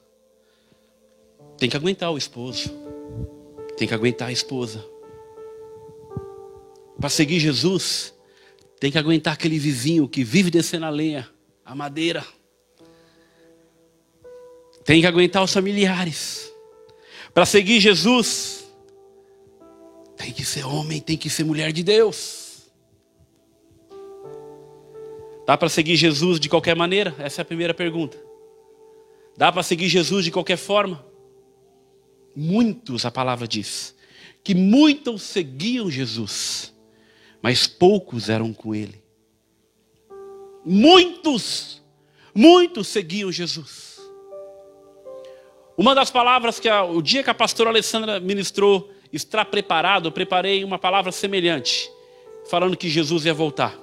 tem 1.57 1.68
que 1.68 1.76
aguentar 1.76 2.11
o 2.11 2.18
esposo, 2.18 2.70
tem 3.76 3.86
que 3.86 3.94
aguentar 3.94 4.28
a 4.28 4.32
esposa. 4.32 4.84
Para 6.99 7.09
seguir 7.09 7.38
Jesus, 7.38 8.12
tem 8.80 8.90
que 8.90 8.99
aguentar 8.99 9.34
aquele 9.34 9.59
vizinho 9.59 10.09
que 10.09 10.24
vive 10.24 10.51
descendo 10.51 10.86
a 10.86 10.90
lenha, 10.90 11.28
a 11.64 11.74
madeira. 11.74 12.24
Tem 14.84 15.01
que 15.01 15.07
aguentar 15.07 15.44
os 15.44 15.53
familiares. 15.53 16.53
Para 17.32 17.44
seguir 17.46 17.78
Jesus, 17.78 18.57
tem 20.18 20.32
que 20.32 20.44
ser 20.44 20.66
homem, 20.66 21.00
tem 21.00 21.16
que 21.16 21.30
ser 21.30 21.44
mulher 21.44 21.72
de 21.72 21.82
Deus. 21.82 22.68
Dá 25.46 25.56
para 25.56 25.68
seguir 25.68 25.96
Jesus 25.96 26.38
de 26.38 26.48
qualquer 26.48 26.76
maneira? 26.76 27.14
Essa 27.18 27.40
é 27.40 27.42
a 27.42 27.44
primeira 27.44 27.72
pergunta. 27.72 28.18
Dá 29.36 29.50
para 29.50 29.62
seguir 29.62 29.88
Jesus 29.88 30.24
de 30.24 30.30
qualquer 30.30 30.58
forma? 30.58 31.06
Muitos, 32.36 33.06
a 33.06 33.10
palavra 33.10 33.48
diz, 33.48 33.94
que 34.44 34.54
muitos 34.54 35.22
seguiam 35.22 35.90
Jesus, 35.90 36.74
mas 37.40 37.66
poucos 37.66 38.28
eram 38.28 38.52
com 38.52 38.74
ele. 38.74 39.02
Muitos, 40.64 41.80
muitos 42.34 42.88
seguiam 42.88 43.32
Jesus. 43.32 43.98
Uma 45.76 45.94
das 45.94 46.10
palavras 46.10 46.58
que 46.58 46.68
a, 46.68 46.84
o 46.84 47.00
dia 47.00 47.22
que 47.22 47.30
a 47.30 47.34
pastora 47.34 47.70
Alessandra 47.70 48.18
ministrou 48.18 48.92
estar 49.12 49.44
preparado, 49.46 50.09
eu 50.09 50.12
preparei 50.12 50.64
uma 50.64 50.78
palavra 50.78 51.12
semelhante, 51.12 51.90
falando 52.48 52.76
que 52.76 52.88
Jesus 52.88 53.24
ia 53.24 53.34
voltar. 53.34 53.78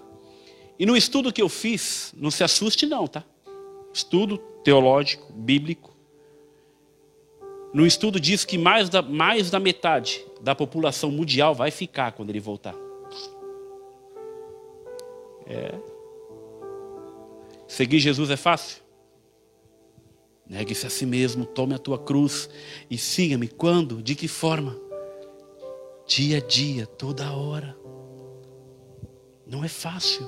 E 0.77 0.85
no 0.85 0.95
estudo 0.95 1.31
que 1.31 1.41
eu 1.41 1.49
fiz, 1.49 2.13
não 2.17 2.29
se 2.29 2.43
assuste 2.43 2.85
não, 2.85 3.07
tá? 3.07 3.23
Estudo 3.93 4.37
teológico, 4.63 5.31
bíblico. 5.33 5.95
No 7.73 7.85
estudo 7.85 8.19
diz 8.19 8.45
que 8.45 8.57
mais 8.57 8.89
da, 8.89 9.01
mais 9.01 9.49
da 9.49 9.59
metade 9.59 10.25
da 10.41 10.53
população 10.53 11.11
mundial 11.11 11.53
vai 11.53 11.71
ficar 11.71 12.11
quando 12.11 12.29
ele 12.29 12.39
voltar. 12.39 12.75
É. 15.45 15.73
Seguir 17.67 17.99
Jesus 17.99 18.29
é 18.29 18.37
fácil? 18.37 18.83
Negue-se 20.47 20.85
a 20.85 20.89
si 20.89 21.05
mesmo, 21.05 21.45
tome 21.45 21.73
a 21.73 21.79
tua 21.79 21.97
cruz 21.97 22.49
e 22.89 22.97
siga-me. 22.97 23.47
Quando? 23.47 24.01
De 24.01 24.13
que 24.13 24.27
forma? 24.27 24.79
Dia 26.07 26.37
a 26.37 26.41
dia, 26.41 26.85
toda 26.85 27.31
hora. 27.31 27.75
Não 29.45 29.63
é 29.63 29.67
fácil. 29.67 30.25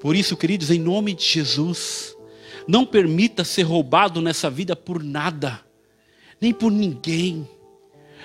Por 0.00 0.16
isso, 0.16 0.36
queridos, 0.36 0.70
em 0.70 0.78
nome 0.78 1.14
de 1.14 1.24
Jesus, 1.24 2.16
não 2.66 2.86
permita 2.86 3.44
ser 3.44 3.62
roubado 3.62 4.20
nessa 4.20 4.48
vida 4.48 4.74
por 4.74 5.02
nada, 5.02 5.60
nem 6.40 6.52
por 6.52 6.70
ninguém. 6.70 7.48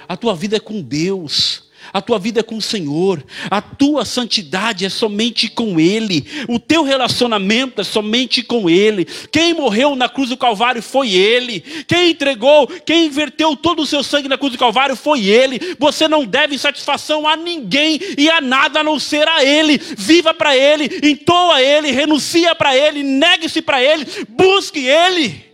A 0.07 0.15
tua 0.15 0.35
vida 0.35 0.57
é 0.57 0.59
com 0.59 0.81
Deus 0.81 1.69
a 1.93 2.01
tua 2.01 2.19
vida 2.19 2.39
é 2.39 2.43
com 2.43 2.57
o 2.57 2.61
Senhor, 2.61 3.23
a 3.49 3.61
tua 3.61 4.05
santidade 4.05 4.85
é 4.85 4.89
somente 4.89 5.49
com 5.49 5.79
Ele, 5.79 6.25
o 6.47 6.59
teu 6.59 6.83
relacionamento 6.83 7.81
é 7.81 7.83
somente 7.83 8.43
com 8.43 8.69
Ele. 8.69 9.05
Quem 9.31 9.53
morreu 9.53 9.95
na 9.95 10.09
cruz 10.09 10.29
do 10.29 10.37
Calvário 10.37 10.81
foi 10.81 11.13
Ele, 11.13 11.61
quem 11.87 12.11
entregou, 12.11 12.67
quem 12.67 13.05
inverteu 13.05 13.55
todo 13.55 13.81
o 13.81 13.85
seu 13.85 14.03
sangue 14.03 14.27
na 14.27 14.37
cruz 14.37 14.53
do 14.53 14.59
Calvário 14.59 14.95
foi 14.95 15.25
Ele. 15.27 15.59
Você 15.79 16.07
não 16.07 16.25
deve 16.25 16.57
satisfação 16.57 17.27
a 17.27 17.35
ninguém 17.35 17.99
e 18.17 18.29
a 18.29 18.41
nada 18.41 18.79
a 18.79 18.83
não 18.83 18.99
ser 18.99 19.27
a 19.27 19.43
Ele. 19.43 19.77
Viva 19.77 20.33
para 20.33 20.55
Ele, 20.55 20.89
entoa 21.03 21.61
Ele, 21.61 21.91
renuncia 21.91 22.55
para 22.55 22.75
Ele, 22.75 23.03
negue-se 23.03 23.61
para 23.61 23.83
Ele, 23.83 24.05
busque 24.29 24.85
Ele, 24.85 25.45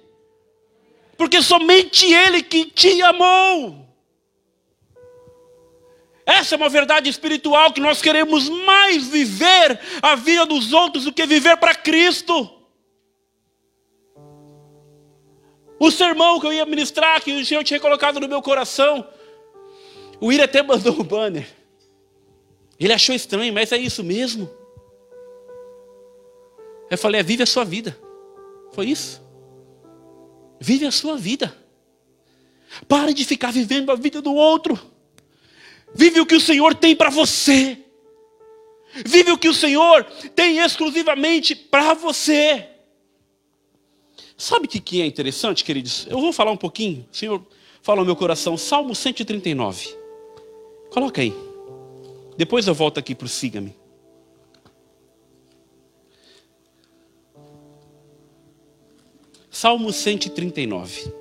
porque 1.17 1.41
somente 1.41 2.05
Ele 2.05 2.41
que 2.41 2.65
te 2.65 3.01
amou. 3.01 3.80
Essa 6.31 6.55
é 6.55 6.57
uma 6.57 6.69
verdade 6.69 7.09
espiritual 7.09 7.73
que 7.73 7.81
nós 7.81 8.01
queremos 8.01 8.47
mais 8.47 9.07
viver 9.07 9.79
a 10.01 10.15
vida 10.15 10.45
dos 10.45 10.71
outros 10.71 11.03
do 11.03 11.11
que 11.11 11.25
viver 11.25 11.57
para 11.57 11.75
Cristo. 11.75 12.49
O 15.77 15.91
sermão 15.91 16.39
que 16.39 16.45
eu 16.45 16.53
ia 16.53 16.65
ministrar, 16.65 17.21
que 17.21 17.33
o 17.33 17.45
Senhor 17.45 17.63
tinha 17.65 17.79
colocado 17.81 18.19
no 18.19 18.29
meu 18.29 18.41
coração, 18.41 19.05
o 20.21 20.31
Ira 20.31 20.45
até 20.45 20.63
mandou 20.63 20.97
o 20.97 21.03
banner. 21.03 21.47
Ele 22.79 22.93
achou 22.93 23.13
estranho, 23.13 23.53
mas 23.53 23.71
é 23.73 23.77
isso 23.77 24.01
mesmo. 24.01 24.49
Eu 26.89 26.97
falei, 26.97 27.19
é, 27.19 27.23
vive 27.23 27.43
a 27.43 27.47
sua 27.47 27.65
vida. 27.65 27.97
Foi 28.71 28.85
isso. 28.85 29.21
Vive 30.61 30.85
a 30.85 30.91
sua 30.91 31.17
vida. 31.17 31.53
Pare 32.87 33.13
de 33.13 33.25
ficar 33.25 33.51
vivendo 33.51 33.91
a 33.91 33.95
vida 33.95 34.21
do 34.21 34.33
outro. 34.33 34.90
Vive 35.93 36.19
o 36.19 36.25
que 36.25 36.35
o 36.35 36.39
Senhor 36.39 36.73
tem 36.75 36.95
para 36.95 37.09
você. 37.09 37.77
Vive 39.05 39.31
o 39.31 39.37
que 39.37 39.47
o 39.47 39.53
Senhor 39.53 40.03
tem 40.35 40.59
exclusivamente 40.59 41.55
para 41.55 41.93
você. 41.93 42.67
Sabe 44.37 44.65
o 44.65 44.69
que 44.69 45.01
é 45.01 45.05
interessante, 45.05 45.63
queridos? 45.63 46.07
Eu 46.09 46.19
vou 46.19 46.33
falar 46.33 46.51
um 46.51 46.57
pouquinho. 46.57 47.07
O 47.11 47.15
Senhor 47.15 47.45
fala 47.81 47.99
no 47.99 48.05
meu 48.05 48.15
coração. 48.15 48.57
Salmo 48.57 48.95
139. 48.95 49.95
Coloca 50.89 51.21
aí. 51.21 51.33
Depois 52.37 52.67
eu 52.67 52.73
volto 52.73 52.97
aqui 52.97 53.13
para 53.13 53.25
o 53.25 53.29
Siga-me. 53.29 53.75
Salmo 59.49 59.93
139. 59.93 61.20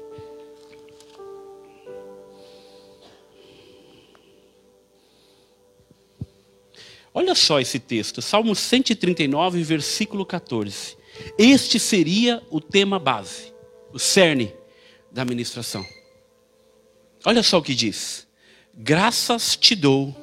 Olha 7.12 7.34
só 7.34 7.58
esse 7.58 7.78
texto, 7.78 8.22
Salmo 8.22 8.54
139, 8.54 9.62
versículo 9.62 10.24
14. 10.24 10.96
Este 11.36 11.78
seria 11.78 12.42
o 12.50 12.60
tema 12.60 12.98
base, 12.98 13.52
o 13.92 13.98
cerne 13.98 14.54
da 15.10 15.24
ministração. 15.24 15.84
Olha 17.24 17.42
só 17.42 17.58
o 17.58 17.62
que 17.62 17.74
diz: 17.74 18.28
Graças 18.72 19.56
te 19.56 19.74
dou, 19.74 20.14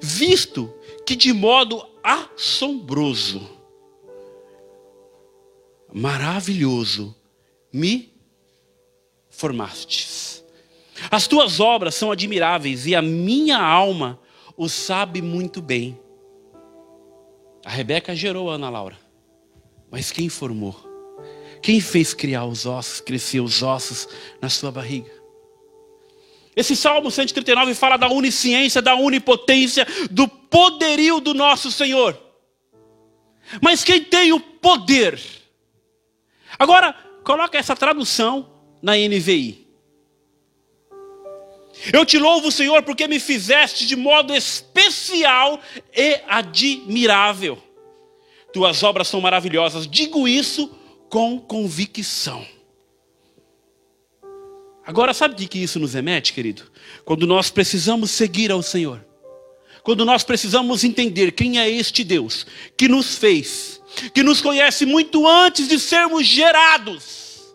visto 0.00 0.72
que 1.04 1.16
de 1.16 1.32
modo 1.32 1.84
assombroso, 2.02 3.50
maravilhoso, 5.92 7.14
me 7.72 8.12
formastes. 9.28 10.44
As 11.10 11.26
tuas 11.26 11.60
obras 11.60 11.94
são 11.94 12.10
admiráveis 12.10 12.86
e 12.86 12.94
a 12.94 13.02
minha 13.02 13.58
alma 13.58 14.20
o 14.56 14.68
sabe 14.68 15.20
muito 15.22 15.60
bem. 15.60 15.98
A 17.68 17.70
Rebeca 17.70 18.16
gerou 18.16 18.50
a 18.50 18.54
Ana 18.54 18.70
Laura. 18.70 18.98
Mas 19.90 20.10
quem 20.10 20.30
formou? 20.30 20.74
Quem 21.62 21.82
fez 21.82 22.14
criar 22.14 22.46
os 22.46 22.64
ossos, 22.64 22.98
crescer 22.98 23.40
os 23.40 23.62
ossos 23.62 24.08
na 24.40 24.48
sua 24.48 24.72
barriga? 24.72 25.10
Esse 26.56 26.74
Salmo 26.74 27.10
139 27.10 27.74
fala 27.74 27.98
da 27.98 28.08
onisciência, 28.08 28.80
da 28.80 28.94
onipotência, 28.94 29.86
do 30.10 30.26
poderio 30.26 31.20
do 31.20 31.34
nosso 31.34 31.70
Senhor. 31.70 32.18
Mas 33.60 33.84
quem 33.84 34.02
tem 34.02 34.32
o 34.32 34.40
poder? 34.40 35.20
Agora, 36.58 36.94
coloca 37.22 37.58
essa 37.58 37.76
tradução 37.76 38.50
na 38.80 38.94
NVI. 38.96 39.67
Eu 41.92 42.04
te 42.04 42.18
louvo, 42.18 42.50
Senhor, 42.50 42.82
porque 42.82 43.06
me 43.06 43.20
fizeste 43.20 43.86
de 43.86 43.96
modo 43.96 44.34
especial 44.34 45.60
e 45.96 46.20
admirável. 46.26 47.62
Tuas 48.52 48.82
obras 48.82 49.08
são 49.08 49.20
maravilhosas. 49.20 49.86
Digo 49.86 50.26
isso 50.26 50.70
com 51.08 51.38
convicção. 51.38 52.46
Agora, 54.84 55.12
sabe 55.12 55.34
de 55.34 55.46
que 55.46 55.58
isso 55.58 55.78
nos 55.78 55.94
remete, 55.94 56.32
querido? 56.32 56.62
Quando 57.04 57.26
nós 57.26 57.50
precisamos 57.50 58.10
seguir 58.10 58.50
ao 58.50 58.62
Senhor. 58.62 59.04
Quando 59.82 60.04
nós 60.04 60.22
precisamos 60.24 60.82
entender 60.82 61.32
quem 61.32 61.58
é 61.58 61.70
este 61.70 62.02
Deus 62.04 62.46
que 62.76 62.88
nos 62.88 63.16
fez, 63.16 63.80
que 64.12 64.22
nos 64.22 64.40
conhece 64.40 64.84
muito 64.84 65.26
antes 65.26 65.68
de 65.68 65.78
sermos 65.78 66.26
gerados, 66.26 67.54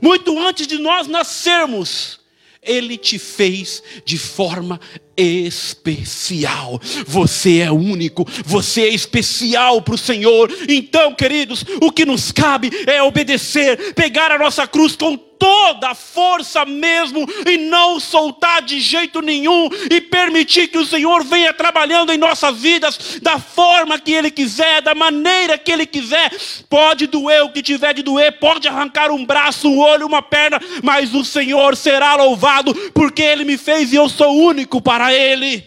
muito 0.00 0.38
antes 0.38 0.66
de 0.66 0.78
nós 0.78 1.06
nascermos, 1.06 2.20
Ele 2.64 2.96
te 2.96 3.18
fez 3.18 3.82
de 4.04 4.18
forma 4.18 4.80
especial. 5.16 6.80
Você 7.06 7.58
é 7.58 7.70
único, 7.70 8.26
você 8.44 8.82
é 8.82 8.88
especial 8.88 9.82
para 9.82 9.94
o 9.94 9.98
Senhor. 9.98 10.52
Então, 10.68 11.14
queridos, 11.14 11.64
o 11.80 11.90
que 11.90 12.04
nos 12.04 12.32
cabe 12.32 12.70
é 12.86 13.02
obedecer, 13.02 13.94
pegar 13.94 14.30
a 14.32 14.38
nossa 14.38 14.66
cruz 14.66 14.96
com 14.96 15.16
toda 15.44 15.90
a 15.90 15.94
força 15.94 16.64
mesmo 16.64 17.28
e 17.46 17.58
não 17.58 18.00
soltar 18.00 18.62
de 18.62 18.80
jeito 18.80 19.20
nenhum 19.20 19.68
e 19.90 20.00
permitir 20.00 20.68
que 20.68 20.78
o 20.78 20.86
Senhor 20.86 21.22
venha 21.22 21.52
trabalhando 21.52 22.12
em 22.12 22.16
nossas 22.16 22.58
vidas 22.58 23.18
da 23.20 23.38
forma 23.38 23.98
que 23.98 24.12
Ele 24.12 24.30
quiser, 24.30 24.80
da 24.80 24.94
maneira 24.94 25.58
que 25.58 25.70
Ele 25.70 25.84
quiser. 25.84 26.32
Pode 26.68 27.06
doer 27.06 27.44
o 27.44 27.50
que 27.50 27.62
tiver 27.62 27.92
de 27.92 28.02
doer, 28.02 28.38
pode 28.38 28.66
arrancar 28.68 29.10
um 29.10 29.24
braço, 29.24 29.68
um 29.68 29.78
olho, 29.78 30.06
uma 30.06 30.22
perna, 30.22 30.58
mas 30.82 31.14
o 31.14 31.22
Senhor 31.22 31.76
será 31.76 32.14
louvado 32.14 32.74
porque 32.92 33.22
Ele 33.22 33.44
me 33.44 33.58
fez 33.58 33.92
e 33.92 33.96
eu 33.96 34.08
sou 34.08 34.34
único 34.34 34.80
para 34.80 35.03
Ele. 35.12 35.64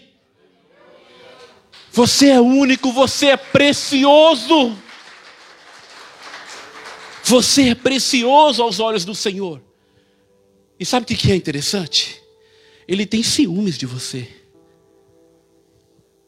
Você 1.92 2.28
é 2.28 2.40
único, 2.40 2.92
você 2.92 3.28
é 3.28 3.36
precioso. 3.36 4.76
Você 7.24 7.70
é 7.70 7.74
precioso 7.74 8.62
aos 8.62 8.80
olhos 8.80 9.04
do 9.04 9.14
Senhor. 9.14 9.60
E 10.78 10.86
sabe 10.86 11.04
o 11.04 11.06
que 11.06 11.32
é 11.32 11.36
interessante? 11.36 12.22
Ele 12.86 13.04
tem 13.04 13.22
ciúmes 13.22 13.76
de 13.76 13.84
você. 13.84 14.28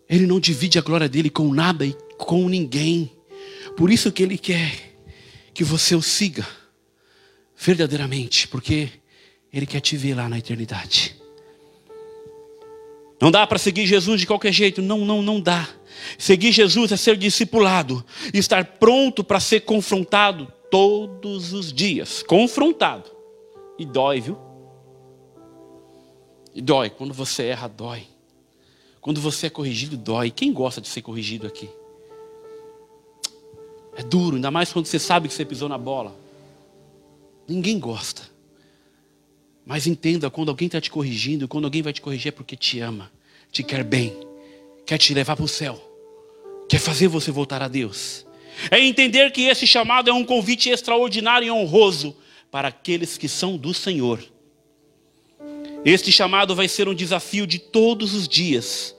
Ele 0.08 0.26
não 0.26 0.40
divide 0.40 0.78
a 0.78 0.82
glória 0.82 1.08
dele 1.08 1.30
com 1.30 1.54
nada 1.54 1.86
e 1.86 1.96
com 2.18 2.48
ninguém. 2.48 3.10
Por 3.76 3.90
isso 3.90 4.10
que 4.10 4.22
ele 4.22 4.36
quer 4.36 4.96
que 5.54 5.62
você 5.62 5.94
o 5.94 6.02
siga 6.02 6.46
verdadeiramente, 7.56 8.48
porque 8.48 8.88
ele 9.52 9.66
quer 9.66 9.80
te 9.80 9.96
ver 9.96 10.14
lá 10.14 10.28
na 10.28 10.38
eternidade. 10.38 11.19
Não 13.20 13.30
dá 13.30 13.46
para 13.46 13.58
seguir 13.58 13.86
Jesus 13.86 14.20
de 14.20 14.26
qualquer 14.26 14.52
jeito, 14.52 14.80
não, 14.80 15.04
não, 15.04 15.20
não 15.20 15.40
dá. 15.40 15.68
Seguir 16.16 16.52
Jesus 16.52 16.90
é 16.90 16.96
ser 16.96 17.16
discipulado, 17.16 18.04
estar 18.32 18.64
pronto 18.64 19.22
para 19.22 19.38
ser 19.38 19.60
confrontado 19.60 20.50
todos 20.70 21.52
os 21.52 21.72
dias. 21.72 22.22
Confrontado. 22.22 23.10
E 23.78 23.84
dói, 23.84 24.20
viu? 24.20 24.38
E 26.54 26.62
dói. 26.62 26.88
Quando 26.88 27.12
você 27.12 27.44
erra, 27.44 27.68
dói. 27.68 28.06
Quando 29.00 29.20
você 29.20 29.48
é 29.48 29.50
corrigido, 29.50 29.96
dói. 29.96 30.30
Quem 30.30 30.52
gosta 30.52 30.80
de 30.80 30.88
ser 30.88 31.02
corrigido 31.02 31.46
aqui? 31.46 31.68
É 33.96 34.02
duro, 34.02 34.36
ainda 34.36 34.50
mais 34.50 34.72
quando 34.72 34.86
você 34.86 34.98
sabe 34.98 35.28
que 35.28 35.34
você 35.34 35.44
pisou 35.44 35.68
na 35.68 35.76
bola. 35.76 36.14
Ninguém 37.46 37.78
gosta. 37.78 38.29
Mas 39.70 39.86
entenda, 39.86 40.28
quando 40.28 40.48
alguém 40.48 40.66
está 40.66 40.80
te 40.80 40.90
corrigindo, 40.90 41.46
quando 41.46 41.66
alguém 41.66 41.80
vai 41.80 41.92
te 41.92 42.00
corrigir 42.00 42.30
é 42.30 42.32
porque 42.32 42.56
te 42.56 42.80
ama, 42.80 43.08
te 43.52 43.62
quer 43.62 43.84
bem, 43.84 44.12
quer 44.84 44.98
te 44.98 45.14
levar 45.14 45.36
para 45.36 45.44
o 45.44 45.48
céu, 45.48 45.80
quer 46.68 46.80
fazer 46.80 47.06
você 47.06 47.30
voltar 47.30 47.62
a 47.62 47.68
Deus. 47.68 48.26
É 48.68 48.80
entender 48.80 49.30
que 49.30 49.42
esse 49.42 49.68
chamado 49.68 50.10
é 50.10 50.12
um 50.12 50.24
convite 50.24 50.68
extraordinário 50.68 51.46
e 51.46 51.50
honroso 51.52 52.16
para 52.50 52.66
aqueles 52.66 53.16
que 53.16 53.28
são 53.28 53.56
do 53.56 53.72
Senhor. 53.72 54.20
Este 55.84 56.10
chamado 56.10 56.52
vai 56.52 56.66
ser 56.66 56.88
um 56.88 56.94
desafio 56.94 57.46
de 57.46 57.60
todos 57.60 58.12
os 58.12 58.26
dias, 58.26 58.92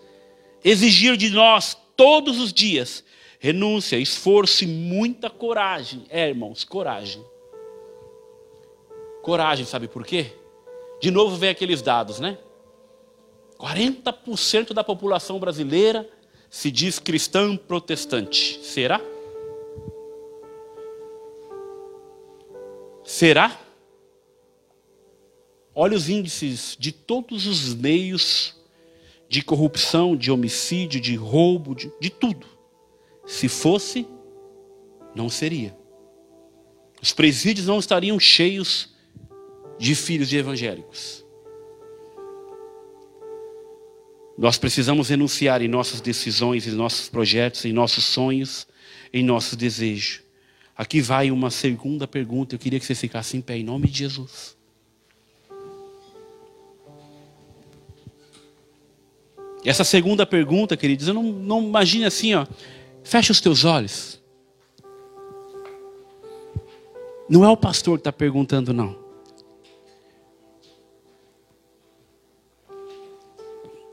exigir 0.63 1.17
de 1.17 1.31
nós 1.31 1.75
todos 1.97 2.39
os 2.39 2.53
dias 2.53 3.03
renúncia, 3.39 3.97
esforço 3.97 4.63
e 4.63 4.67
muita 4.67 5.29
coragem. 5.29 6.05
É, 6.09 6.29
irmãos, 6.29 6.63
coragem. 6.63 7.21
Coragem, 9.21 9.65
sabe 9.65 9.89
por 9.89 10.05
quê? 10.05 10.39
De 11.01 11.09
novo 11.09 11.35
vem 11.35 11.49
aqueles 11.49 11.81
dados, 11.81 12.19
né? 12.19 12.37
40% 13.59 14.71
da 14.71 14.83
população 14.83 15.39
brasileira 15.39 16.07
se 16.47 16.69
diz 16.69 16.99
cristã 16.99 17.57
protestante. 17.57 18.63
Será? 18.63 19.01
Será? 23.03 23.59
Olha 25.73 25.97
os 25.97 26.07
índices 26.07 26.77
de 26.79 26.91
todos 26.91 27.47
os 27.47 27.73
meios 27.73 28.55
de 29.27 29.41
corrupção, 29.41 30.15
de 30.15 30.29
homicídio, 30.29 30.99
de 30.99 31.15
roubo, 31.15 31.73
de, 31.73 31.91
de 31.99 32.09
tudo. 32.09 32.45
Se 33.25 33.47
fosse, 33.47 34.05
não 35.15 35.29
seria. 35.29 35.75
Os 37.01 37.11
presídios 37.11 37.65
não 37.65 37.79
estariam 37.79 38.19
cheios 38.19 38.89
de 39.81 39.95
filhos 39.95 40.29
de 40.29 40.37
evangélicos. 40.37 41.25
Nós 44.37 44.55
precisamos 44.55 45.09
renunciar 45.09 45.59
em 45.63 45.67
nossas 45.67 45.99
decisões, 45.99 46.67
em 46.67 46.71
nossos 46.71 47.09
projetos, 47.09 47.65
em 47.65 47.73
nossos 47.73 48.03
sonhos, 48.03 48.67
em 49.11 49.23
nossos 49.23 49.55
desejos. 49.55 50.21
Aqui 50.77 51.01
vai 51.01 51.31
uma 51.31 51.49
segunda 51.49 52.07
pergunta. 52.07 52.53
Eu 52.53 52.59
queria 52.59 52.79
que 52.79 52.85
você 52.85 52.93
ficasse 52.93 53.35
em 53.35 53.41
pé 53.41 53.57
em 53.57 53.63
nome 53.63 53.87
de 53.87 53.97
Jesus. 53.97 54.55
Essa 59.65 59.83
segunda 59.83 60.27
pergunta, 60.27 60.77
queridos, 60.77 61.07
eu 61.07 61.13
não, 61.15 61.23
não 61.23 61.63
imagine 61.63 62.05
assim, 62.05 62.35
ó. 62.35 62.45
Fecha 63.03 63.31
os 63.31 63.41
teus 63.41 63.65
olhos. 63.65 64.21
Não 67.27 67.43
é 67.43 67.49
o 67.49 67.57
pastor 67.57 67.97
que 67.97 68.01
está 68.01 68.11
perguntando, 68.11 68.73
não. 68.73 69.00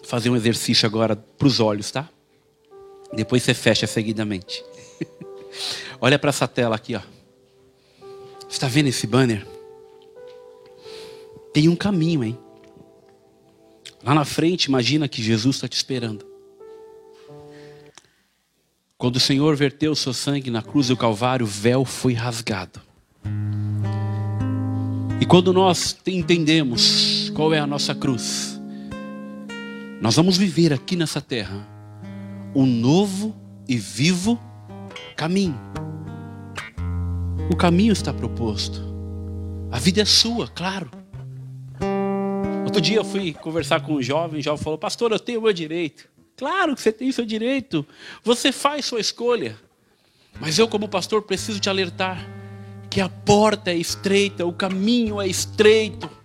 Fazer 0.08 0.30
um 0.30 0.36
exercício 0.36 0.86
agora 0.86 1.14
para 1.14 1.46
os 1.46 1.60
olhos, 1.60 1.90
tá? 1.90 2.08
Depois 3.12 3.42
você 3.42 3.52
fecha 3.52 3.86
seguidamente. 3.86 4.64
Olha 6.00 6.18
para 6.18 6.30
essa 6.30 6.48
tela 6.48 6.76
aqui, 6.76 6.96
ó. 6.96 7.02
Está 8.48 8.66
vendo 8.68 8.86
esse 8.86 9.06
banner? 9.06 9.46
Tem 11.52 11.68
um 11.68 11.76
caminho, 11.76 12.24
hein? 12.24 12.38
Lá 14.02 14.14
na 14.14 14.24
frente, 14.24 14.64
imagina 14.64 15.08
que 15.08 15.22
Jesus 15.22 15.56
está 15.56 15.68
te 15.68 15.76
esperando. 15.76 16.24
Quando 18.96 19.16
o 19.16 19.20
Senhor 19.20 19.54
verteu 19.56 19.92
o 19.92 19.96
seu 19.96 20.14
sangue 20.14 20.50
na 20.50 20.62
cruz 20.62 20.88
do 20.88 20.96
Calvário, 20.96 21.44
o 21.44 21.48
véu 21.48 21.84
foi 21.84 22.14
rasgado. 22.14 22.80
E 25.20 25.26
quando 25.26 25.52
nós 25.52 25.98
entendemos 26.06 27.30
qual 27.34 27.52
é 27.52 27.58
a 27.58 27.66
nossa 27.66 27.94
cruz, 27.94 28.57
nós 30.00 30.14
vamos 30.14 30.36
viver 30.36 30.72
aqui 30.72 30.94
nessa 30.94 31.20
terra 31.20 31.66
um 32.54 32.64
novo 32.64 33.34
e 33.68 33.76
vivo 33.76 34.40
caminho. 35.16 35.58
O 37.50 37.56
caminho 37.56 37.92
está 37.92 38.12
proposto. 38.12 38.80
A 39.70 39.78
vida 39.78 40.00
é 40.00 40.04
sua, 40.04 40.48
claro. 40.48 40.90
Outro 42.64 42.80
dia 42.80 42.98
eu 42.98 43.04
fui 43.04 43.32
conversar 43.32 43.80
com 43.80 43.94
um 43.94 44.02
jovem, 44.02 44.40
o 44.40 44.42
jovem 44.42 44.62
falou: 44.62 44.78
Pastor, 44.78 45.10
eu 45.12 45.18
tenho 45.18 45.40
o 45.40 45.42
meu 45.42 45.52
direito. 45.52 46.08
Claro 46.36 46.74
que 46.76 46.80
você 46.80 46.92
tem 46.92 47.08
o 47.08 47.12
seu 47.12 47.26
direito. 47.26 47.84
Você 48.22 48.52
faz 48.52 48.84
sua 48.84 49.00
escolha. 49.00 49.58
Mas 50.40 50.58
eu, 50.58 50.68
como 50.68 50.88
pastor, 50.88 51.22
preciso 51.22 51.58
te 51.58 51.68
alertar 51.68 52.24
que 52.88 53.00
a 53.00 53.08
porta 53.08 53.70
é 53.70 53.74
estreita, 53.74 54.46
o 54.46 54.52
caminho 54.52 55.20
é 55.20 55.26
estreito. 55.26 56.17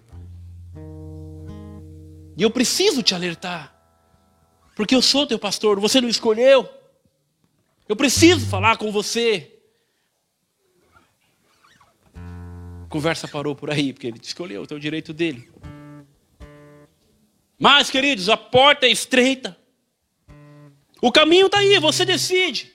E 2.36 2.43
eu 2.43 2.49
preciso 2.49 3.03
te 3.03 3.13
alertar. 3.13 3.73
Porque 4.75 4.95
eu 4.95 5.01
sou 5.01 5.27
teu 5.27 5.38
pastor, 5.38 5.79
você 5.79 6.01
não 6.01 6.09
escolheu. 6.09 6.67
Eu 7.88 7.95
preciso 7.95 8.45
falar 8.47 8.77
com 8.77 8.91
você. 8.91 9.53
conversa 12.93 13.27
parou 13.27 13.55
por 13.55 13.71
aí, 13.71 13.91
porque 13.91 14.05
ele 14.05 14.19
escolheu, 14.21 14.61
o 14.61 14.67
teu 14.67 14.77
direito 14.77 15.11
dele. 15.11 15.49
Mas, 17.57 17.89
queridos, 17.89 18.29
a 18.29 18.38
porta 18.38 18.86
é 18.86 18.91
estreita. 18.91 19.57
O 21.01 21.11
caminho 21.11 21.47
está 21.47 21.57
aí, 21.57 21.79
você 21.79 22.05
decide. 22.05 22.71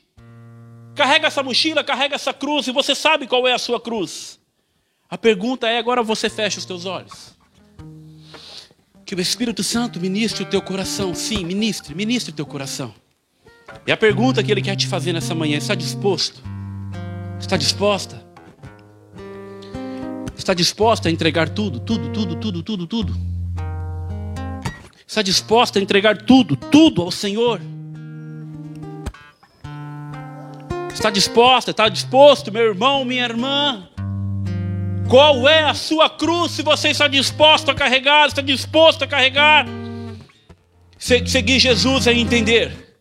Carrega 0.96 1.28
essa 1.28 1.40
mochila, 1.40 1.84
carrega 1.84 2.16
essa 2.16 2.34
cruz 2.34 2.66
e 2.66 2.72
você 2.72 2.96
sabe 2.96 3.28
qual 3.28 3.46
é 3.46 3.52
a 3.52 3.58
sua 3.58 3.80
cruz. 3.80 4.40
A 5.08 5.16
pergunta 5.16 5.68
é: 5.68 5.78
agora 5.78 6.02
você 6.02 6.28
fecha 6.28 6.58
os 6.58 6.64
teus 6.64 6.84
olhos. 6.84 7.37
Que 9.08 9.14
o 9.14 9.20
Espírito 9.22 9.64
Santo 9.64 9.98
ministre 9.98 10.42
o 10.42 10.46
teu 10.46 10.60
coração. 10.60 11.14
Sim, 11.14 11.42
ministre, 11.42 11.94
ministre 11.94 12.30
o 12.30 12.34
teu 12.34 12.44
coração. 12.44 12.94
E 13.86 13.90
a 13.90 13.96
pergunta 13.96 14.42
que 14.42 14.52
ele 14.52 14.60
quer 14.60 14.76
te 14.76 14.86
fazer 14.86 15.14
nessa 15.14 15.34
manhã: 15.34 15.56
está 15.56 15.74
disposto? 15.74 16.42
Está 17.40 17.56
disposta? 17.56 18.22
Está 20.36 20.52
disposta 20.52 21.08
a 21.08 21.10
entregar 21.10 21.48
tudo, 21.48 21.80
tudo, 21.80 22.10
tudo, 22.10 22.36
tudo, 22.36 22.62
tudo, 22.62 22.86
tudo? 22.86 23.16
Está 25.06 25.22
disposta 25.22 25.78
a 25.78 25.82
entregar 25.82 26.18
tudo, 26.18 26.54
tudo 26.54 27.00
ao 27.00 27.10
Senhor? 27.10 27.62
Está 30.92 31.08
disposta, 31.08 31.70
está 31.70 31.88
disposto, 31.88 32.52
meu 32.52 32.62
irmão, 32.62 33.06
minha 33.06 33.24
irmã? 33.24 33.88
Qual 35.08 35.48
é 35.48 35.64
a 35.64 35.72
sua 35.72 36.10
cruz 36.10 36.52
se 36.52 36.62
você 36.62 36.88
está 36.88 37.08
disposto 37.08 37.70
a 37.70 37.74
carregar, 37.74 38.28
está 38.28 38.42
disposto 38.42 39.04
a 39.04 39.06
carregar? 39.06 39.64
Seguir 40.98 41.58
Jesus 41.58 42.06
é 42.06 42.12
entender 42.12 42.98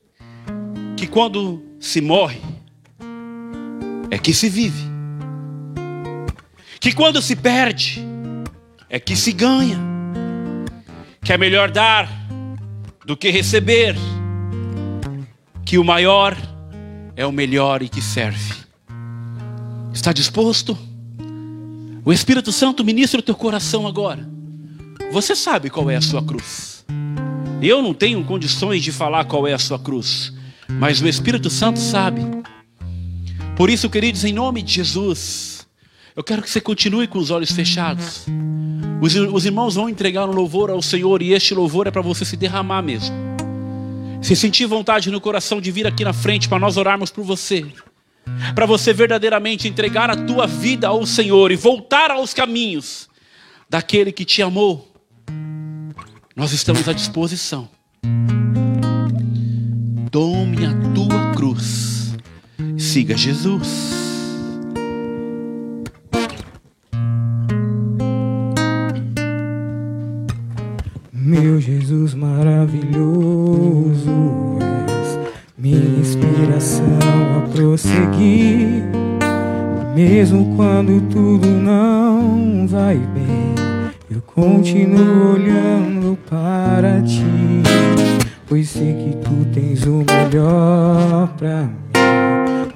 que 0.96 1.06
quando 1.06 1.62
se 1.82 2.00
morre, 2.00 2.40
é 4.10 4.18
que 4.18 4.34
se 4.34 4.48
vive. 4.48 4.82
Que 6.80 6.94
quando 6.94 7.22
se 7.22 7.36
perde, 7.36 8.02
é 8.90 9.02
que 9.02 9.14
se 9.14 9.34
ganha. 9.34 9.78
Que 11.22 11.34
é 11.34 11.38
melhor 11.38 11.70
dar 11.72 12.10
do 13.06 13.18
que 13.18 13.30
receber. 13.30 13.98
Que 15.66 15.78
o 15.78 15.84
maior 15.84 16.38
é 17.18 17.26
o 17.26 17.34
melhor 17.34 17.82
e 17.82 17.90
que 17.90 18.02
serve. 18.02 18.54
Está 19.92 20.14
disposto? 20.14 20.87
O 22.08 22.14
Espírito 22.14 22.54
Santo 22.54 22.86
ministra 22.86 23.20
o 23.20 23.22
teu 23.22 23.36
coração 23.36 23.86
agora. 23.86 24.26
Você 25.12 25.36
sabe 25.36 25.70
qual 25.70 25.92
é 25.92 25.98
a 25.98 26.02
sua 26.02 26.24
cruz. 26.24 26.86
Eu 27.62 27.82
não 27.82 27.94
tenho 27.94 28.24
condições 28.24 28.82
de 28.82 28.94
falar 28.94 29.26
qual 29.26 29.46
é 29.46 29.52
a 29.52 29.60
sua 29.60 29.78
cruz, 29.78 30.32
mas 30.70 31.02
o 31.02 31.08
Espírito 31.10 31.50
Santo 31.50 31.80
sabe. 31.80 32.22
Por 33.58 33.70
isso, 33.70 33.90
queridos, 33.90 34.24
em 34.24 34.32
nome 34.32 34.62
de 34.62 34.72
Jesus, 34.72 35.68
eu 36.16 36.24
quero 36.24 36.42
que 36.42 36.50
você 36.50 36.62
continue 36.62 37.10
com 37.10 37.20
os 37.20 37.30
olhos 37.30 37.52
fechados. 37.52 38.26
Os, 39.02 39.14
os 39.14 39.46
irmãos 39.46 39.76
vão 39.76 39.90
entregar 39.90 40.30
um 40.30 40.34
louvor 40.34 40.70
ao 40.70 40.82
Senhor 40.82 41.22
e 41.22 41.34
este 41.34 41.54
louvor 41.54 41.88
é 41.88 41.92
para 41.92 42.02
você 42.02 42.24
se 42.24 42.38
derramar 42.38 42.82
mesmo. 42.84 43.14
Se 44.22 44.34
sentir 44.34 44.66
vontade 44.66 45.12
no 45.12 45.20
coração 45.20 45.60
de 45.60 45.72
vir 45.72 45.86
aqui 45.86 46.06
na 46.06 46.14
frente 46.14 46.48
para 46.48 46.58
nós 46.58 46.78
orarmos 46.78 47.12
por 47.12 47.26
você 47.26 47.66
para 48.54 48.66
você 48.66 48.94
verdadeiramente 48.94 49.68
entregar 49.68 50.10
a 50.10 50.16
tua 50.16 50.48
vida 50.48 50.88
ao 50.88 51.06
Senhor 51.06 51.52
e 51.52 51.56
voltar 51.56 52.12
aos 52.12 52.34
caminhos 52.34 53.08
daquele 53.70 54.12
que 54.12 54.26
te 54.26 54.42
amou, 54.42 54.92
nós 56.36 56.52
estamos 56.54 56.88
à 56.88 56.94
disposição. 56.94 57.70
Tome 60.12 60.66
a 60.66 60.74
tua 60.94 61.34
cruz, 61.36 62.16
siga 62.78 63.18
Jesus. 63.18 63.96
Meu 71.12 71.60
Jesus 71.60 72.14
maravilhoso 72.14 73.68
minha 75.58 75.97
inspiração 76.18 76.86
a 77.38 77.50
prosseguir. 77.50 78.84
Mesmo 79.96 80.56
quando 80.56 81.02
tudo 81.10 81.48
não 81.48 82.68
vai 82.68 82.98
bem, 82.98 83.56
eu 84.10 84.22
continuo 84.22 85.34
olhando 85.34 86.18
para 86.30 87.02
ti. 87.02 87.64
Pois 88.48 88.70
sei 88.70 88.94
que 88.94 89.18
tu 89.18 89.46
tens 89.54 89.86
o 89.86 90.04
melhor 90.08 91.30
pra 91.38 91.64
mim. 91.64 91.76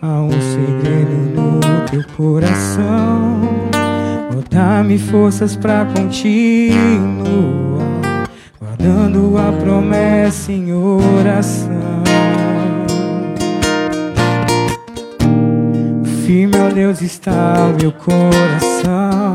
Há 0.01 0.21
um 0.21 0.31
segredo 0.31 1.35
no 1.35 1.85
teu 1.89 2.03
coração. 2.17 3.41
Oh, 4.35 4.43
Dá-me 4.49 4.97
forças 4.97 5.55
pra 5.55 5.85
continuar, 5.85 7.27
guardando 8.59 9.37
a 9.37 9.51
promessa 9.51 10.51
em 10.51 10.73
oração. 10.73 11.90
Firme, 16.25 16.55
ó 16.57 16.69
Deus, 16.71 17.01
está 17.01 17.73
meu 17.79 17.91
coração, 17.91 19.33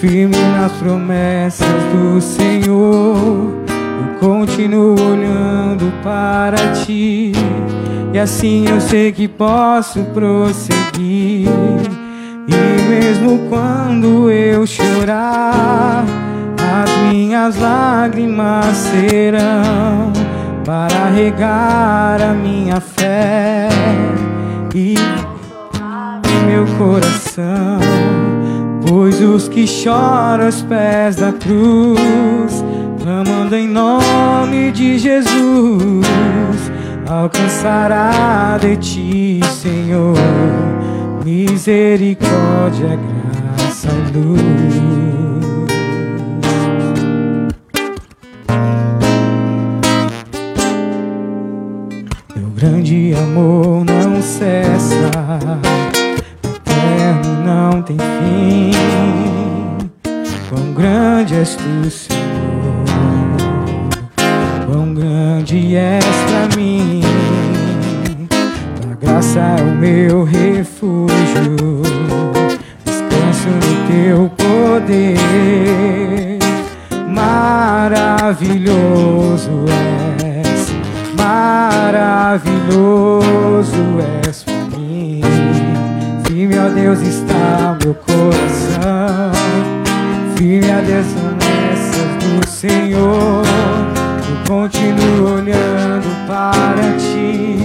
firme 0.00 0.36
nas 0.56 0.72
promessas 0.72 1.66
do 1.92 2.20
Senhor. 2.20 3.52
Eu 3.68 4.18
continuo 4.18 4.94
olhando 4.98 5.92
para 6.02 6.56
ti, 6.84 7.32
e 8.12 8.18
assim 8.18 8.66
eu 8.68 8.80
sei 8.80 9.12
que 9.12 9.28
posso 9.28 10.02
prosseguir. 10.04 11.48
E 12.48 12.88
mesmo 12.88 13.40
quando 13.50 14.30
eu 14.30 14.66
chorar, 14.66 16.04
as 16.82 17.12
minhas 17.12 17.58
lágrimas 17.58 18.76
serão 18.76 20.12
para 20.64 21.10
regar 21.10 22.22
a 22.22 22.32
minha 22.32 22.80
fé 22.80 23.68
e 24.74 24.94
meu 26.54 26.66
coração. 26.78 27.80
Pois 28.86 29.20
os 29.20 29.48
que 29.48 29.66
choram 29.66 30.44
aos 30.46 30.62
pés 30.62 31.16
da 31.16 31.32
cruz, 31.32 32.64
clamando 33.02 33.56
em 33.56 33.66
nome 33.66 34.70
de 34.70 34.98
Jesus, 34.98 36.06
alcançará 37.08 38.56
de 38.60 38.76
ti, 38.76 39.40
Senhor, 39.60 40.14
misericórdia, 41.24 42.98
graça 42.98 43.88
e 43.88 44.16
luz. 44.16 44.84
Grande 52.56 53.12
amor 53.14 53.84
não 53.84 54.22
cessa 54.22 55.10
não 57.44 57.82
tem 57.82 57.96
fim. 57.96 58.70
Quão 60.48 60.72
grande 60.72 61.34
és 61.34 61.56
tu, 61.56 61.90
Senhor, 61.90 62.84
quão 64.66 64.94
grande 64.94 65.76
és 65.76 66.04
pra 66.04 66.48
mim. 66.56 67.02
Tua 68.80 68.94
graça 69.00 69.40
é 69.40 69.62
o 69.62 69.74
meu 69.74 70.22
refúgio, 70.24 71.82
descanso 72.84 73.48
no 73.48 73.86
teu 73.88 74.30
poder. 74.36 76.38
Maravilhoso 77.08 79.64
és, 80.22 80.72
maravilhoso 81.16 83.73
Deus, 86.74 87.00
está 87.00 87.78
meu 87.82 87.94
coração. 87.94 89.30
Firme 90.36 90.70
a 90.70 90.80
Deus 90.80 91.06
do 91.06 92.48
Senhor. 92.48 93.44
Eu 94.28 94.48
continuo 94.48 95.36
olhando 95.36 96.26
para 96.26 96.96
ti. 96.98 97.58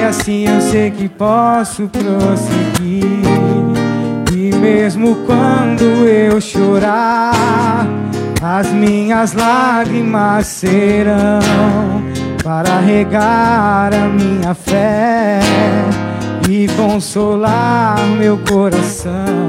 E 0.00 0.02
assim 0.02 0.48
eu 0.48 0.60
sei 0.60 0.90
que 0.90 1.08
posso 1.08 1.88
prosseguir. 1.88 3.04
E 4.32 4.52
mesmo 4.56 5.14
quando 5.26 5.84
eu 6.08 6.40
chorar, 6.40 7.86
as 8.42 8.68
minhas 8.72 9.32
lágrimas 9.32 10.46
serão 10.46 11.38
para 12.42 12.80
regar 12.80 13.94
a 13.94 14.08
minha 14.08 14.54
fé 14.54 15.40
e 16.48 16.66
consolar 16.76 17.98
meu 18.18 18.38
coração. 18.38 19.48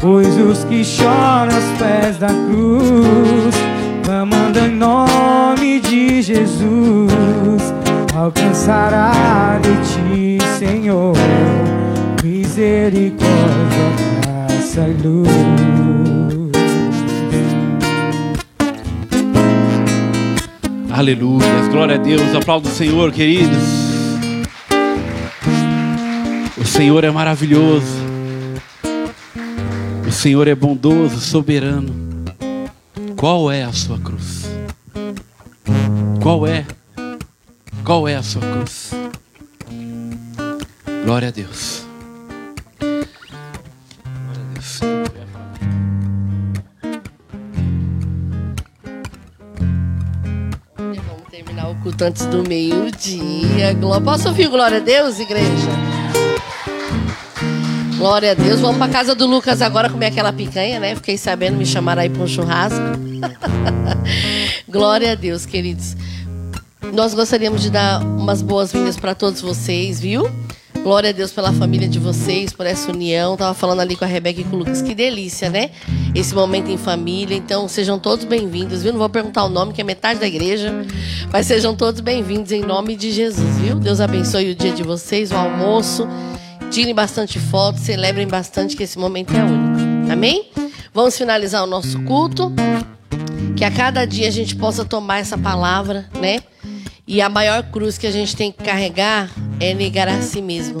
Pois 0.00 0.36
os 0.36 0.64
que 0.64 0.84
choram 0.84 1.54
aos 1.54 1.78
pés 1.78 2.18
da 2.18 2.28
cruz, 2.28 3.54
clamando 4.04 4.58
em 4.58 4.74
nome 4.74 5.80
de 5.80 6.22
Jesus, 6.22 7.74
alcançará 8.14 9.58
de 9.62 10.38
ti, 10.38 10.38
Senhor, 10.58 11.14
misericórdia, 12.22 13.28
graça 14.22 14.88
e 14.88 15.06
luz. 15.06 15.48
Aleluia. 20.90 21.46
Glória 21.70 21.94
a 21.94 21.98
Deus. 21.98 22.34
Aplauda 22.34 22.68
o 22.68 22.72
Senhor, 22.72 23.12
queridos. 23.12 23.87
Senhor 26.78 27.02
é 27.02 27.10
maravilhoso. 27.10 28.06
O 30.06 30.12
Senhor 30.12 30.46
é 30.46 30.54
bondoso, 30.54 31.18
soberano. 31.18 31.92
Qual 33.16 33.50
é 33.50 33.64
a 33.64 33.72
sua 33.72 33.98
cruz? 33.98 34.44
Qual 36.22 36.46
é? 36.46 36.64
Qual 37.82 38.06
é 38.06 38.14
a 38.14 38.22
sua 38.22 38.42
cruz? 38.42 38.92
Glória 41.04 41.26
a 41.26 41.32
Deus. 41.32 41.84
Glória 42.78 43.02
a 44.40 44.54
Deus. 44.54 44.80
Vamos 50.76 51.28
terminar 51.28 51.70
o 51.70 51.74
culto 51.82 52.04
antes 52.04 52.24
do 52.26 52.48
meio-dia. 52.48 53.76
Posso 54.04 54.28
ouvir 54.28 54.46
glória 54.46 54.76
a 54.76 54.80
Deus, 54.80 55.18
igreja? 55.18 55.97
Glória 57.98 58.30
a 58.30 58.34
Deus. 58.34 58.60
Vamos 58.60 58.78
para 58.78 58.92
casa 58.92 59.12
do 59.12 59.26
Lucas 59.26 59.60
agora 59.60 59.90
comer 59.90 60.06
aquela 60.06 60.32
picanha, 60.32 60.78
né? 60.78 60.94
Fiquei 60.94 61.18
sabendo, 61.18 61.56
me 61.56 61.66
chamaram 61.66 62.00
aí 62.00 62.08
para 62.08 62.22
um 62.22 62.28
churrasco. 62.28 62.78
glória 64.70 65.10
a 65.10 65.14
Deus, 65.16 65.44
queridos. 65.44 65.96
Nós 66.94 67.12
gostaríamos 67.12 67.60
de 67.60 67.70
dar 67.70 68.00
umas 68.00 68.40
boas-vindas 68.40 68.96
para 68.96 69.16
todos 69.16 69.40
vocês, 69.40 69.98
viu? 69.98 70.30
Glória 70.80 71.10
a 71.10 71.12
Deus 71.12 71.32
pela 71.32 71.52
família 71.52 71.88
de 71.88 71.98
vocês, 71.98 72.52
por 72.52 72.66
essa 72.66 72.92
união. 72.92 73.36
Tava 73.36 73.52
falando 73.52 73.80
ali 73.80 73.96
com 73.96 74.04
a 74.04 74.08
Rebeca 74.08 74.40
e 74.40 74.44
com 74.44 74.54
o 74.54 74.58
Lucas. 74.60 74.80
Que 74.80 74.94
delícia, 74.94 75.50
né? 75.50 75.70
Esse 76.14 76.36
momento 76.36 76.70
em 76.70 76.78
família. 76.78 77.34
Então, 77.34 77.66
sejam 77.66 77.98
todos 77.98 78.24
bem-vindos, 78.24 78.84
viu? 78.84 78.92
Não 78.92 78.98
vou 79.00 79.08
perguntar 79.08 79.44
o 79.44 79.48
nome, 79.48 79.72
que 79.72 79.80
é 79.80 79.84
metade 79.84 80.20
da 80.20 80.26
igreja. 80.28 80.86
Mas 81.32 81.46
sejam 81.46 81.74
todos 81.74 82.00
bem-vindos 82.00 82.52
em 82.52 82.60
nome 82.60 82.94
de 82.94 83.10
Jesus, 83.10 83.58
viu? 83.58 83.74
Deus 83.74 84.00
abençoe 84.00 84.52
o 84.52 84.54
dia 84.54 84.70
de 84.70 84.84
vocês, 84.84 85.32
o 85.32 85.34
almoço. 85.34 86.06
Tirem 86.70 86.94
bastante 86.94 87.38
fotos, 87.38 87.80
celebrem 87.80 88.26
bastante, 88.26 88.76
que 88.76 88.82
esse 88.82 88.98
momento 88.98 89.34
é 89.34 89.42
único. 89.42 90.12
Amém? 90.12 90.50
Vamos 90.92 91.16
finalizar 91.16 91.62
o 91.64 91.66
nosso 91.66 92.00
culto. 92.02 92.52
Que 93.56 93.64
a 93.64 93.70
cada 93.70 94.04
dia 94.04 94.28
a 94.28 94.30
gente 94.30 94.54
possa 94.54 94.84
tomar 94.84 95.18
essa 95.18 95.36
palavra, 95.36 96.08
né? 96.20 96.40
E 97.06 97.22
a 97.22 97.28
maior 97.28 97.62
cruz 97.64 97.96
que 97.96 98.06
a 98.06 98.10
gente 98.10 98.36
tem 98.36 98.52
que 98.52 98.62
carregar 98.62 99.30
é 99.58 99.72
negar 99.72 100.08
a 100.08 100.20
si 100.20 100.42
mesmo. 100.42 100.80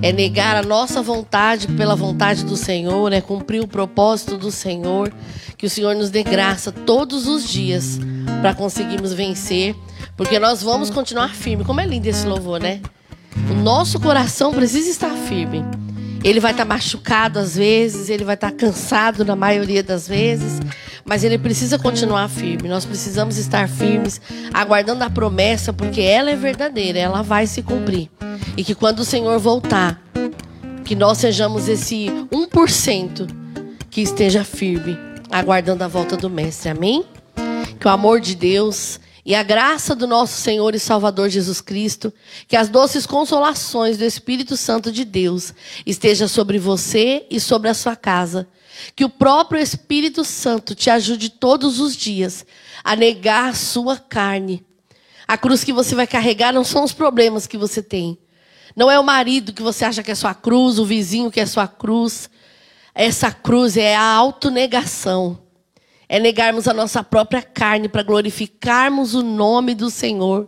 É 0.00 0.12
negar 0.12 0.56
a 0.56 0.62
nossa 0.62 1.02
vontade 1.02 1.66
pela 1.68 1.94
vontade 1.94 2.44
do 2.44 2.56
Senhor, 2.56 3.12
é 3.12 3.20
cumprir 3.20 3.60
o 3.60 3.68
propósito 3.68 4.38
do 4.38 4.50
Senhor. 4.50 5.12
Que 5.58 5.66
o 5.66 5.70
Senhor 5.70 5.94
nos 5.94 6.10
dê 6.10 6.22
graça 6.22 6.72
todos 6.72 7.26
os 7.26 7.48
dias 7.48 7.98
para 8.40 8.54
conseguirmos 8.54 9.12
vencer, 9.12 9.76
porque 10.16 10.38
nós 10.38 10.62
vamos 10.62 10.90
continuar 10.90 11.34
firme. 11.34 11.64
Como 11.64 11.80
é 11.80 11.86
lindo 11.86 12.06
esse 12.06 12.26
louvor, 12.26 12.60
né? 12.60 12.80
O 13.50 13.54
nosso 13.54 14.00
coração 14.00 14.52
precisa 14.52 14.88
estar 14.90 15.14
firme. 15.14 15.64
Ele 16.24 16.38
vai 16.38 16.52
estar 16.52 16.64
machucado 16.64 17.38
às 17.38 17.56
vezes, 17.56 18.08
ele 18.08 18.24
vai 18.24 18.34
estar 18.34 18.52
cansado 18.52 19.24
na 19.24 19.34
maioria 19.34 19.82
das 19.82 20.06
vezes, 20.06 20.60
mas 21.04 21.24
ele 21.24 21.36
precisa 21.36 21.78
continuar 21.78 22.28
firme. 22.28 22.68
Nós 22.68 22.84
precisamos 22.84 23.36
estar 23.36 23.68
firmes, 23.68 24.20
aguardando 24.54 25.02
a 25.02 25.10
promessa, 25.10 25.72
porque 25.72 26.00
ela 26.00 26.30
é 26.30 26.36
verdadeira, 26.36 26.98
ela 26.98 27.22
vai 27.22 27.46
se 27.46 27.62
cumprir. 27.62 28.08
E 28.56 28.62
que 28.62 28.74
quando 28.74 29.00
o 29.00 29.04
Senhor 29.04 29.38
voltar, 29.40 30.00
que 30.84 30.94
nós 30.94 31.18
sejamos 31.18 31.68
esse 31.68 32.06
1% 32.30 33.28
que 33.90 34.00
esteja 34.00 34.44
firme, 34.44 34.96
aguardando 35.30 35.82
a 35.82 35.88
volta 35.88 36.16
do 36.16 36.30
Mestre. 36.30 36.70
Amém? 36.70 37.04
Que 37.80 37.86
o 37.86 37.90
amor 37.90 38.20
de 38.20 38.34
Deus 38.36 39.00
e 39.24 39.36
a 39.36 39.42
graça 39.42 39.94
do 39.94 40.06
nosso 40.06 40.40
Senhor 40.40 40.74
e 40.74 40.80
Salvador 40.80 41.28
Jesus 41.28 41.60
Cristo, 41.60 42.12
que 42.48 42.56
as 42.56 42.68
doces 42.68 43.06
consolações 43.06 43.96
do 43.96 44.04
Espírito 44.04 44.56
Santo 44.56 44.90
de 44.90 45.04
Deus 45.04 45.54
esteja 45.86 46.26
sobre 46.26 46.58
você 46.58 47.24
e 47.30 47.38
sobre 47.38 47.68
a 47.68 47.74
sua 47.74 47.94
casa. 47.94 48.48
Que 48.96 49.04
o 49.04 49.08
próprio 49.08 49.60
Espírito 49.60 50.24
Santo 50.24 50.74
te 50.74 50.90
ajude 50.90 51.30
todos 51.30 51.78
os 51.78 51.96
dias 51.96 52.44
a 52.82 52.96
negar 52.96 53.54
sua 53.54 53.96
carne. 53.96 54.64
A 55.28 55.38
cruz 55.38 55.62
que 55.62 55.72
você 55.72 55.94
vai 55.94 56.06
carregar 56.06 56.52
não 56.52 56.64
são 56.64 56.82
os 56.82 56.92
problemas 56.92 57.46
que 57.46 57.56
você 57.56 57.80
tem. 57.80 58.18
Não 58.74 58.90
é 58.90 58.98
o 58.98 59.04
marido 59.04 59.52
que 59.52 59.62
você 59.62 59.84
acha 59.84 60.02
que 60.02 60.10
é 60.10 60.16
sua 60.16 60.34
cruz, 60.34 60.80
o 60.80 60.84
vizinho 60.84 61.30
que 61.30 61.38
é 61.38 61.46
sua 61.46 61.68
cruz. 61.68 62.28
Essa 62.92 63.30
cruz 63.30 63.76
é 63.76 63.94
a 63.94 64.02
autonegação. 64.02 65.41
É 66.12 66.20
negarmos 66.20 66.68
a 66.68 66.74
nossa 66.74 67.02
própria 67.02 67.40
carne 67.40 67.88
para 67.88 68.02
glorificarmos 68.02 69.14
o 69.14 69.22
nome 69.22 69.74
do 69.74 69.88
Senhor. 69.88 70.46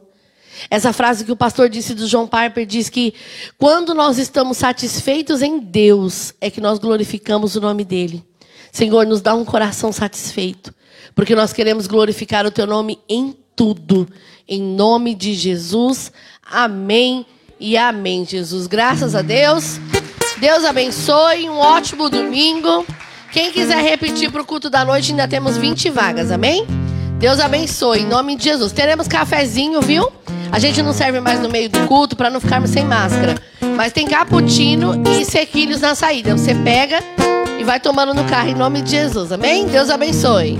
Essa 0.68 0.92
frase 0.92 1.24
que 1.24 1.32
o 1.32 1.36
pastor 1.36 1.70
disse 1.70 1.94
do 1.94 2.06
John 2.06 2.26
Piper 2.26 2.66
diz 2.66 2.90
que 2.90 3.14
quando 3.56 3.94
nós 3.94 4.18
estamos 4.18 4.58
satisfeitos 4.58 5.40
em 5.40 5.58
Deus, 5.58 6.34
é 6.38 6.50
que 6.50 6.60
nós 6.60 6.78
glorificamos 6.78 7.56
o 7.56 7.62
nome 7.62 7.82
dele. 7.82 8.22
Senhor, 8.70 9.06
nos 9.06 9.22
dá 9.22 9.34
um 9.34 9.42
coração 9.42 9.90
satisfeito, 9.90 10.74
porque 11.14 11.34
nós 11.34 11.50
queremos 11.50 11.86
glorificar 11.86 12.44
o 12.44 12.50
teu 12.50 12.66
nome 12.66 12.98
em 13.08 13.34
tudo. 13.56 14.06
Em 14.46 14.60
nome 14.60 15.14
de 15.14 15.32
Jesus. 15.32 16.12
Amém 16.44 17.24
e 17.58 17.74
amém, 17.78 18.26
Jesus. 18.26 18.66
Graças 18.66 19.14
a 19.14 19.22
Deus. 19.22 19.80
Deus 20.36 20.62
abençoe. 20.62 21.48
Um 21.48 21.56
ótimo 21.56 22.10
domingo. 22.10 22.84
Quem 23.34 23.50
quiser 23.50 23.82
repetir 23.82 24.30
para 24.30 24.42
o 24.42 24.44
culto 24.44 24.70
da 24.70 24.84
noite, 24.84 25.10
ainda 25.10 25.26
temos 25.26 25.56
20 25.56 25.90
vagas, 25.90 26.30
amém? 26.30 26.64
Deus 27.18 27.40
abençoe, 27.40 28.02
em 28.02 28.06
nome 28.06 28.36
de 28.36 28.44
Jesus. 28.44 28.70
Teremos 28.70 29.08
cafezinho, 29.08 29.82
viu? 29.82 30.08
A 30.52 30.60
gente 30.60 30.80
não 30.80 30.92
serve 30.92 31.18
mais 31.18 31.40
no 31.40 31.48
meio 31.48 31.68
do 31.68 31.84
culto 31.88 32.14
para 32.14 32.30
não 32.30 32.40
ficarmos 32.40 32.70
sem 32.70 32.84
máscara. 32.84 33.34
Mas 33.76 33.92
tem 33.92 34.06
cappuccino 34.06 35.02
e 35.08 35.24
sequilhos 35.24 35.80
na 35.80 35.96
saída. 35.96 36.36
Você 36.36 36.54
pega 36.54 37.00
e 37.58 37.64
vai 37.64 37.80
tomando 37.80 38.14
no 38.14 38.22
carro, 38.22 38.50
em 38.50 38.54
nome 38.54 38.82
de 38.82 38.92
Jesus, 38.92 39.32
amém? 39.32 39.66
Deus 39.66 39.90
abençoe. 39.90 40.56